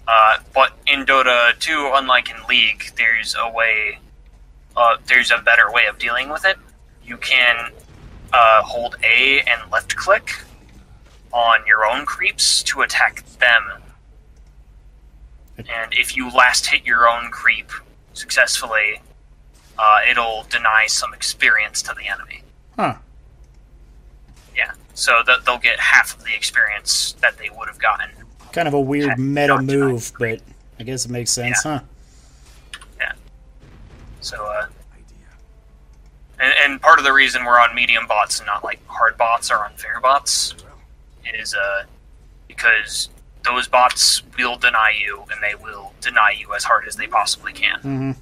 [0.06, 3.98] Uh, but in Dota 2, unlike in League, there's a way,
[4.76, 6.56] uh, there's a better way of dealing with it.
[7.04, 7.72] You can
[8.32, 10.30] uh, hold A and left click
[11.32, 13.82] on your own creeps to attack them.
[15.58, 17.70] And if you last hit your own creep
[18.14, 19.00] successfully,
[19.78, 22.42] uh, it'll deny some experience to the enemy.
[22.76, 22.94] Huh.
[24.56, 28.10] Yeah, so that they'll get half of the experience that they would have gotten.
[28.52, 30.40] Kind of a weird meta move, but
[30.80, 31.80] I guess it makes sense, huh?
[32.98, 33.12] Yeah.
[34.20, 35.16] So, uh, Idea.
[36.40, 39.50] And, and part of the reason we're on medium bots and not like hard bots
[39.50, 40.54] or unfair bots
[41.34, 41.84] is uh,
[42.48, 43.10] because
[43.44, 47.52] those bots will deny you and they will deny you as hard as they possibly
[47.52, 47.78] can.
[47.80, 48.12] hmm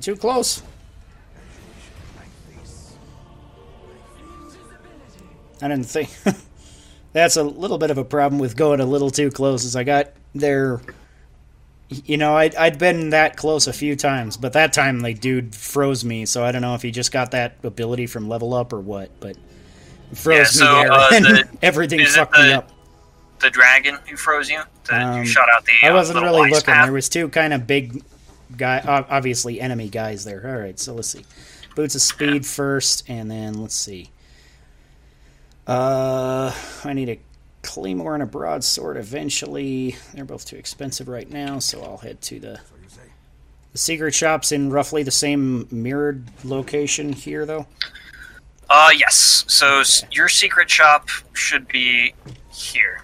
[0.00, 0.62] Went too close.
[5.60, 6.08] I didn't think.
[7.12, 9.64] That's a little bit of a problem with going a little too close.
[9.64, 10.80] Is I got there.
[11.90, 15.54] You know, I'd, I'd been that close a few times, but that time the dude
[15.54, 16.24] froze me.
[16.24, 19.10] So I don't know if he just got that ability from level up or what,
[19.20, 19.36] but
[20.14, 22.70] froze Yeah, me so, there, uh, and the- everything fucked me up.
[23.40, 25.72] The dragon who froze you, the, Um, you shot out the.
[25.82, 26.64] I uh, wasn't little really looking.
[26.72, 26.86] path.
[26.86, 28.02] There was two kind of big
[28.56, 30.46] guy, obviously enemy guys there.
[30.46, 31.24] All right, so let's see.
[31.76, 34.10] Boots of speed first, and then let's see.
[35.66, 36.52] Uh,
[36.84, 37.18] I need a
[37.62, 39.96] claymore and a broadsword eventually.
[40.14, 43.00] They're both too expensive right now, so I'll head to the So you say.
[43.72, 47.66] the secret shops in roughly the same mirrored location here, though.
[48.68, 49.44] Uh, yes.
[49.48, 52.14] So s your secret shop should be
[52.52, 53.02] here,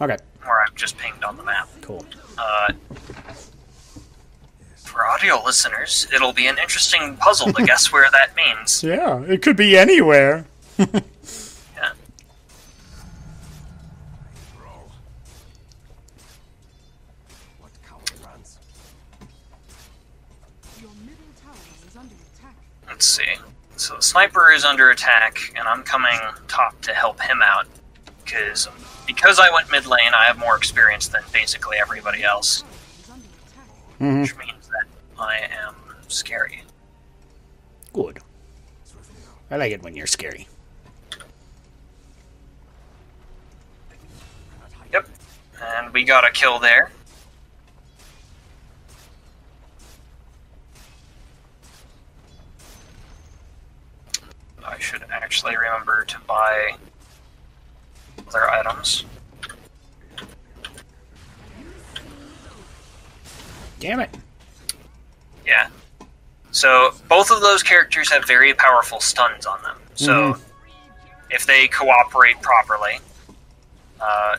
[0.00, 1.68] Okay, where I'm just pinged on the map.
[1.80, 2.04] cool.
[2.38, 2.72] Uh,
[4.94, 8.82] for audio listeners, it'll be an interesting puzzle to guess where that means.
[8.94, 10.46] Yeah, it could be anywhere.
[10.78, 11.90] Yeah.
[14.56, 14.90] Brawl.
[17.60, 18.58] What coward runs?
[22.98, 23.24] see.
[23.76, 26.18] So the sniper is under attack, and I'm coming
[26.48, 27.66] top to help him out.
[28.24, 28.68] Because
[29.06, 32.64] because I went mid lane, I have more experience than basically everybody else,
[33.02, 33.68] Is under attack.
[33.98, 34.63] hmm which means
[35.18, 35.74] I am
[36.08, 36.62] scary.
[37.92, 38.18] Good.
[39.50, 40.48] I like it when you're scary.
[44.92, 45.08] Yep.
[45.62, 46.90] And we got a kill there.
[54.64, 56.76] I should actually remember to buy
[58.26, 59.04] other items.
[63.78, 64.16] Damn it.
[65.46, 65.68] Yeah.
[66.50, 69.76] So both of those characters have very powerful stuns on them.
[69.94, 70.36] So
[71.30, 72.98] if they cooperate properly,
[74.00, 74.36] uh,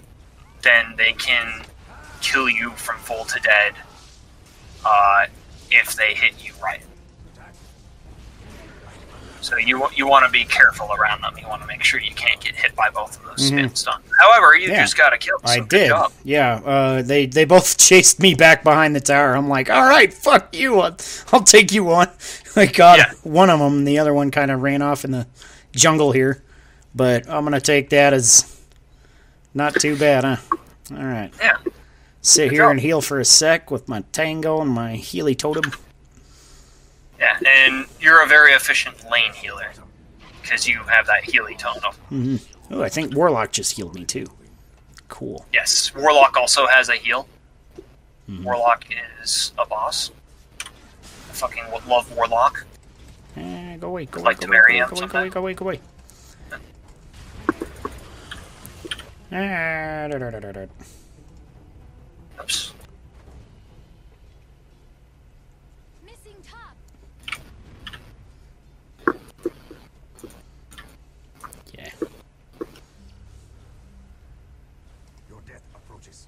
[0.61, 1.63] then they can
[2.21, 3.73] kill you from full to dead
[4.85, 5.27] uh,
[5.71, 6.81] if they hit you right.
[9.45, 11.35] So you you want to be careful around them.
[11.39, 14.03] You want to make sure you can't get hit by both of those spin stuns.
[14.19, 14.81] However, you Yeah.
[14.81, 15.37] just got to kill.
[15.45, 15.89] So I did.
[15.89, 16.11] job.
[16.23, 19.35] Yeah, uh, they they both chased me back behind the tower.
[19.35, 20.79] I'm like, all right, fuck you.
[20.79, 20.97] I'll,
[21.31, 22.07] I'll take you on.
[22.55, 23.11] I got Yeah.
[23.23, 23.85] one of them.
[23.85, 25.27] The other one kind of ran off in the
[25.73, 26.41] jungle here,
[26.95, 28.59] but I'm gonna take that as
[29.53, 30.37] not too bad, huh?
[30.91, 31.57] All right, Yeah.
[32.21, 32.71] sit Good here job.
[32.71, 35.71] and heal for a sec with my tango and my Healy totem.
[37.19, 39.71] Yeah, and you're a very efficient lane healer
[40.41, 41.79] because you have that Healy tone.
[42.71, 44.25] Oh, I think Warlock just healed me too.
[45.07, 45.45] Cool.
[45.53, 47.27] Yes, Warlock also has a heal.
[48.29, 48.43] Mm-hmm.
[48.43, 48.85] Warlock
[49.23, 50.11] is a boss.
[50.61, 52.65] I fucking love Warlock.
[53.37, 55.65] Eh, go away, go away, Like go away, go away, go away, go away, go
[55.65, 55.79] away.
[59.31, 60.65] Ah, da, da, da, da.
[62.41, 62.73] Oops.
[66.05, 66.75] Missing top.
[71.77, 71.89] Yeah.
[75.29, 76.27] Your death approaches.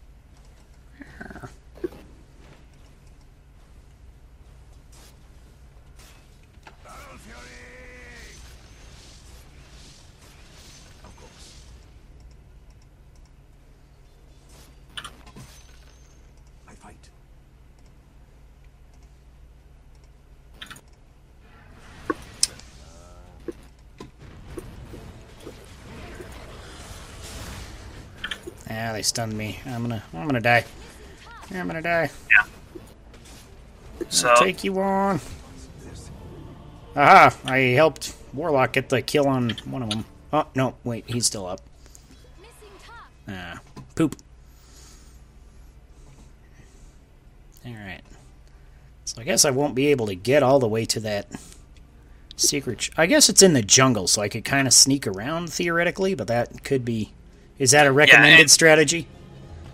[6.84, 8.36] Battle Fury!
[11.06, 11.64] Of course.
[16.68, 17.10] I fight.
[28.70, 29.60] Ah, they stunned me.
[29.68, 30.66] I'm gonna, I'm gonna die.
[31.52, 32.10] I'm gonna die.
[32.32, 32.46] Yeah.
[34.10, 35.20] So Take you on.
[36.96, 37.38] Aha!
[37.46, 40.04] I helped Warlock get the kill on one of them.
[40.34, 41.62] Oh no, wait, he's still up.
[43.28, 43.60] Ah,
[43.94, 44.16] poop.
[47.68, 48.02] All right.
[49.06, 51.28] So I guess I won't be able to get all the way to that
[52.36, 52.80] secret.
[52.80, 56.16] Ch- I guess it's in the jungle, so I could kind of sneak around theoretically,
[56.16, 57.12] but that could be.
[57.60, 59.08] Is that a recommended and- strategy?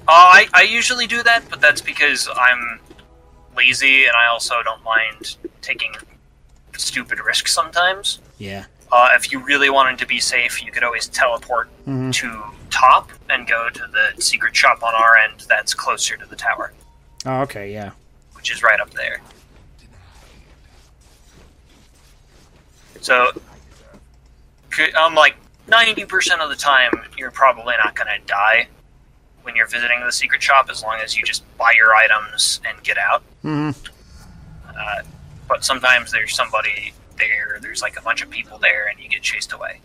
[0.07, 2.79] uh, I I usually do that, but that's because I'm
[3.55, 5.93] lazy and I also don't mind taking
[6.77, 8.19] stupid risks sometimes.
[8.37, 8.65] Yeah.
[8.91, 12.13] Uh, if you really wanted to be safe, you could always teleport Mhm.
[12.15, 16.35] to top and go to the secret shop on our end that's closer to the
[16.35, 16.73] tower,
[17.25, 17.71] Oh, okay.
[17.71, 17.91] Yeah.
[18.33, 19.21] which is right up there.
[23.01, 23.31] So,
[24.97, 25.35] I'm like
[25.67, 28.67] ninety percent of the time, you're probably not going to die
[29.43, 32.81] when you're visiting the secret shop, as long as you just buy your items and
[32.83, 33.21] get out.
[33.41, 33.71] hmm
[34.67, 35.01] Uh,
[35.47, 39.21] but sometimes there's somebody there, there's like a bunch of people there, and you get
[39.21, 39.79] chased away.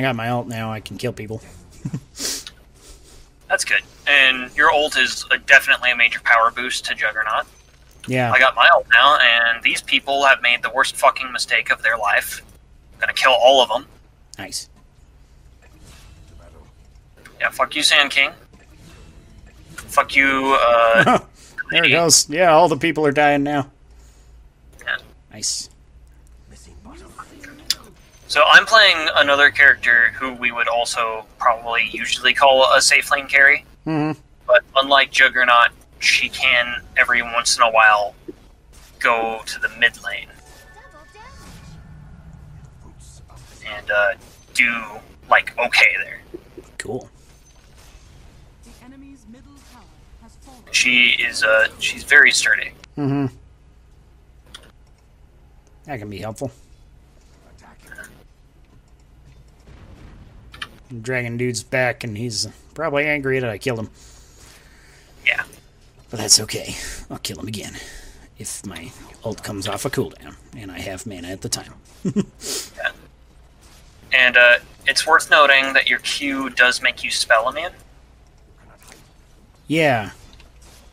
[0.00, 0.72] I got my ult now.
[0.72, 1.42] I can kill people.
[3.48, 3.82] That's good.
[4.06, 7.44] And your ult is a, definitely a major power boost to Juggernaut.
[8.06, 8.32] Yeah.
[8.32, 11.82] I got my ult now, and these people have made the worst fucking mistake of
[11.82, 12.40] their life.
[12.94, 13.84] I'm gonna kill all of them.
[14.38, 14.70] Nice.
[17.38, 18.30] Yeah, fuck you, Sand King.
[19.76, 21.18] Fuck you, uh,
[21.70, 22.26] there it goes.
[22.30, 23.70] Yeah, all the people are dying now.
[24.82, 24.96] yeah.
[25.30, 25.68] Nice.
[28.30, 28.54] Missing bottom.
[28.54, 33.26] So I'm playing another character who we would also probably usually call a safe lane
[33.26, 33.64] carry.
[33.84, 34.12] hmm
[34.46, 38.14] But unlike Juggernaut, she can every once in a while
[38.98, 40.28] go to the mid lane.
[40.74, 41.24] Double damage.
[42.84, 44.12] Boots of the And uh,
[44.54, 46.20] do like okay there.
[46.78, 47.08] Cool.
[48.64, 49.82] The enemy's middle tower
[50.22, 50.62] has fallen.
[50.72, 52.72] She is uh she's very sturdy.
[52.96, 53.26] Mm-hmm.
[55.84, 56.50] That can be helpful.
[61.02, 63.90] Dragon dude's back, and he's probably angry that I killed him.
[65.26, 65.44] Yeah.
[66.10, 66.74] But that's okay.
[67.10, 67.74] I'll kill him again.
[68.38, 68.90] If my
[69.24, 71.74] ult comes off a cooldown, and I have mana at the time.
[72.04, 72.22] yeah.
[74.12, 77.70] And uh, it's worth noting that your Q does make you spell immune.
[79.68, 80.10] Yeah,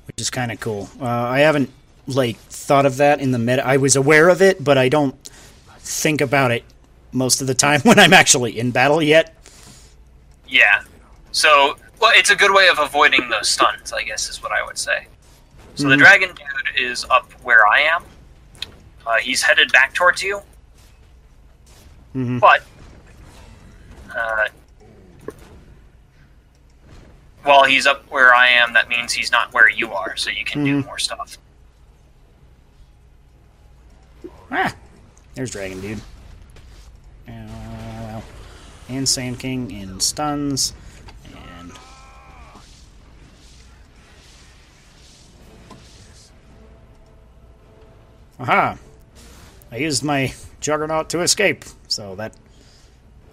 [0.06, 0.90] which is kind of cool.
[1.02, 1.72] Uh, I haven't
[2.06, 3.66] like thought of that in the meta.
[3.66, 5.16] I was aware of it, but I don't
[5.80, 6.64] think about it
[7.12, 9.36] most of the time when I'm actually in battle yet.
[10.48, 10.84] Yeah.
[11.32, 14.64] So, well, it's a good way of avoiding those stuns, I guess, is what I
[14.64, 15.08] would say.
[15.76, 16.00] So the Mhm.
[16.00, 18.04] dragon dude is up where I am.
[19.06, 20.42] Uh, he's headed back towards you.
[22.16, 22.40] Mhm.
[22.40, 22.64] But,
[24.16, 24.48] uh,
[27.44, 30.44] while he's up where I am, that means he's not where you are, so you
[30.44, 30.86] can do Mhm.
[30.86, 31.38] more stuff.
[34.52, 34.74] Ah,
[35.36, 36.02] there's Dragon Dude.
[38.90, 40.74] And Sand King in stuns.
[41.26, 41.72] And.
[48.40, 48.78] Aha!
[49.72, 52.34] I used my Juggernaut to escape, so that.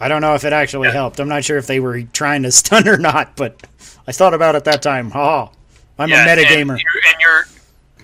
[0.00, 0.94] I don't know if it actually Yeah.
[0.94, 1.20] helped.
[1.20, 3.62] I'm not sure if they were trying to stun or not, but
[4.06, 5.10] I thought about it that time.
[5.12, 5.48] Ha!
[5.98, 6.78] I'm Yeah, a and metagamer.
[6.78, 7.46] you- And your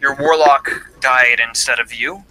[0.01, 0.70] your warlock
[1.01, 2.24] died instead of you,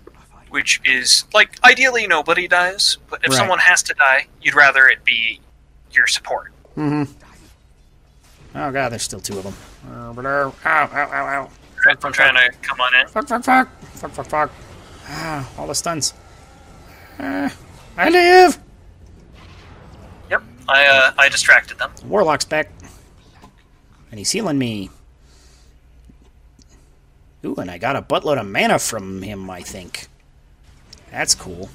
[0.50, 3.38] which is like ideally nobody dies, but if Right.
[3.38, 5.40] someone has to die, you'd rather it be
[5.92, 6.52] your support.
[6.78, 7.12] Mm-hmm.
[8.56, 9.54] Oh god, there's still two of them.
[9.92, 11.50] Ow, ow, ow, ow.
[12.04, 13.08] I'm trying to come on in.
[13.08, 13.82] Fuck, fuck, fuck.
[13.94, 14.52] Fuck, fuck, fuck.
[15.08, 16.14] Ah, all the stuns.
[17.20, 17.54] Ah,
[17.98, 18.60] I live!
[20.30, 21.92] Yep, I uh, I distracted them.
[22.06, 22.70] Warlock's back.
[24.12, 24.90] And he's healing me.
[27.46, 30.08] Ooh, and I got a buttload of mana from him, I think.
[31.12, 31.70] That's cool.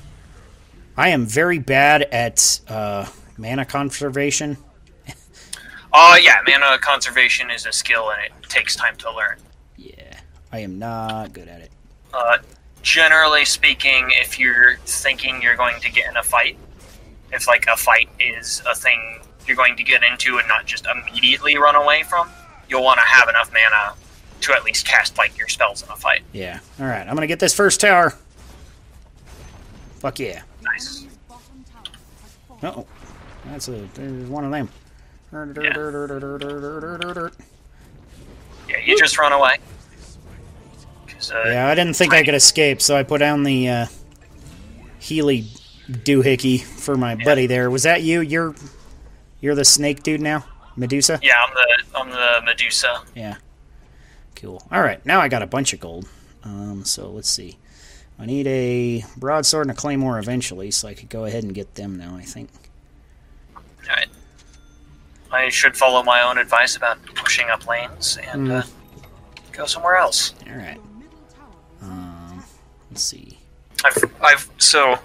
[0.97, 3.07] I am very bad at uh,
[3.37, 4.57] mana conservation.
[5.93, 9.39] Uh, yeah, mana conservation is a skill and it takes time to learn.
[9.77, 10.19] Yeah,
[10.53, 11.71] I am not good at it.
[12.13, 12.39] Uh,
[12.83, 16.57] generally speaking, if you're thinking you're going to get in a fight,
[17.33, 20.87] if like a fight is a thing you're going to get into and not just
[20.87, 22.29] immediately run away from,
[22.69, 23.95] you'll want to have enough mana
[24.41, 26.23] to at least cast like your spells in a fight.
[26.33, 26.61] Yeah.
[26.81, 28.15] Alright, I'm gonna get this first tower.
[30.05, 30.43] Fuck yeah.
[30.61, 30.99] Nice.
[30.99, 32.75] Enemy's bottom tower has fallen.
[32.77, 32.87] Oh,
[33.47, 34.69] that's a there's one of them.
[35.33, 37.31] Yeah,
[38.69, 39.57] yeah you just run away.
[41.33, 43.87] uh, Yeah, I didn't think I could escape, so I put down the uh,
[44.99, 45.47] Healy
[45.89, 47.71] doohickey for my buddy there.
[47.71, 48.21] Was that you?
[48.21, 48.55] You're
[49.41, 50.45] you're the snake dude now,
[50.77, 51.19] Medusa.
[51.23, 53.01] yeah, I'm the I'm the Medusa.
[53.15, 53.37] Yeah.
[54.37, 54.63] Cool.
[54.71, 56.07] All right, now I got a bunch of gold.
[56.43, 57.57] Um, so let's see.
[58.19, 61.75] I need a broadsword and a claymore eventually, so I could go ahead and get
[61.75, 62.17] them now.
[62.17, 62.51] I think.
[63.89, 64.09] Alright.
[65.33, 68.63] I should follow my own advice about pushing up lanes and uh,
[69.53, 70.33] go somewhere else.
[70.49, 70.77] All right.
[70.77, 71.51] Your middle tower
[71.83, 72.45] Um,
[72.91, 73.39] let's see.
[73.85, 74.97] I've, I've so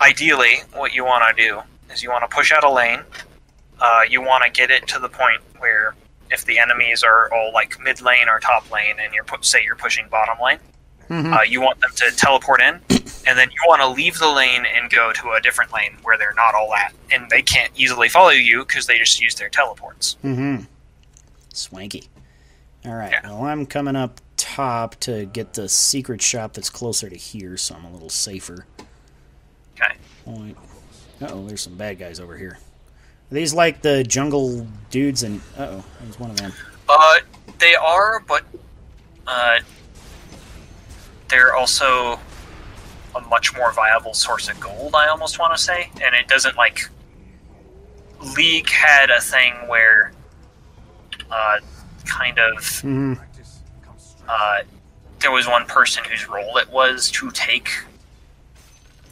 [0.00, 1.60] ideally, what you want to do
[1.92, 3.00] is you want to push out a lane.
[3.78, 5.94] Uh, you want to get it to the point where
[6.30, 9.76] if the enemies are all like mid lane or top lane, and you're say you're
[9.76, 10.58] pushing bottom lane,
[11.10, 12.74] uh, you want them to teleport in,
[13.26, 16.18] and then you want to leave the lane and go to a different lane where
[16.18, 19.48] they're not all at, and they can't easily follow you because they just use their
[19.48, 20.16] teleports.
[20.24, 20.64] Mm-hmm.
[21.52, 22.04] Swanky.
[22.84, 23.10] All right.
[23.10, 23.30] Yeah.
[23.30, 27.74] Well, I'm coming up top to get the secret shop that's closer to here, so
[27.74, 28.66] I'm a little safer.
[29.74, 29.94] Okay.
[30.24, 30.56] Point.
[31.20, 32.58] Uh oh, there's some bad guys over here.
[33.30, 35.22] Are these like the jungle dudes?
[35.22, 36.52] And uh oh, there's one of them.
[36.88, 37.18] Uh,
[37.58, 38.44] they are, but
[39.26, 39.58] uh,
[41.28, 42.18] they're also
[43.14, 44.94] a much more viable source of gold.
[44.94, 46.82] I almost want to say, and it doesn't like
[48.36, 50.12] League had a thing where,
[51.30, 51.58] uh,
[52.04, 53.14] kind of Mm-hmm.
[53.14, 54.24] Practice comes strength.
[54.28, 54.58] uh,
[55.20, 57.70] there was one person whose role it was to take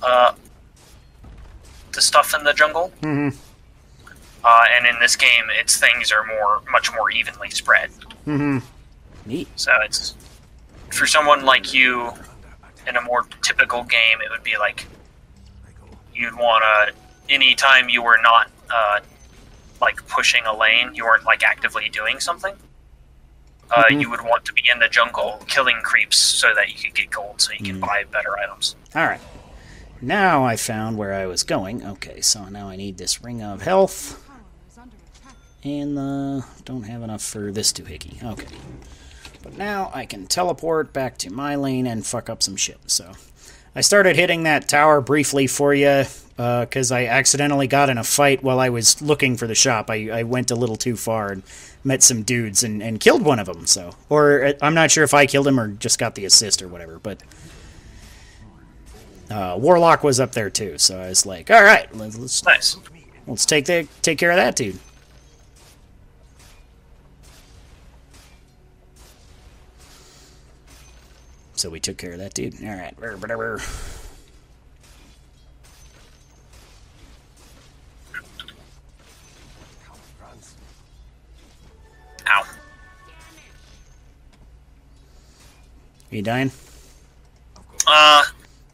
[0.03, 0.33] uh,
[1.93, 2.93] the stuff in the jungle.
[3.01, 3.37] Mm-hmm.
[4.45, 7.91] Uh, and in this game, its things are more, much more evenly spread.
[8.27, 8.59] Mm-hmm.
[9.27, 9.49] Neat.
[9.57, 10.15] So it's
[10.95, 12.13] for someone like you
[12.87, 14.87] in a more typical game, it would be like
[16.15, 16.95] you'd want to
[17.35, 19.01] anytime you were not uh,
[19.81, 22.55] like pushing a lane, you weren't like actively doing something.
[23.71, 24.01] Uh, Mhm.
[24.03, 27.11] You would want to be in the jungle killing creeps so that you could get
[27.11, 28.77] gold, so you can buy better items.
[28.95, 29.21] All right.
[30.01, 31.85] Now I found where I was going.
[31.85, 34.23] Okay, so now I need this ring of health.
[34.27, 34.37] Tower
[34.71, 35.35] is under attack.
[35.65, 38.23] And the don't have enough for this doohickey.
[38.23, 38.47] Okay.
[39.45, 42.79] But now I can teleport back to my lane and fuck up some shit.
[42.87, 43.13] So
[43.77, 46.05] I started hitting that tower briefly for you
[46.37, 49.91] because I accidentally got in a fight while I was looking for the shop.
[49.91, 51.43] I, I went a little too far and
[51.85, 53.67] met some dudes and, and killed one of them.
[53.67, 56.63] So, or uh, I'm not sure if I killed him or just got the assist
[56.63, 56.99] or whatever.
[56.99, 57.21] But
[59.31, 60.79] uh, Warlock was up there too.
[60.79, 62.77] So I was like, all right, let's let's, Nice.
[63.27, 64.79] let's take the take care of that dude.
[71.65, 72.63] So we took care of that dude.
[72.63, 72.95] All right.
[72.95, 73.17] Brr.
[80.21, 80.55] runs.
[86.11, 86.53] You dying?
[87.87, 88.25] Uh,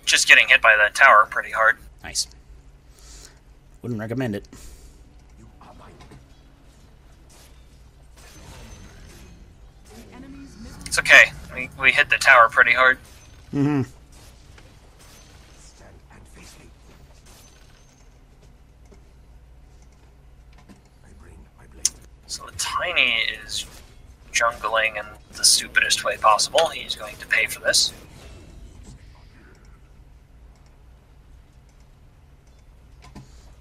[0.04, 1.76] just getting hit by that tower pretty hard.
[2.02, 2.26] Nice.
[3.82, 4.48] Wouldn't recommend it.
[5.38, 5.92] You are mine.
[9.94, 11.30] The enemy's middle It's okay.
[11.54, 12.98] We, we hit the tower pretty hard.
[13.52, 13.82] Mm-hmm.
[15.58, 16.66] Stand and face me.
[21.04, 21.90] I bring my blade.
[22.26, 23.66] So the Tiny is
[24.32, 25.06] jungling in
[25.36, 26.68] the stupidest way possible.
[26.68, 27.92] He's going to pay for this.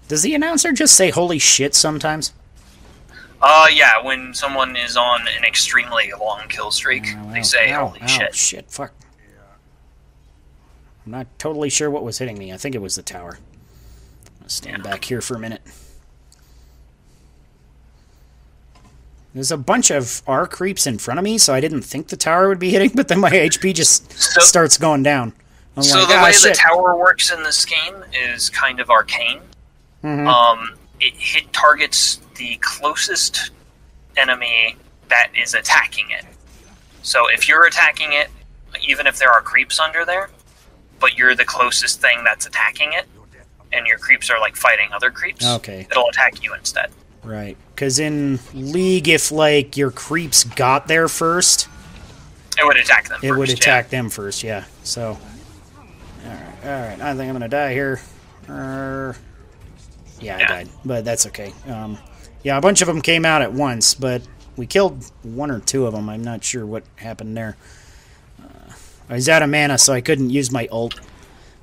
[0.08, 2.32] Does the announcer just say "holy shit" sometimes?
[3.52, 7.88] Uh, yeah, when someone is on an extremely long kill streak, Ow, they say, ow,
[7.88, 8.34] holy ow, shit.
[8.34, 8.92] shit, fuck.
[11.04, 12.52] I'm not totally sure what was hitting me.
[12.52, 13.38] I think it was the tower.
[14.46, 15.62] Stand back here for a minute.
[19.34, 22.16] There's a bunch of R creeps in front of me, so I didn't think the
[22.16, 25.32] tower would be hitting, but then my HP just So- starts going down.
[25.76, 28.90] I'm So like, the "Ah, way the tower works in this game is kind of
[28.90, 29.40] arcane.
[30.04, 30.26] Mhm.
[30.26, 33.50] Um, it hit targets the closest
[34.16, 34.74] enemy
[35.10, 36.24] that is attacking it.
[37.02, 38.28] So if you're attacking it,
[38.86, 40.30] even if there are creeps under there,
[41.00, 43.06] but you're the closest thing that's attacking it,
[43.72, 45.86] and your creeps are like fighting other creeps, Okay.
[45.90, 46.90] it'll attack you instead.
[47.22, 47.58] Right.
[47.74, 51.68] Because in League, if, like, your creeps got there first,
[52.58, 53.18] It would attack them.
[53.22, 53.54] it first, would yeah.
[53.56, 54.64] attack them first, yeah.
[54.82, 55.18] So,
[56.24, 57.00] alright, alright.
[57.02, 58.00] I think I'm gonna die here.
[58.48, 59.12] Uh,
[60.20, 60.46] yeah, I Yeah.
[60.48, 61.52] died, but that's okay.
[61.68, 61.98] Um,
[62.42, 64.22] yeah, a bunch of them came out at once, but
[64.56, 66.08] we killed one or two of them.
[66.08, 67.56] I'm not sure what happened there.
[68.42, 68.72] Uh,
[69.08, 70.98] I was out of mana, so I couldn't use my ult,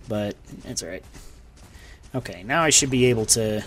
[0.07, 0.35] but
[0.65, 1.03] it's alright.
[2.15, 3.63] Okay, now I should be able to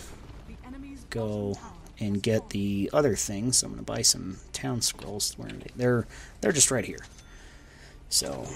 [1.10, 1.56] go
[1.98, 5.34] and get the other thing, So I'm going to buy some town scrolls.
[5.36, 5.70] Where they?
[5.76, 6.06] They're
[6.40, 7.04] they're just right here.
[8.08, 8.46] So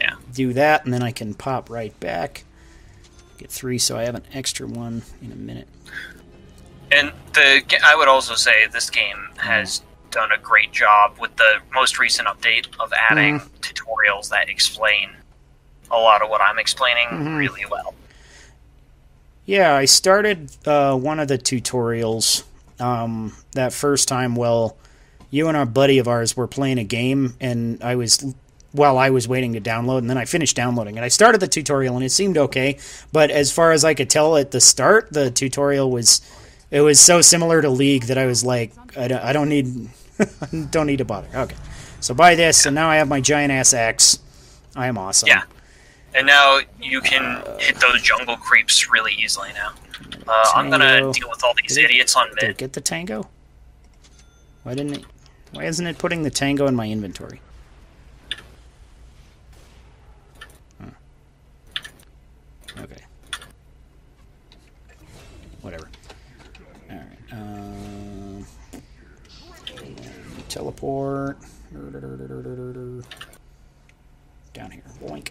[0.00, 0.14] Yeah.
[0.32, 2.44] do that, and then I can pop right back.
[3.38, 5.68] Get three, so I have an extra one in a minute.
[6.92, 11.56] And the I would also say this game has done a great job with the
[11.74, 13.56] most recent update of adding Mm-hmm.
[13.60, 15.10] tutorials that explain
[15.90, 17.36] a lot of what I'm explaining Mm-hmm.
[17.36, 17.94] really well.
[19.44, 22.42] Yeah, I started uh, one of the tutorials
[22.80, 24.34] um, that first time.
[24.34, 24.76] Well,
[25.30, 28.34] you and our buddy of ours were playing a game, and I was
[28.72, 31.46] while I was waiting to download, and then I finished downloading, and I started the
[31.48, 32.78] tutorial, and it seemed okay.
[33.12, 36.20] But as far as I could tell at the start, the tutorial was
[36.76, 39.88] it was so similar to League that I was like, I don't, I don't need
[40.70, 41.28] don't need to bother.
[41.34, 41.56] Okay,
[42.00, 44.18] so buy this, and now I have my giant ass axe.
[44.74, 45.28] I am awesome.
[45.28, 45.42] Yeah.
[46.14, 49.72] And now you can hit those jungle creeps really easily now.
[50.28, 52.58] Uh, I'm gonna deal with all these Did it- idiots on Did it mid.
[52.58, 53.28] get the tango?
[54.62, 55.04] Why didn't it?
[55.52, 57.40] Why isn't it putting the tango in my inventory?
[60.80, 60.90] Huh.
[62.80, 63.02] Okay.
[65.62, 65.88] Whatever.
[66.90, 67.32] Alright.
[67.32, 68.46] Um,
[70.56, 71.38] teleport.
[74.54, 74.82] Down here.
[75.02, 75.28] Boink.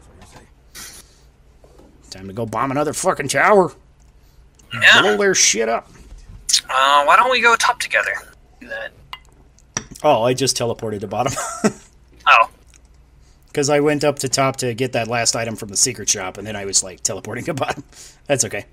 [0.00, 0.26] So you
[0.74, 0.90] say.
[2.10, 3.72] Time to go bomb another fucking tower.
[4.74, 5.00] Yeah.
[5.02, 5.88] Blow their shit up.
[6.68, 8.12] Uh, why don't we go top together?
[8.60, 8.90] Do that.
[10.02, 11.32] Oh, I just teleported to bottom.
[12.28, 12.50] Oh,
[13.46, 16.38] Because I went up to top to get that last item from the secret shop,
[16.38, 17.84] and then I was like teleporting to bottom.
[18.26, 18.64] That's okay.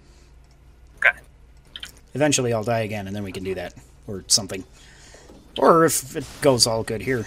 [2.14, 3.74] Eventually, I'll die again, and then we can do that
[4.08, 4.64] or something.
[5.58, 7.26] Or if it goes all good here,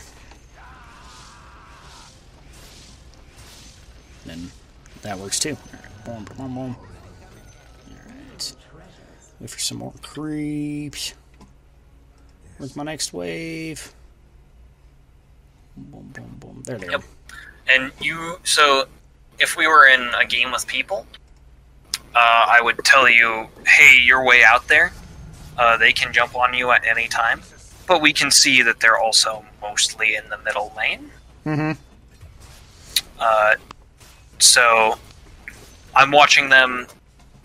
[4.24, 4.50] then
[5.02, 5.56] that works too.
[5.72, 6.76] All right, boom, boom, boom.
[6.76, 8.56] All right,
[9.40, 11.14] wait for some more creeps.
[12.58, 13.92] Where's my next wave?
[15.76, 16.62] Boom, boom, boom.
[16.64, 17.02] There they are.
[17.68, 18.86] And you, so
[19.38, 21.06] if we were in a game with people,
[22.16, 24.92] uh, I would tell you, hey, you're way out there.
[25.58, 27.42] Uh, they can jump on you at any time.
[27.86, 31.10] But we can see that they're also mostly in the middle lane.
[31.44, 31.72] Mm-hmm.
[33.20, 33.54] Uh,
[34.38, 34.98] so
[35.94, 36.86] I'm watching them.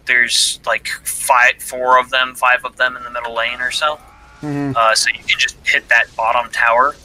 [0.06, 4.00] There's like five, four of them, five of them in the middle lane or so.
[4.42, 4.76] Mhm.
[4.76, 6.96] Uh, so you can just hit that bottom tower,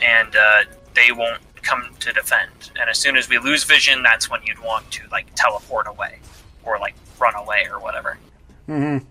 [0.00, 0.64] and uh,
[0.94, 2.70] they won't come to defend.
[2.80, 6.20] And as soon as we lose vision, that's when you'd want to like teleport away,
[6.68, 8.18] or like run away or whatever.
[8.68, 9.04] Mm-hmm.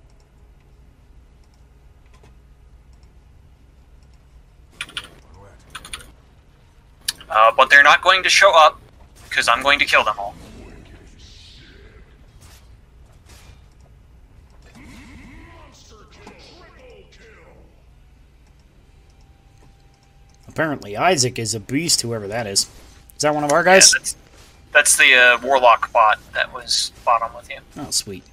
[7.30, 8.80] Uh, but they're not going to show up
[9.28, 10.36] because I'm going to kill them all.
[20.48, 22.02] Apparently, Isaac is a beast.
[22.02, 22.62] Whoever that is.
[23.16, 23.92] Is that one of our Yeah, guys?
[23.92, 24.16] that's,
[24.78, 27.58] that's the uh, warlock bot that was bottom with you.
[27.78, 28.24] Oh, sweet.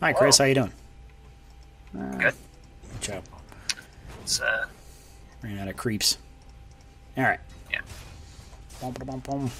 [0.00, 0.38] Hi, Chris.
[0.38, 0.44] Whoa.
[0.44, 0.72] How you doing?
[1.92, 2.32] Good.
[2.92, 3.24] Good job.
[4.22, 4.64] It's, uh,
[5.42, 6.16] Ran out of creeps.
[7.18, 7.38] All right.
[7.70, 7.80] Yeah.
[8.80, 9.50] Bum, bum, bum.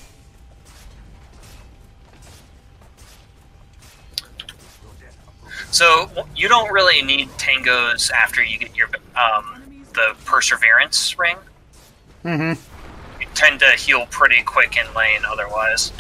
[5.71, 11.37] So you don't really need tangos after you get your um, the perseverance ring.
[12.25, 12.68] Mm-hmm.
[13.35, 15.93] Tend to heal pretty quick in lane otherwise.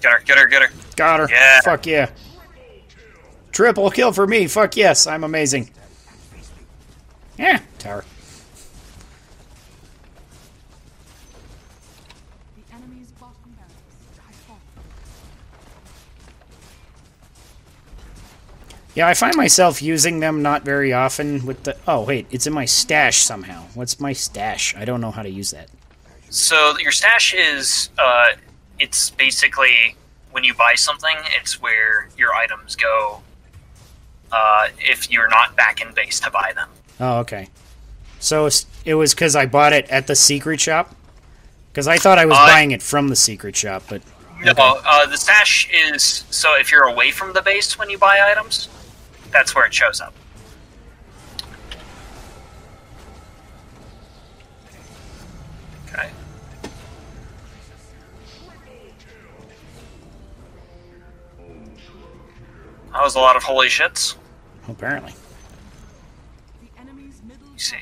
[0.00, 0.68] Get her, get her, get her.
[0.96, 1.28] Got her.
[1.30, 1.60] Yeah.
[1.62, 2.10] Fuck yeah.
[3.52, 4.46] Triple kill for me.
[4.48, 5.06] Fuck yes.
[5.06, 5.70] I'm amazing.
[7.38, 7.60] Yeah.
[7.78, 8.04] Tower.
[18.94, 21.76] Yeah, I find myself using them not very often with the.
[21.88, 23.64] Oh wait, it's in my stash somehow.
[23.74, 24.74] What's my stash?
[24.76, 25.68] I don't know how to use that.
[26.30, 28.32] So your stash is uh,
[28.78, 29.96] it's basically
[30.30, 33.20] when you buy something, it's where your items go.
[34.32, 36.68] Uh, if you're not back in base to buy them.
[36.98, 37.48] Oh, okay.
[38.20, 38.48] So
[38.84, 40.94] it was because I bought it at the secret shop.
[41.70, 44.02] Because I thought I was Uh, buying it from the secret shop, but
[44.40, 48.18] No, uh, the stash is so if you're away from the base when you buy
[48.30, 48.68] items,
[49.34, 50.14] that's where it shows up.
[55.88, 56.08] Okay.
[62.92, 64.14] That was a lot of holy shits.
[64.68, 65.12] apparently.
[66.62, 67.76] The enemy's middle see.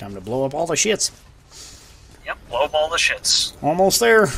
[0.00, 1.10] Time to blow up all the shits.
[2.24, 2.38] Yep.
[2.48, 3.52] Blow up all the shits.
[3.62, 4.28] Almost there.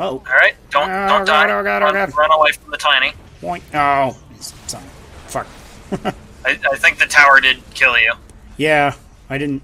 [0.00, 0.54] Oh, All right.
[0.70, 1.58] Don't Oh, don't God, die.
[1.60, 2.16] oh, God, oh, run, God.
[2.16, 3.12] run away from the tiny.
[3.40, 3.62] point.
[3.72, 4.82] Oh, son.
[5.28, 5.46] Fuck.
[6.44, 8.14] I, I think the tower did kill you.
[8.56, 8.94] Yeah,
[9.30, 9.62] I didn't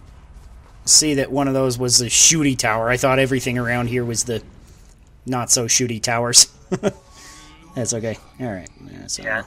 [0.85, 2.89] see that one of those was the shooty tower.
[2.89, 4.45] I thought everything around here was the
[5.27, 6.47] not so shooty towers.
[7.75, 8.17] That's okay.
[8.41, 8.69] All right.
[8.93, 9.07] Yeah.
[9.09, 9.43] So, Yeah.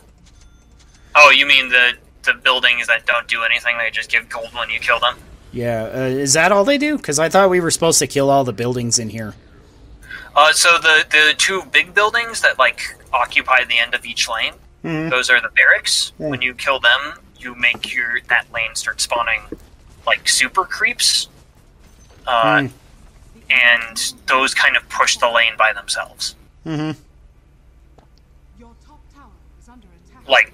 [1.16, 3.77] Oh, you mean the the buildings that don't do anything?
[3.77, 5.15] They just give gold when you kill them.
[5.52, 5.84] Yeah.
[5.93, 6.98] Uh, is that all they do?
[6.98, 9.34] Because I thought we were supposed to kill all the buildings in here.
[10.35, 14.53] Uh, so the the two big buildings that like occupy the end of each lane,
[14.85, 15.10] Mhm.
[15.10, 16.14] those are the barracks.
[16.18, 16.27] Yeah.
[16.30, 19.41] When you kill them, you make your that lane start spawning
[20.07, 21.27] like super creeps,
[22.26, 22.72] uh, Mm.
[23.49, 26.35] and those kind of push the lane by themselves.
[26.65, 26.98] Mm-hmm.
[28.57, 29.26] Your top tower
[29.61, 30.27] is under attack.
[30.30, 30.53] Like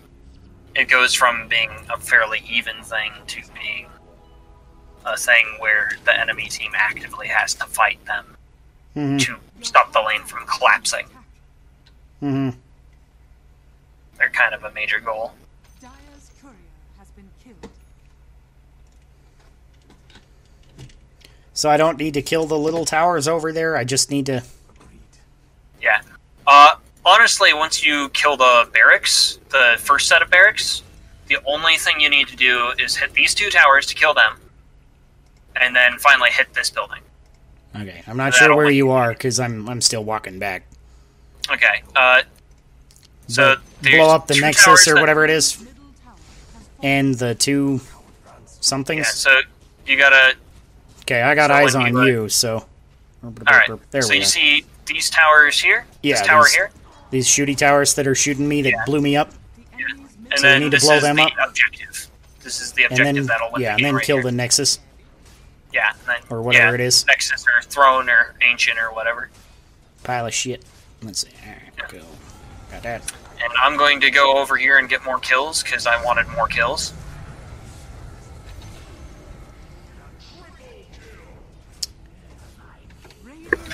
[0.77, 3.87] it goes from being a fairly even thing to being
[5.05, 8.25] a thing where the enemy team actively has to fight them
[8.95, 9.17] Mm-hmm.
[9.17, 11.05] to stop the lane from collapsing.
[12.23, 12.49] Mm-hmm.
[14.17, 15.33] They're kind of a major goal.
[15.79, 16.55] Dire's courier
[16.97, 17.71] has been killed.
[21.53, 23.77] So I don't need to kill the little towers over there.
[23.77, 24.43] I just need to.
[25.79, 26.01] Yeah.
[26.47, 26.77] Uh,
[27.07, 30.83] honestly, once you kill the barracks, the first set of barracks,
[31.27, 34.37] the only thing you need to do is hit these two towers to kill them,
[35.55, 36.99] and then finally hit this building.
[37.75, 38.03] Okay.
[38.07, 40.63] I'm not sure where you are because I'm I'm still walking back.
[41.51, 41.83] Okay.
[41.95, 42.21] Uh,
[43.27, 46.23] so blow up the Nexus or that- whatever it is, Middle tower has
[46.55, 46.65] fallen.
[46.83, 48.31] and the two Yeah.
[48.61, 49.07] somethings.
[49.09, 49.39] So
[49.85, 50.35] you gotta.
[51.01, 52.65] Okay, I got eyes on you, so.
[53.23, 53.69] All right.
[53.91, 54.27] There so we you go.
[54.27, 55.85] see these towers here.
[56.03, 56.71] Yeah, This tower these- here.
[57.09, 58.85] These shooty towers that are shooting me that Yeah.
[58.85, 59.31] blew me up,
[59.77, 61.31] middle And So then need to blow them the up?
[61.47, 62.07] objective.
[62.41, 64.23] This is the objective and then that'll win yeah, the and then right kill here.
[64.23, 64.79] the Nexus.
[65.73, 67.05] yeah, and then, or whatever yeah, it is.
[67.07, 69.29] Nexus or Throne or Ancient or whatever.
[70.03, 70.63] Pile of shit.
[71.03, 71.29] Let's see.
[71.45, 72.01] All right, go.
[72.71, 73.01] Got that.
[73.43, 76.47] And I'm going to go over here and get more kills because I wanted more
[76.47, 76.93] kills.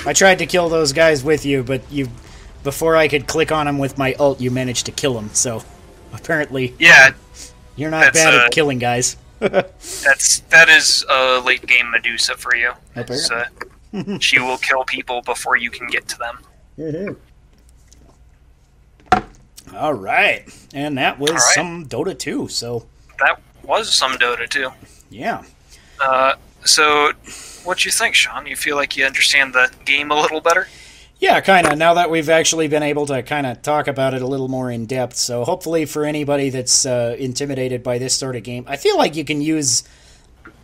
[0.06, 2.10] I tried to kill those guys with you, but you,
[2.64, 5.30] before I could click on them with my ult, you managed to kill them.
[5.34, 5.64] So
[6.14, 7.12] apparently, Yeah,
[7.76, 9.18] you're not bad uh, at killing guys.
[9.40, 12.72] that's that is a late game Medusa for you.
[12.96, 13.46] Uh,
[14.20, 16.40] she will kill people before you can get to them.
[19.76, 21.40] All right, and that was right.
[21.40, 22.48] some Dota 2.
[22.48, 22.86] So
[23.20, 24.70] That was some Dota 2.
[25.10, 25.44] yeah,
[26.00, 26.36] Uh,
[26.66, 27.12] so,
[27.64, 28.46] what you think, Sean?
[28.46, 30.68] You feel like you understand the game a little better?
[31.24, 31.78] Yeah, kind of.
[31.78, 34.70] Now that we've actually been able to kind of talk about it a little more
[34.70, 38.76] in depth, so hopefully for anybody that's uh, intimidated by this sort of game, I
[38.76, 39.86] feel like you can use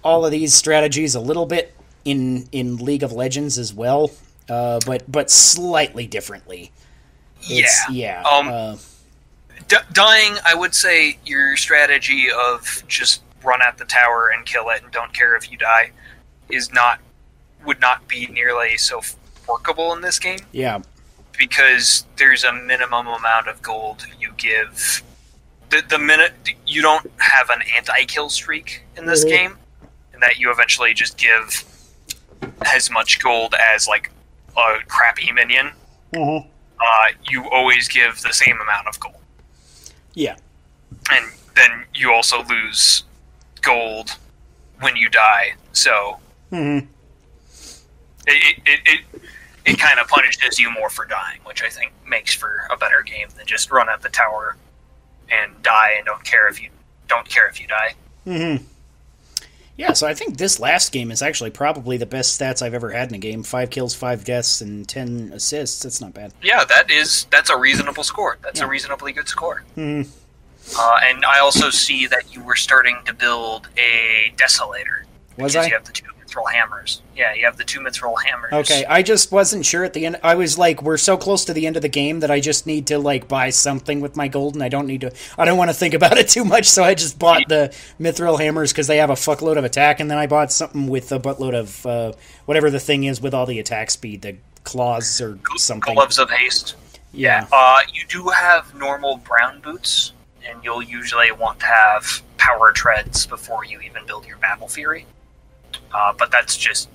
[0.04, 1.74] all of these strategies a little bit
[2.04, 4.12] in in League of Legends as well,
[4.50, 6.74] uh, but but slightly differently.
[7.44, 8.22] It's, yeah.
[8.24, 8.76] Um, uh,
[9.70, 14.68] D- dying, I would say your strategy of just run at the tower and kill
[14.72, 15.92] it and don't care if you die
[16.50, 17.00] is not
[17.66, 19.02] would not be nearly so
[19.50, 20.80] workable in this game yeah.
[21.38, 25.02] because there's a minimum amount of gold you give.
[25.70, 26.34] The, the minute
[26.66, 29.30] you don't have an anti-kill streak in this Mhm.
[29.30, 29.58] game,
[30.14, 31.64] and that you eventually just give
[32.74, 34.10] as much gold as like
[34.58, 35.72] a crappy minion,
[36.14, 36.48] Mhm.
[36.80, 39.16] uh, you always give the same amount of gold.
[40.14, 40.36] Yeah.
[41.12, 43.04] and then you also lose
[43.62, 44.18] gold
[44.82, 45.54] when you die.
[45.72, 46.20] So
[46.52, 46.88] Mhm.
[48.28, 49.00] it it, it,
[49.66, 53.02] it, kind of punishes you more for dying, which I think makes for a better
[53.04, 54.58] game than just run at the tower
[55.32, 56.70] and die and don't care if you
[57.08, 57.94] don't care if you die.
[58.26, 58.64] Mm-hmm.
[59.78, 62.90] Yeah, so I think this last game is actually probably the best stats I've ever
[62.92, 63.44] had in a game.
[63.44, 65.84] Five kills, five deaths, and ten assists.
[65.84, 66.34] That's not bad.
[66.42, 68.38] Yeah, that is that's a reasonable score.
[68.42, 68.66] That's Yeah.
[68.66, 69.64] a reasonably good score.
[69.78, 70.10] Mhm.
[70.78, 75.04] Uh, and I also see that you were starting to build a desolator
[75.38, 75.66] Was I?
[75.68, 77.02] you have the two mithril hammers.
[77.16, 78.54] Yeah, you have the two mithril hammers.
[78.54, 80.20] Okay, I just wasn't sure at the end.
[80.24, 82.66] I was like, we're so close to the end of the game that I just
[82.66, 85.12] need to like buy something with my gold, and I don't need to.
[85.38, 88.40] I don't want to think about it too much, so I just bought the mithril
[88.40, 91.20] hammers because they have a fuckload of attack, and then I bought something with a
[91.20, 92.14] buttload of uh,
[92.46, 95.94] whatever the thing is with all the attack speed, the claws or something.
[95.96, 96.76] gloves of haste.
[97.12, 97.48] Yeah.
[97.52, 100.14] Uh, you do have normal brown boots,
[100.48, 105.06] and you'll usually want to have power treads before you even build your battle fury.
[105.94, 106.90] Uh, but that's just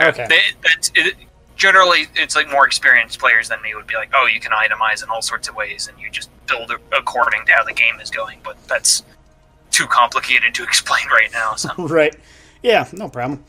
[0.00, 0.26] Okay.
[0.28, 1.14] they, that's it,
[1.56, 5.02] generally it's like more experienced players than me would be like, oh, you can itemize
[5.04, 8.10] in all sorts of ways, and you just build according to how the game is
[8.10, 8.38] going.
[8.42, 9.04] But that's
[9.70, 11.54] too complicated to explain right now.
[11.54, 12.14] So right.
[12.62, 13.44] Yeah, no problem.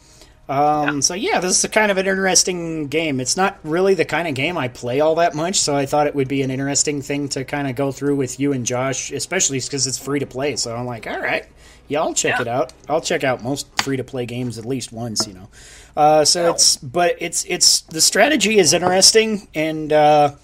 [0.47, 3.19] Um, So yeah, this is a kind of an interesting game.
[3.19, 6.05] It's not really the kind of game I play all that much, so I thought
[6.05, 9.11] it would be an interesting thing to kind of go through with you and Josh,
[9.11, 10.55] especially because it's free to play.
[10.57, 11.47] So I'm like, all right,
[11.87, 12.41] yeah, I'll check Yeah.
[12.41, 12.73] it out.
[12.89, 15.49] I'll check out most free to play games at least once, you know.
[15.95, 20.35] Uh, so it's, but it's it's the strategy is interesting, and uh,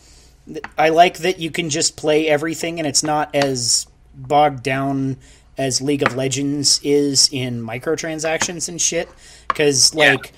[0.78, 5.18] I like that you can just play everything, and it's not as bogged down
[5.58, 9.10] as League of Legends is in microtransactions and shit.
[9.48, 10.12] Because Yeah.
[10.14, 10.32] like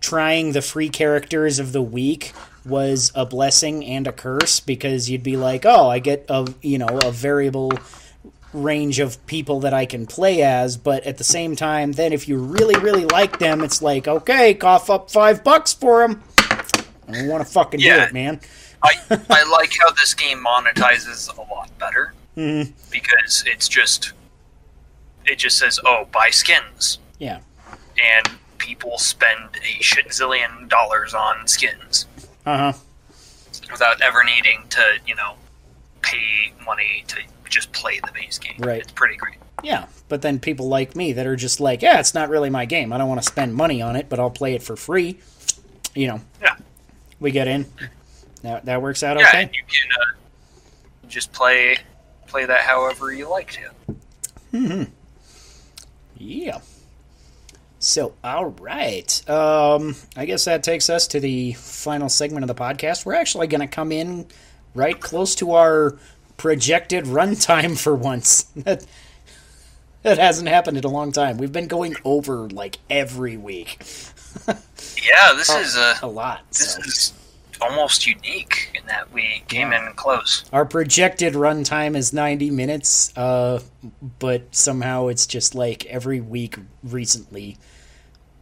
[0.00, 2.32] trying the free characters of the week
[2.64, 6.78] was a blessing and a curse because you'd be like, oh, I get a you
[6.78, 7.72] know a variable
[8.52, 12.28] range of people that I can play as, but at the same time, then if
[12.28, 16.22] you really really like them, it's like, okay, cough up five bucks for them.
[17.08, 18.04] I don't want to fucking do Yeah.
[18.06, 18.40] it, man.
[18.82, 22.72] I I like how this game monetizes a lot better Mhm.
[22.90, 24.12] because it's just
[25.26, 26.98] it just says, oh, buy skins.
[27.18, 27.40] Yeah.
[28.00, 32.06] and people spend a shit zillion dollars on skins
[32.46, 32.72] Uh huh.
[33.72, 35.34] without ever needing to, you know,
[36.02, 37.16] pay money to
[37.48, 38.56] just play the base game.
[38.58, 38.80] Right.
[38.80, 39.36] It's pretty great.
[39.64, 42.64] Yeah, but then people like me that are just like, yeah, it's not really my
[42.64, 42.92] game.
[42.92, 45.18] I don't want to spend money on it, but I'll play it for free.
[45.94, 46.54] You know, Yeah.
[47.18, 47.66] we get in.
[48.42, 49.42] That that works out Yeah, okay.
[49.42, 51.76] and you can uh, just play
[52.28, 53.96] play that however you like to.
[54.52, 54.82] Hmm.
[56.16, 56.60] Yeah.
[57.80, 59.28] So, all right.
[59.30, 63.06] Um, I guess that takes us to the final segment of the podcast.
[63.06, 64.26] We're actually going to come in
[64.74, 65.96] right close to our
[66.38, 68.46] projected runtime for once.
[68.64, 68.84] That
[70.02, 71.38] that hasn't happened in a long time.
[71.38, 73.84] We've been going over like every week,
[74.46, 76.42] Yeah, this is uh, a lot.
[76.50, 76.80] this So.
[76.82, 77.12] is
[77.60, 79.88] almost unique in that we came Yeah.
[79.88, 80.44] in close.
[80.52, 83.60] Our projected runtime is 90 minutes, uh,
[84.20, 87.58] but somehow it's just like every week recently,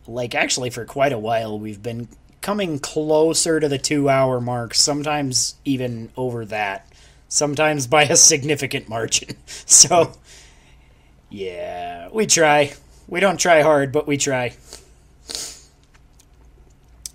[0.06, 2.08] like actually for quite a while, we've been
[2.42, 6.86] coming closer to the two hour mark, sometimes even over that,
[7.36, 9.36] sometimes by a significant margin.
[9.68, 10.12] So,
[11.28, 12.72] yeah, we try.
[13.08, 14.54] We don't try hard, but we try.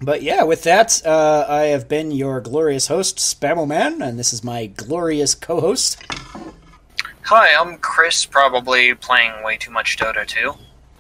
[0.02, 4.44] But yeah, with that, uh, I have been your glorious host, Spamoman, and this is
[4.44, 6.04] my glorious co-host.
[7.26, 10.54] Hi, I'm Chris, probably playing way too much Dota 2,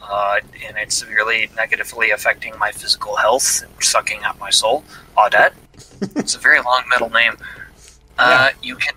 [0.03, 4.84] uh, and it's severely negatively affecting my physical health and sucking out my soul.
[5.18, 5.53] Audette.
[6.15, 7.34] it's a very long middle name.
[8.18, 8.94] Uh, You can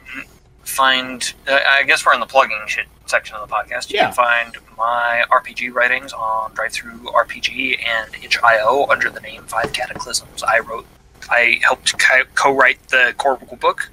[0.65, 3.91] find, uh, I guess we're in the plugging shit section of the podcast.
[3.91, 4.07] You Yeah.
[4.07, 10.43] can find my RPG writings on DriveThru RPG and itch.io under the name Five Cataclysms.
[10.43, 10.87] I wrote,
[11.31, 13.91] I helped co- co-write the core book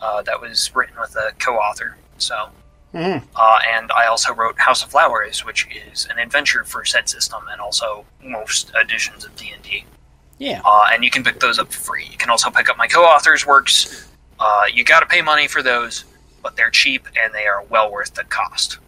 [0.00, 1.96] uh, that was written with a co-author.
[2.18, 2.48] So
[2.94, 3.22] Mhm.
[3.36, 7.46] uh, and I also wrote House of Flowers, which is an adventure for set system
[7.50, 9.84] and also most editions of D and D.
[10.38, 10.60] Yeah.
[10.64, 12.06] Uh, and you can pick those up for free.
[12.10, 14.06] You can also pick up my co-authors' works.
[14.40, 16.04] Uh, you got to pay money for those,
[16.42, 18.78] but they're cheap and they are well worth the cost.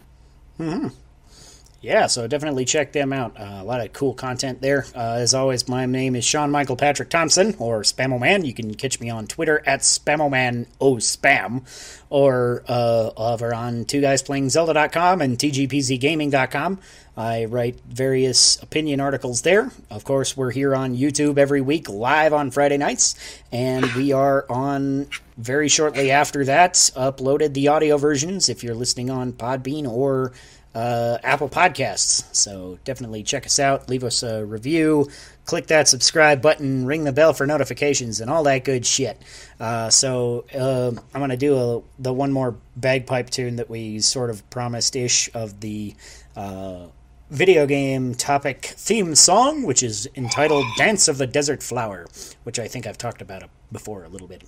[1.83, 3.37] Yeah, so definitely check them out.
[3.37, 4.85] Uh, a lot of cool content there.
[4.95, 8.45] Uh, as always, my name is Sean Michael Patrick Thompson, or Spamoman.
[8.45, 11.63] You can catch me on Twitter at Spamoman O Spam,
[12.09, 16.79] or uh, over on Two Guys Playing Zelda.com and TGPZGaming.com.
[17.17, 19.69] I write various opinion articles there.
[19.91, 23.15] Of course, we're here on YouTube every week, live on Friday nights,
[23.51, 25.07] and we are on
[25.37, 30.31] very shortly after that uploaded the audio versions if you're listening on Podbean or
[30.75, 32.33] uh, Apple Podcasts.
[32.35, 35.09] So definitely check us out, leave us a review,
[35.45, 39.21] click that subscribe button, ring the bell for notifications, and all that good shit.
[39.59, 44.29] Uh, so uh, I'm gonna do a, the one more bagpipe tune that we sort
[44.29, 45.95] of promised ish of the.
[46.35, 46.87] Uh,
[47.29, 52.05] Video game topic theme song, which is entitled Dance of the Desert Flower,
[52.43, 54.43] which I think I've talked about before a little bit.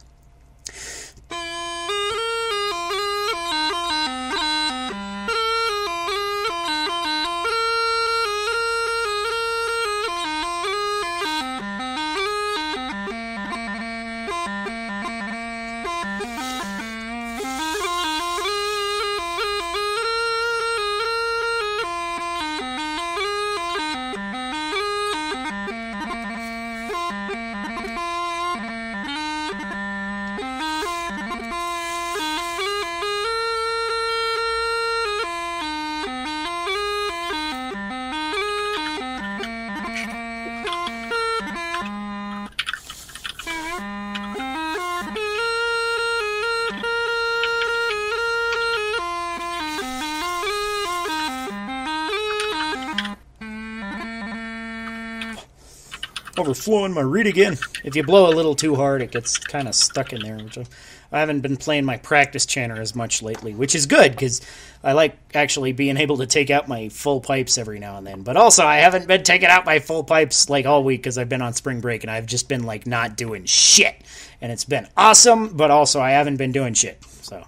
[56.38, 57.58] Overflowing my reed again.
[57.84, 60.38] If you blow a little too hard, it gets kind of stuck in there.
[60.38, 60.66] Which I,
[61.12, 64.42] I haven't been playing my practice chanter as much lately, which is good because
[64.84, 68.22] I like actually being able to take out my full pipes every now and then.
[68.24, 71.30] But also, I haven't been taking out my full pipes like all week because I've
[71.30, 73.96] been on spring break and I've just been like not doing shit.
[74.42, 77.04] And it's been awesome, but also I haven't been doing shit.
[77.22, 77.44] So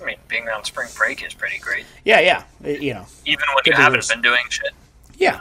[0.00, 3.06] I mean, being on spring break is pretty great, yeah, yeah, it- you know.
[3.24, 4.08] even when Could you haven't worse.
[4.08, 4.72] been doing shit.
[5.16, 5.40] Yeah.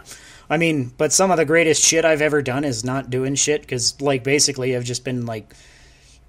[0.50, 3.62] I mean, but some of the greatest shit I've ever done is not doing shit
[3.62, 5.54] because, like, basically, I've just been like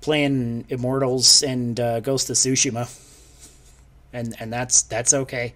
[0.01, 2.89] playing Immortals and uh, Ghost of Tsushima,
[4.13, 5.55] and and that's that's okay.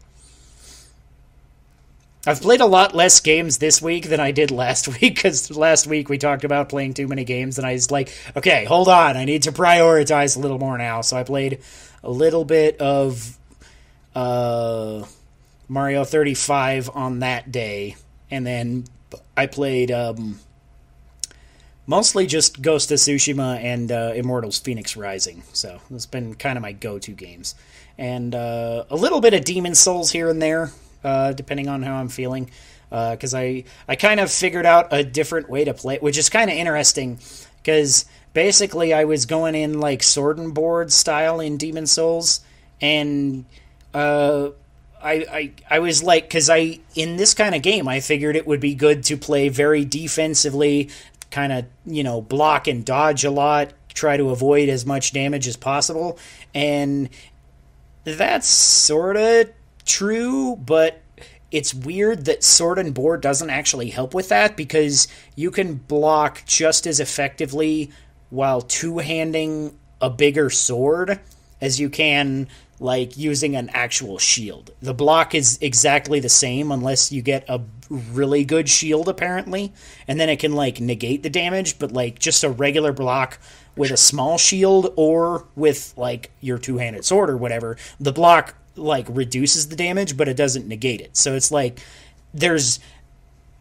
[2.27, 5.87] I've played a lot less games this week than I did last week because last
[5.87, 9.17] week we talked about playing too many games, and I was like, okay, hold on,
[9.17, 11.01] I need to prioritize a little more now.
[11.01, 11.61] So I played
[12.03, 13.39] a little bit of
[14.15, 15.05] uh,
[15.69, 17.97] Mario 35 on that day,
[18.31, 18.85] and then
[19.37, 20.41] I played um,
[21.87, 25.43] mostly just Ghost of Tsushima and uh, Immortals Fenyx Rising.
[25.53, 27.55] So it's been kind of my go-to games,
[27.99, 30.71] and uh, a little bit of Demon's Souls here and there,
[31.03, 32.51] uh, depending on how I'm feeling.
[32.91, 36.51] Because I I kind of figured out a different way to play, which is kind
[36.51, 37.21] of interesting.
[37.63, 42.41] Because basically, I was going in like sword and board style in Demon's Souls,
[42.81, 43.45] and
[43.95, 44.49] uh,
[45.03, 48.47] I, I I was like, because I in this kind of game, I figured it
[48.47, 50.91] would be good to play very defensively,
[51.31, 55.49] kind of you know block and dodge a lot, try to avoid as much damage
[55.49, 56.19] as possible,
[56.55, 57.09] and
[58.05, 59.51] that's sort of
[59.85, 61.01] true, but
[61.51, 66.43] it's weird that sword and board doesn't actually help with that because you can block
[66.47, 67.91] just as effectively
[68.31, 71.19] while two handing a bigger sword
[71.61, 72.49] as you can
[72.81, 74.73] like using an actual shield.
[74.81, 79.73] The block is exactly the same unless you get a really good shield apparently,
[80.09, 83.39] and then it can like negate the damage, but like just a regular block
[83.77, 89.07] with a small shield or with like your two-handed sword or whatever, the block like
[89.11, 91.17] reduces the damage but it doesn't negate it.
[91.17, 91.81] So it's like
[92.33, 92.81] there's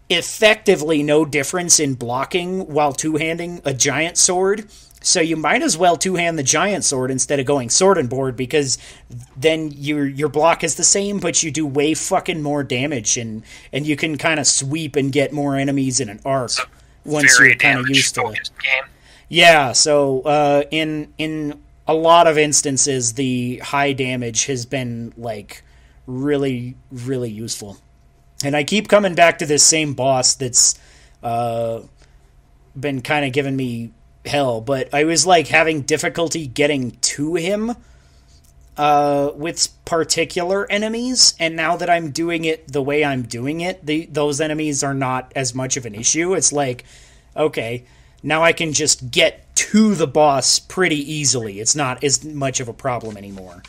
[0.10, 4.70] effectively no difference in blocking while two-handing a giant sword.
[5.02, 8.36] So you might as well two-hand the giant sword instead of going sword and board
[8.36, 8.78] because
[9.38, 13.44] then your your block is the same, but you do way fucking more damage and
[13.72, 16.52] and you can kind of sweep and get more enemies in an arc
[17.06, 18.50] once you're kind of used to it.
[18.62, 18.84] game.
[19.30, 25.64] Yeah, so uh, in in a lot of instances, the high damage has been like
[26.08, 27.78] really really useful,
[28.44, 30.78] and I keep coming back to this same boss that's
[31.24, 31.82] uh,
[32.78, 33.92] been kind of giving me
[34.26, 34.62] hell.
[34.62, 37.76] But I was like having difficulty getting to him
[38.78, 43.86] uh, with particular enemies, and now that I'm doing it the way I'm doing it,
[43.86, 46.34] the, those enemies are not as much of an issue.
[46.34, 46.86] It's like,
[47.36, 47.84] okay,
[48.24, 51.60] now I can just get to the boss pretty easily.
[51.60, 53.64] It's not as much of a problem anymore.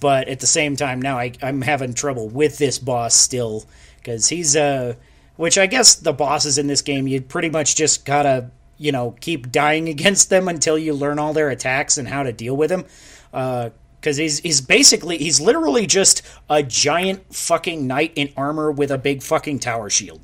[0.00, 3.64] But at the same time, now I, I'm having trouble with this boss still
[3.98, 4.94] because he's uh,
[5.36, 8.50] which I guess the bosses in this game you pretty much just gotta
[8.80, 12.32] you know keep dying against them until you learn all their attacks and how to
[12.32, 12.84] deal with them.
[13.30, 18.98] Because he's he's basically he's literally just a giant fucking knight in armor with a
[18.98, 20.20] big fucking tower shield.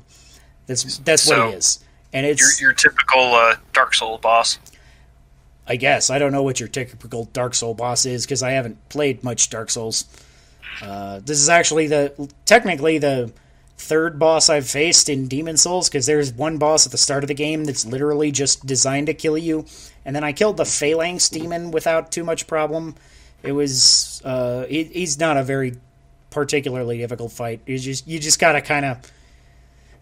[0.65, 1.79] That's that's what So, he is,
[2.11, 4.57] and Your, it's your typical uh, Dark Soul boss.
[5.67, 8.89] I guess I don't know what your typical Dark Soul boss is because I haven't
[8.89, 10.05] played much Dark Souls.
[10.81, 13.31] Uh, this is actually the technically the
[13.77, 17.27] third boss I've faced in Demon's Souls because there's one boss at the start of
[17.27, 19.65] the game that's literally just designed to kill you,
[20.03, 22.95] and then I killed the Phalanx demon without too much problem.
[23.43, 25.75] It was uh, he, he's not a very
[26.29, 27.61] particularly difficult fight.
[27.65, 29.11] You just you just gotta kind of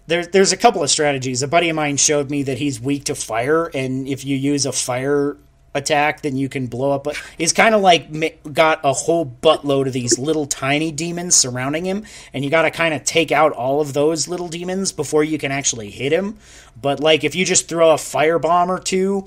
[0.07, 1.41] there, there's a couple of strategies.
[1.41, 4.65] A buddy of mine showed me that he's weak to fire, and if you use
[4.65, 5.37] a fire
[5.75, 7.05] attack, then you can blow up.
[7.37, 12.05] He's kind of like got a whole buttload of these little tiny demons surrounding him,
[12.33, 15.37] and you got to kind of take out all of those little demons before you
[15.37, 16.37] can actually hit him.
[16.81, 19.25] But like if you just throw a fire bomb or two,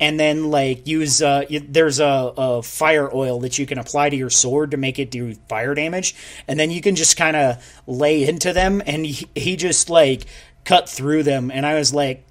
[0.00, 4.16] and then like use uh, there's a, a fire oil that you can apply to
[4.16, 6.16] your sword to make it do fire damage,
[6.48, 10.26] and then you can just kind of lay into them, and he, he just like
[10.64, 12.24] cut through them, and I was like.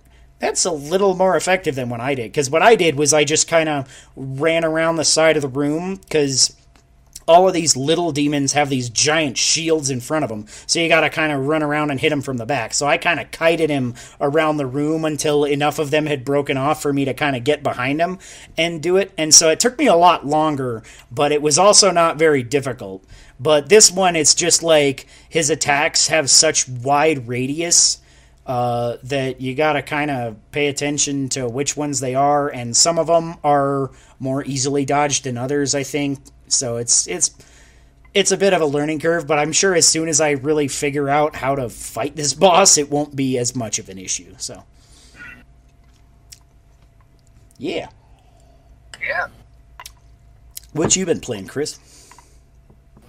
[0.43, 2.33] That's a little more effective than what I did.
[2.33, 5.47] Because what I did was I just kind of ran around the side of the
[5.47, 6.53] room because
[7.25, 10.45] all of these little demons have these giant shields in front of them.
[10.67, 12.73] So you got to kind of run around and hit them from the back.
[12.73, 16.57] So I kind of kited him around the room until enough of them had broken
[16.57, 18.19] off for me to kind of get behind him
[18.57, 19.13] and do it.
[19.17, 23.01] And so it took me a lot longer, but it was also not very difficult.
[23.39, 28.01] But this one, it's just like his attacks have such wide radius
[28.45, 32.75] uh, that you got to kind of pay attention to which ones they are, and
[32.75, 35.75] some of them are more easily dodged than others.
[35.75, 36.77] I think so.
[36.77, 37.31] It's it's
[38.13, 40.67] it's a bit of a learning curve, but I'm sure as soon as I really
[40.67, 44.35] figure out how to fight this boss, it won't be as much of an issue.
[44.37, 44.63] So,
[47.57, 47.89] yeah.
[49.01, 49.27] Yeah.
[50.73, 51.79] What you been playing, Chris?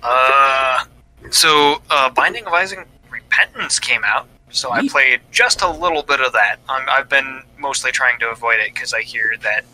[0.02, 0.84] Uh,
[1.30, 6.20] so uh, Binding of Isaac Repentance came out, so I played just a little bit
[6.20, 6.56] of that.
[6.68, 9.64] Um, I've been mostly trying to avoid it because I hear that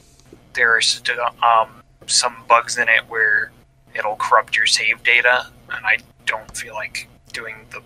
[0.54, 1.02] there's
[1.42, 3.52] um, some bugs in it where
[3.94, 7.82] it'll corrupt your save data, and I don't feel like doing the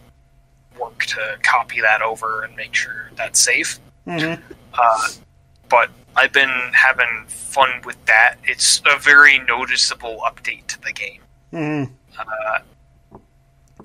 [0.79, 3.81] work to copy that over and make sure that's safe.
[4.07, 4.41] Mm-hmm.
[4.73, 5.09] Uh,
[5.69, 8.37] but I've been having fun with that.
[8.45, 11.21] It's a very noticeable update to the game.
[11.53, 11.93] Mm-hmm.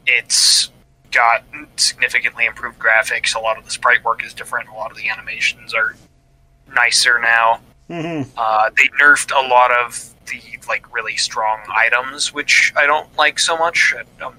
[0.05, 0.69] It's
[1.11, 1.43] got
[1.77, 3.35] significantly improved graphics.
[3.35, 4.69] A lot of the sprite work is different.
[4.69, 5.95] A lot of the animations are
[6.73, 7.61] nicer now.
[7.89, 8.29] Mm-hmm.
[8.37, 13.39] Uh, they nerfed a lot of the like really strong items, which I don't like
[13.39, 13.93] so much.
[14.23, 14.35] I'm,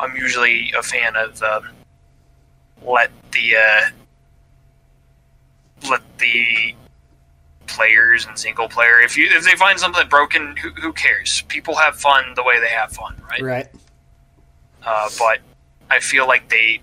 [0.00, 1.62] I'm usually a fan of the
[2.82, 3.90] let the uh,
[5.88, 6.74] let the
[7.66, 9.00] players and single player.
[9.00, 11.42] If you if they find something broken, who, who cares?
[11.48, 13.42] People have fun the way they have fun, right?
[13.42, 13.68] Right.
[14.84, 15.38] uh, but
[15.90, 16.80] I feel like they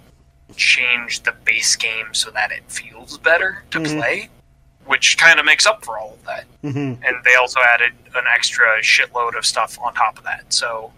[0.56, 3.98] changed the base game so that it feels better to Mhm.
[4.00, 4.30] play,
[4.86, 6.46] which kind of makes up for all of that.
[6.64, 7.04] Mm-hmm.
[7.04, 10.52] And they also added an extra shitload of stuff on top of that.
[10.54, 10.94] So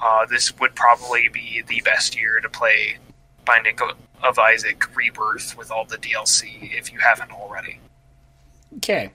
[0.00, 2.98] uh, this would probably be the best year to play
[3.44, 3.78] Binding
[4.22, 7.78] of Isaac Rebirth with all the DLC if you haven't already.
[8.78, 9.10] Okay.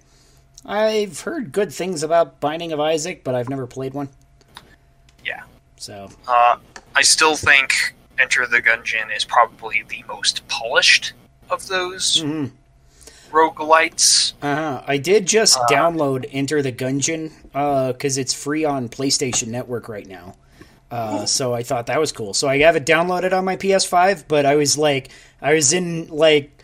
[0.65, 4.09] I've heard good things about Binding of Isaac, but I've never played one.
[5.25, 5.41] Yeah.
[5.77, 6.57] So Uh,
[6.95, 11.13] I still think Enter the Gungeon is probably the most polished
[11.49, 12.51] of those Mhm.
[13.31, 14.33] roguelites.
[14.41, 17.31] uh, I did just download Enter the Gungeon
[17.93, 20.35] because it's free on PlayStation Network right now.
[20.91, 22.33] Uh, so I thought that was cool.
[22.33, 25.09] So I have it downloaded on my PS5, but I was like,
[25.41, 26.63] I was in like,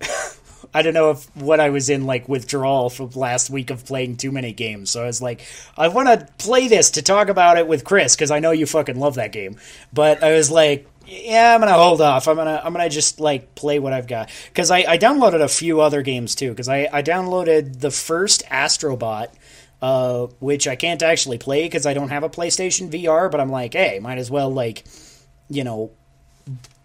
[0.74, 4.16] I don't know if what I was in like withdrawal from last week of playing
[4.16, 4.90] too many games.
[4.90, 5.46] So I was like,
[5.76, 8.66] I want to play this to talk about it with Chris because I know you
[8.66, 9.56] fucking love that game.
[9.92, 12.28] But I was like, yeah, I'm gonna hold off.
[12.28, 15.48] I'm gonna I'm gonna just like play what I've got because I, I downloaded a
[15.48, 19.28] few other games too because I I downloaded the first Astrobot.
[19.80, 23.50] Uh, which I can't actually play because I don't have a PlayStation VR, but I'm
[23.50, 24.84] like, hey, might as well like,
[25.48, 25.90] you know,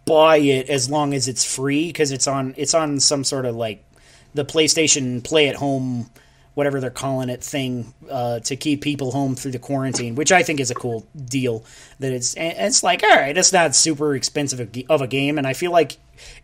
[0.08, 3.56] buy it as long as it's free because it's on it's on some sort of
[3.56, 3.86] like
[4.34, 6.10] the PlayStation Play at Home,
[6.58, 10.42] whatever they're calling it thing, uh, to keep people home through the quarantine, which I
[10.42, 11.64] think is a cool deal.
[12.00, 14.60] That it's it's like all right, it's not super expensive
[14.90, 15.98] of a- game, and I feel like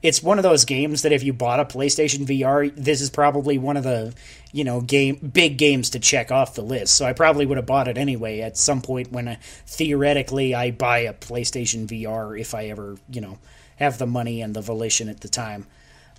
[0.03, 3.57] it's one of those games that if you bought a PlayStation VR, this is probably
[3.57, 4.13] one of the
[4.51, 6.95] you know game big games to check off the list.
[6.95, 10.69] So I probably would have bought it anyway at some point when uh, theoretically I
[10.69, 13.39] buy a PlayStation VR if I ever you know
[13.77, 15.65] have the money and the volition at the time.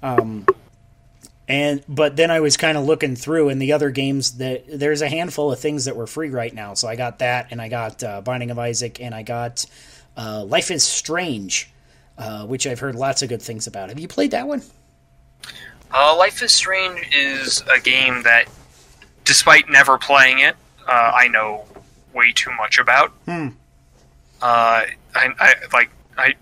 [0.02, 0.46] Um,
[1.48, 5.02] and but then I was kind of looking through, and the other games that there's
[5.02, 6.74] a handful of things that were free right now.
[6.74, 9.66] So I got that, and I got uh, Binding of Isaac, and I got
[10.16, 11.70] uh, Life is Strange,
[12.16, 13.88] uh, which I've heard lots of good things about.
[13.90, 14.62] Have you played that one?
[15.92, 18.46] Uh, Life is Strange is a game that,
[19.24, 20.56] despite never playing it,
[20.88, 21.64] uh, I know
[22.14, 23.10] way too much about.
[23.26, 23.48] Hmm.
[24.42, 24.84] Uh,
[25.14, 26.34] I, I like I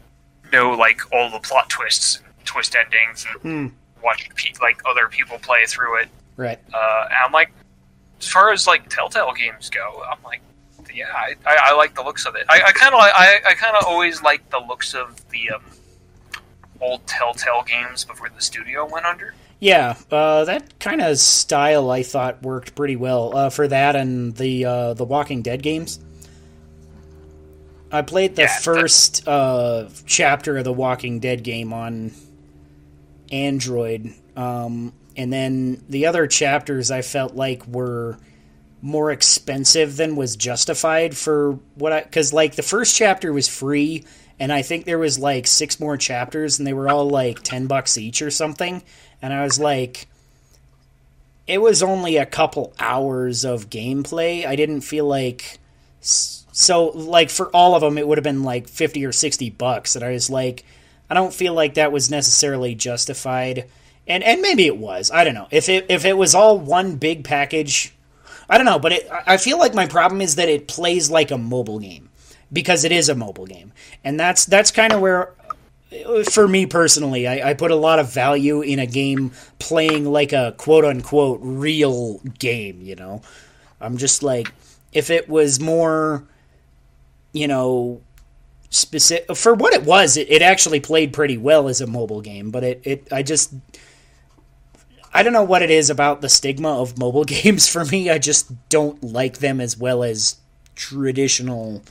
[0.53, 3.74] know like all the plot twists, twist endings, and Hmm.
[4.03, 6.09] Watch pe- like other people play through it.
[6.37, 6.59] Right.
[6.73, 7.53] Uh, and I'm like,
[8.20, 10.41] as far as like Telltale games go, I'm like,
[10.95, 12.45] yeah, I, I, I like the looks of it.
[12.49, 15.62] I, I kind of I, I kind of always liked the looks of the um,
[16.81, 19.35] old Telltale games before the studio went under.
[19.59, 24.35] Yeah, uh, that kind of style I thought worked pretty well uh, for that and
[24.37, 26.01] the uh, the Walking Dead games.
[27.93, 32.11] I played the Yeah, first uh, chapter of the Walking Dead game on
[33.33, 38.19] Android, um, and then the other chapters I felt like were
[38.83, 44.05] more expensive than was justified for what I because like the first chapter was free
[44.41, 47.69] and I think there was like six more chapters and they were all like 10
[47.69, 48.83] bucks each or something.
[49.23, 50.09] And I was like
[51.47, 54.45] it was only a couple hours of gameplay.
[54.45, 55.59] I didn't feel like
[56.01, 59.95] so like for all of them it would have been like 50 or 60 bucks
[59.95, 60.65] and I was like
[61.12, 63.68] I don't feel like that was necessarily justified.
[64.09, 65.10] And and maybe it was.
[65.10, 65.47] I don't know.
[65.51, 67.94] If it if it was all one big package
[68.52, 71.30] I don't know, but it, I feel like my problem is that it plays like
[71.30, 72.10] a mobile game
[72.52, 73.72] because it is a mobile game,
[74.05, 75.32] and that's that's kind of where,
[76.30, 80.34] for me personally, I, I put a lot of value in a game playing like
[80.34, 82.82] a quote unquote real game.
[82.82, 83.22] You know,
[83.80, 84.52] I'm just like
[84.93, 86.24] if it was more,
[87.32, 88.02] you know,
[88.73, 92.51] specific for what it was, it, it actually played pretty well as a mobile game,
[92.51, 93.55] but it, it I just
[95.15, 98.11] I don't know what it is about the stigma of mobile games for me.
[98.11, 100.36] I just don't like them as well as
[100.74, 101.82] traditional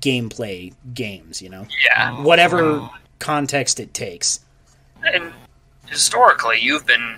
[0.00, 1.66] gameplay games, you know?
[1.84, 2.98] Yeah, Whatever uh-huh.
[3.18, 4.40] context it takes.
[5.02, 5.32] and
[5.86, 7.16] historically, you've been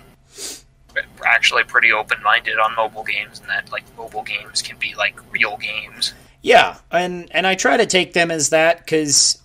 [1.25, 5.57] actually pretty open-minded on mobile games, and that like mobile games can be like real
[5.57, 6.13] games.
[6.41, 9.39] Yeah, and and I try to take them as that cuz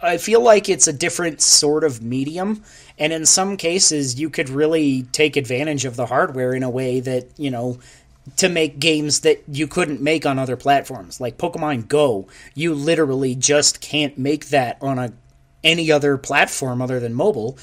[0.00, 2.62] I feel like it's a different sort of medium
[2.98, 7.00] and in some cases you could really take advantage of the hardware in a way
[7.00, 7.78] that, you know,
[8.36, 12.28] to make games that you couldn't make on other platforms like Pokemon Go.
[12.54, 15.12] You literally just can't make that on a
[15.64, 17.58] any other platform other than mobile,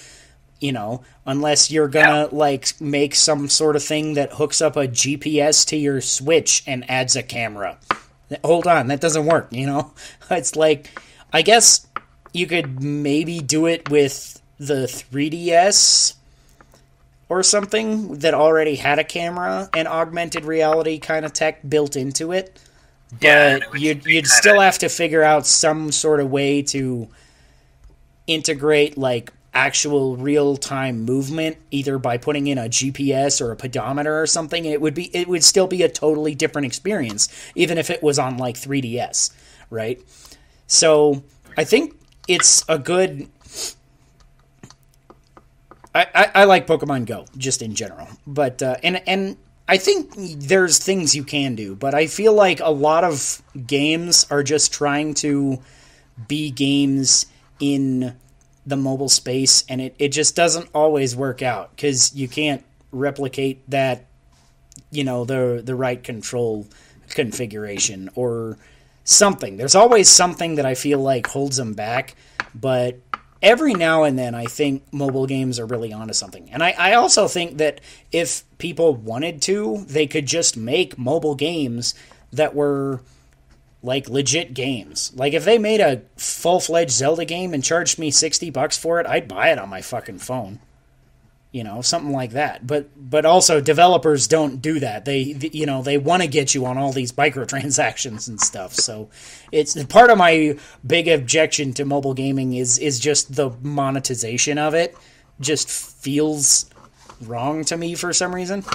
[0.60, 4.76] you know, unless you're going to like make some sort of thing that hooks up
[4.76, 7.78] a GPS to your Switch and adds a camera.
[8.44, 9.94] Hold on, that doesn't work, you know.
[10.32, 11.00] It's like
[11.32, 11.86] I guess
[12.34, 16.16] you could maybe do it with the 3DS
[17.30, 22.32] or something that already had a camera and augmented reality kind of tech built into
[22.32, 22.60] it.
[23.12, 27.08] But Yeah, it you'd, you'd still have to figure out some sort of way to
[28.28, 34.22] integrate like actual real time movement either by putting in a GPS or a pedometer
[34.22, 37.90] or something it would be it would still be a totally different experience even if
[37.90, 39.32] it was on like 3DS
[39.70, 40.02] right?
[40.68, 41.24] So
[41.58, 43.30] I think it's a good
[45.94, 49.38] I, I, I like Pokemon Go just in general, but uh, and and
[49.68, 54.28] I think there's things you can do, but I feel like a lot of games
[54.30, 55.60] are just trying to
[56.28, 57.28] be games
[57.62, 58.14] in
[58.66, 63.70] the mobile space, and it, it just doesn't always work out because you can't replicate
[63.70, 64.06] that,
[64.92, 66.68] you know, the the right control
[67.10, 68.58] configuration or
[69.04, 69.58] something.
[69.58, 72.16] There's always something that I feel like holds them back,
[72.54, 73.00] but
[73.42, 76.50] every now and then I think mobile games are really onto something.
[76.52, 77.80] And I, I also think that
[78.12, 81.94] if people wanted to, they could just make mobile games
[82.34, 83.02] that were
[83.86, 85.12] like legit games.
[85.16, 89.00] Like if they made a full fledged Zelda game and charged me sixty bucks for
[89.00, 90.60] it, I'd buy it on my fucking phone.
[91.52, 92.68] You know, something like that.
[92.68, 95.06] But but also developers don't do that.
[95.06, 95.20] They
[95.54, 98.74] you know they want to get you on all these microtransactions and stuff.
[98.74, 99.10] So
[99.52, 104.74] it's part of my big objection to mobile gaming is is just the monetization of
[104.74, 104.98] it.
[105.40, 106.70] Just feels
[107.22, 108.66] wrong to me for some reason.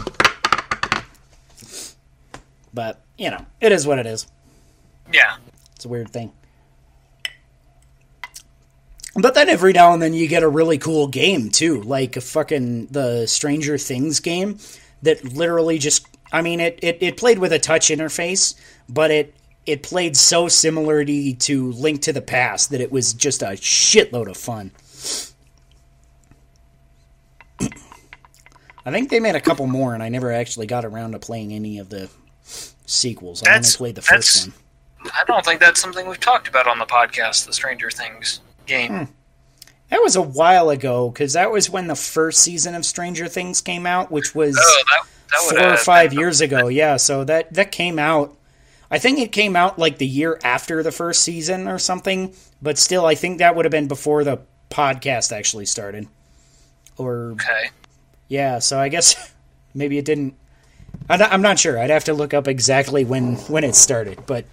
[2.73, 4.27] But you know, it is what it is.
[5.13, 5.37] Yeah.
[5.75, 6.33] It's a weird thing.
[9.15, 12.21] But then every now and then you get a really cool game too, like a
[12.21, 14.59] fucking the Stranger Things game
[15.03, 18.55] that literally just I mean it, it, it played with a touch interface,
[18.89, 19.35] but it
[19.67, 24.29] it played so similarly to Link to the Past that it was just a shitload
[24.31, 24.71] of fun.
[28.87, 31.53] I think they made a couple more and I never actually got around to playing
[31.53, 32.09] any of the
[32.87, 33.43] sequels.
[33.43, 34.55] I only played the first one.
[35.05, 38.89] I don't think that's something we've talked about on the podcast, the Stranger Things game.
[38.93, 39.05] Hmm.
[39.91, 43.61] That was a while ago because that was when the first season of Stranger Things
[43.61, 46.69] came out, which was Oh, that, that would four or five years ago.
[46.69, 48.37] Yeah, so that that came out.
[48.91, 52.79] I think it came out like the year after the first season or something, but
[52.79, 56.07] still, I think that would have been before the podcast actually started.
[56.97, 57.71] Or Okay.
[58.29, 59.33] yeah, so I guess
[59.75, 60.35] maybe it didn't.
[61.09, 61.79] I'm not, I'm not sure.
[61.79, 64.45] I'd have to look up exactly when when it started, but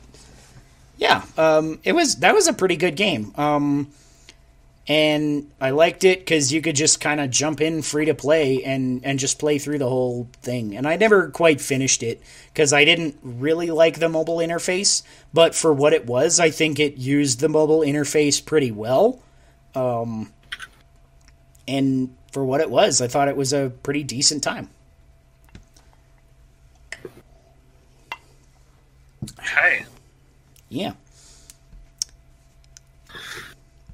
[0.97, 3.33] yeah, um, it was that was a pretty good game.
[3.35, 3.91] Um,
[4.87, 8.63] and I liked it because you could just kind of jump in free to play
[8.63, 10.75] and and just play through the whole thing.
[10.75, 12.21] And I never quite finished it
[12.53, 15.03] because I didn't really like the mobile interface.
[15.33, 19.21] But for what it was, I think it used the mobile interface pretty well.
[19.75, 20.31] Um,
[21.67, 24.69] and for what it was, I thought it was a pretty decent time.
[29.39, 29.85] Okay.
[30.69, 30.93] Yeah.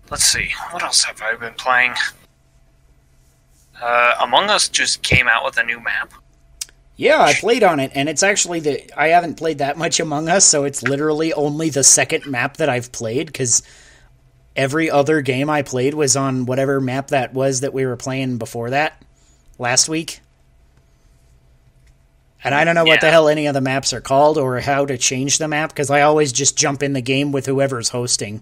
[0.09, 0.51] Let's see.
[0.71, 1.93] What else have I been playing?
[3.81, 6.13] Uh, Among Us just came out with a new map.
[6.95, 10.29] Yeah, I played on it, and it's actually the I haven't played that much Among
[10.29, 13.63] Us, so it's literally only the second map that I've played because
[14.55, 18.37] every other game I played was on whatever map that was that we were playing
[18.37, 19.01] before that
[19.57, 20.19] last week.
[22.43, 24.85] And I don't know what the hell any of the maps are called or how
[24.85, 28.41] to change the map because I always just jump in the game with whoever's hosting.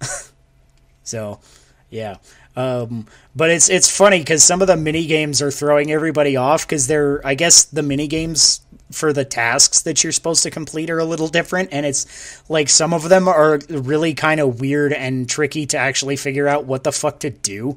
[1.02, 1.40] so,
[1.88, 2.16] yeah.
[2.56, 6.66] Um, but it's it's funny because some of the mini games are throwing everybody off
[6.66, 10.90] because they're I guess the mini games for the tasks that you're supposed to complete
[10.90, 14.92] are a little different, and it's like some of them are really kind of weird
[14.92, 17.76] and tricky to actually figure out what the fuck to do.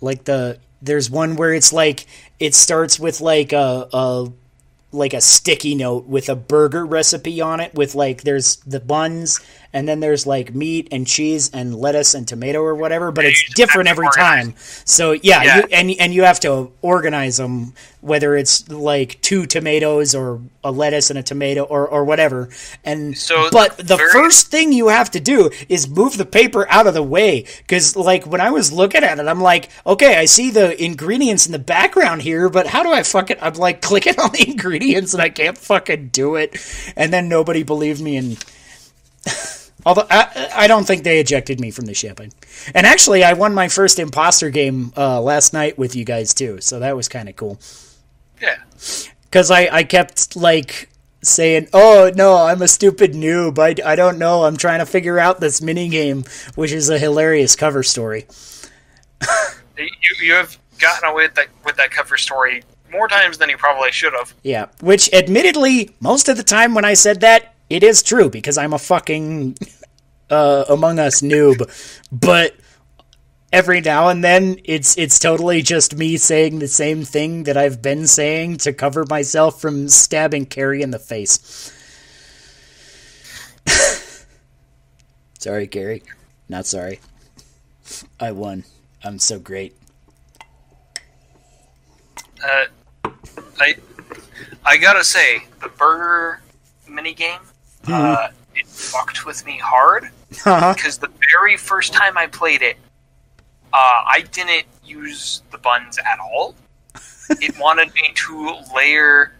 [0.00, 2.06] Like the there's one where it's like
[2.40, 4.32] it starts with like a, a
[4.92, 9.40] like a sticky note with a burger recipe on it with like there's the buns
[9.72, 13.52] and then there's like meat and cheese and lettuce and tomato or whatever but it's
[13.54, 15.56] different every time so yeah, Yeah.
[15.58, 20.70] You, and and you have to organize them whether it's like two tomatoes or a
[20.70, 22.48] lettuce and a tomato or or whatever
[22.84, 26.66] and So but the very- first thing you have to do is move the paper
[26.70, 30.16] out of the way because like when i was looking at it i'm like okay
[30.18, 33.38] i see the ingredients in the background here but how do i fuck it?
[33.42, 36.56] i'm like clicking on the ingredients and i can't fucking do it
[36.96, 38.44] and then nobody believed me and
[39.86, 42.34] although I, I don't think they ejected me from the ship and,
[42.74, 46.80] actually i won my first imposter game uh, last night with you guys too so
[46.80, 47.58] that was kind of cool
[48.40, 48.56] Yeah.
[49.24, 50.88] because I, I kept like
[51.22, 53.58] saying, "Oh no, I'm a stupid noob.
[53.58, 54.44] I, I don't know.
[54.44, 56.22] I'm trying to figure out this mini game,"
[56.54, 58.26] which is a hilarious cover story.
[59.78, 59.88] You,
[60.22, 63.92] you have gotten away with that, with that cover story more times than you probably
[63.92, 64.32] should have.
[64.42, 68.58] Yeah, which admittedly, most of the time when I said that, it is true because
[68.58, 69.56] I'm a fucking
[70.30, 71.62] uh, Among Us noob.
[72.12, 72.56] But
[73.52, 77.82] every now and then, it's it's totally just me saying the same thing that I've
[77.82, 81.72] been saying to cover myself from stabbing Carrie in the face.
[85.38, 86.02] sorry, Carrie.
[86.48, 87.00] Not sorry.
[88.20, 88.64] I won.
[89.02, 89.76] I'm so great.
[92.44, 92.66] Uh,
[93.58, 93.74] I
[94.64, 96.42] I gotta say, the burger
[96.88, 97.40] minigame,
[97.88, 100.04] uh, it fucked with me hard
[100.44, 100.74] Uh-huh.
[100.74, 102.76] because the very first time I played it,
[103.72, 106.54] uh, I didn't use the buns at all.
[107.40, 109.32] it wanted me to layer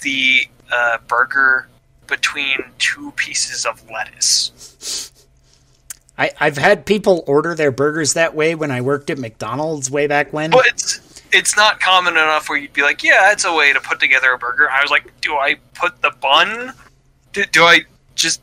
[0.00, 1.68] the uh, burger
[2.06, 5.12] between two pieces of lettuce.
[6.18, 10.06] I, I've had people order their burgers that way when I worked at McDonald's way
[10.06, 10.50] back when.
[10.50, 13.80] But it's it's not common enough where you'd be like, yeah, it's a way to
[13.80, 14.68] put together a burger.
[14.70, 16.74] I was like, do I put the bun?
[17.32, 17.80] Do, do I
[18.14, 18.42] just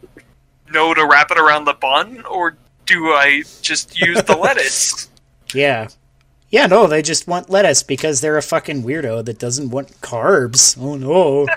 [0.71, 5.09] know to wrap it around the bun, or do I just use the lettuce?
[5.53, 5.87] Yeah.
[6.49, 10.77] Yeah, no, they just want lettuce because they're a fucking weirdo that doesn't want carbs.
[10.79, 11.47] Oh no.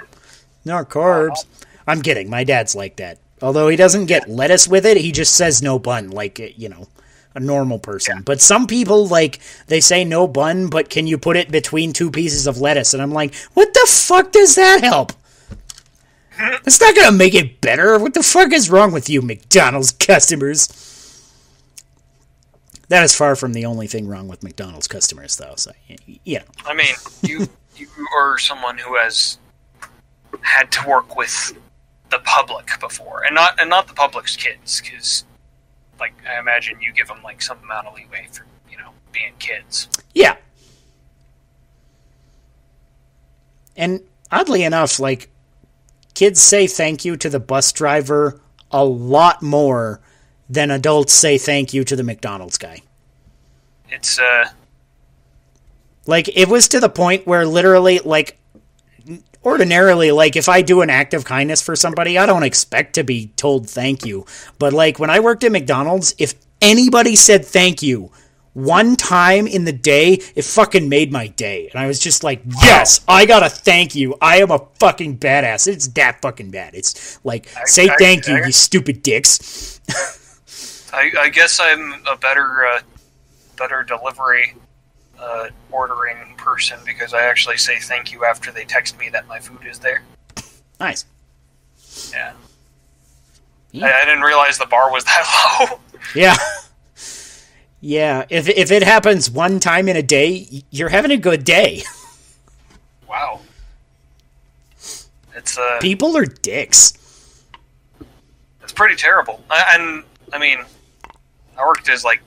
[0.64, 1.46] Not carbs.
[1.86, 2.28] I'm kidding.
[2.28, 3.18] My dad's like that.
[3.40, 6.68] Although he doesn't get lettuce with it, he just says no bun, like, uh, you
[6.68, 6.86] know,
[7.34, 8.22] a normal person.
[8.22, 12.10] But some people, like, they say no bun, but can you put it between two
[12.10, 12.94] pieces of lettuce?
[12.94, 15.12] And I'm like, what the fuck does that help?
[16.64, 17.98] That's not gonna make it better.
[17.98, 20.68] What the fuck is wrong with you, McDonald's customers?
[22.88, 25.54] That is far from the only thing wrong with McDonald's customers, though.
[25.56, 26.44] So, y- y- you know.
[26.66, 27.86] I mean, you you
[28.18, 29.38] are someone who has
[30.42, 31.56] had to work with
[32.10, 35.24] the public before, and not and not the public's kids, because
[36.00, 39.32] like I imagine you give them like some amount of leeway for you know being
[39.38, 39.88] kids.
[40.14, 40.36] Yeah.
[43.74, 44.00] And
[44.30, 45.30] oddly enough, like,
[46.22, 48.40] kids say thank you to the bus driver
[48.70, 50.00] a lot more
[50.48, 52.80] than adults say thank you to the McDonald's guy.
[53.90, 54.50] It's uh
[56.06, 58.38] Like, it was to the point where literally, like,
[59.44, 63.02] ordinarily, like, if I do an act of kindness for somebody, I don't expect to
[63.02, 64.24] be told thank you.
[64.60, 68.12] But, like, when I worked at McDonald's, if anybody said thank you
[68.54, 71.68] one time in the day, it fucking made my day.
[71.72, 74.16] And I was just like, yes, I gotta thank you.
[74.20, 75.66] I am a fucking badass.
[75.66, 76.74] It's that fucking bad.
[76.74, 79.80] It's like, say I- thank you, I- you stupid dicks.
[80.92, 82.80] I, I guess I'm a better uh,
[83.56, 84.54] better delivery
[85.18, 89.38] uh, ordering person because I actually say thank you after they text me that my
[89.38, 90.02] food is there.
[90.78, 91.06] Nice.
[92.12, 92.32] Yeah.
[93.70, 93.86] Yeah.
[93.86, 95.78] I, I didn't realize the bar was that low.
[96.14, 96.36] Yeah.
[97.84, 101.82] Yeah, if if it happens one time in a day, you're having a good day.
[103.08, 103.40] wow.
[105.34, 106.94] It's uh, People are dicks.
[108.62, 109.42] it's pretty terrible.
[109.50, 110.58] I, and I mean,
[111.58, 112.22] I worked as like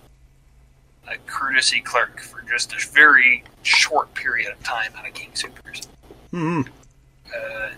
[1.08, 5.88] a courtesy clerk for just a very short period of time out of King Supers.
[6.32, 6.64] Hmm.
[7.34, 7.70] Uh,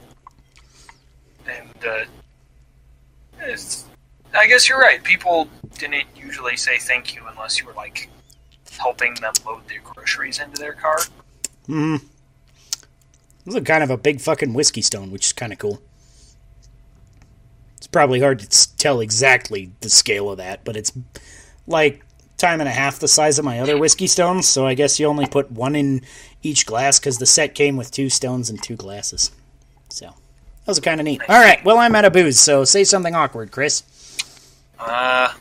[1.48, 2.06] and uh,
[3.42, 3.86] it's,
[4.34, 5.04] I guess you're right.
[5.04, 5.48] People
[5.78, 8.10] didn't usually say thank you unless you were like
[8.78, 11.00] helping them load their groceries into their car.
[11.66, 11.98] Hmm.
[13.46, 15.82] This is kind of a big fucking whiskey stone, which is kind of cool.
[17.78, 20.92] It's probably hard to tell exactly the scale of that, but it's
[21.66, 22.04] like
[22.38, 24.48] time and a half the size of my other whiskey stones.
[24.48, 26.02] So I guess you only put one in
[26.44, 29.32] each glass because the set came with two stones and two glasses.
[29.90, 31.22] So that was kind of neat.
[31.30, 33.84] All right, well I'm out of booze, so say something awkward, Chris.
[34.80, 35.34] Uh,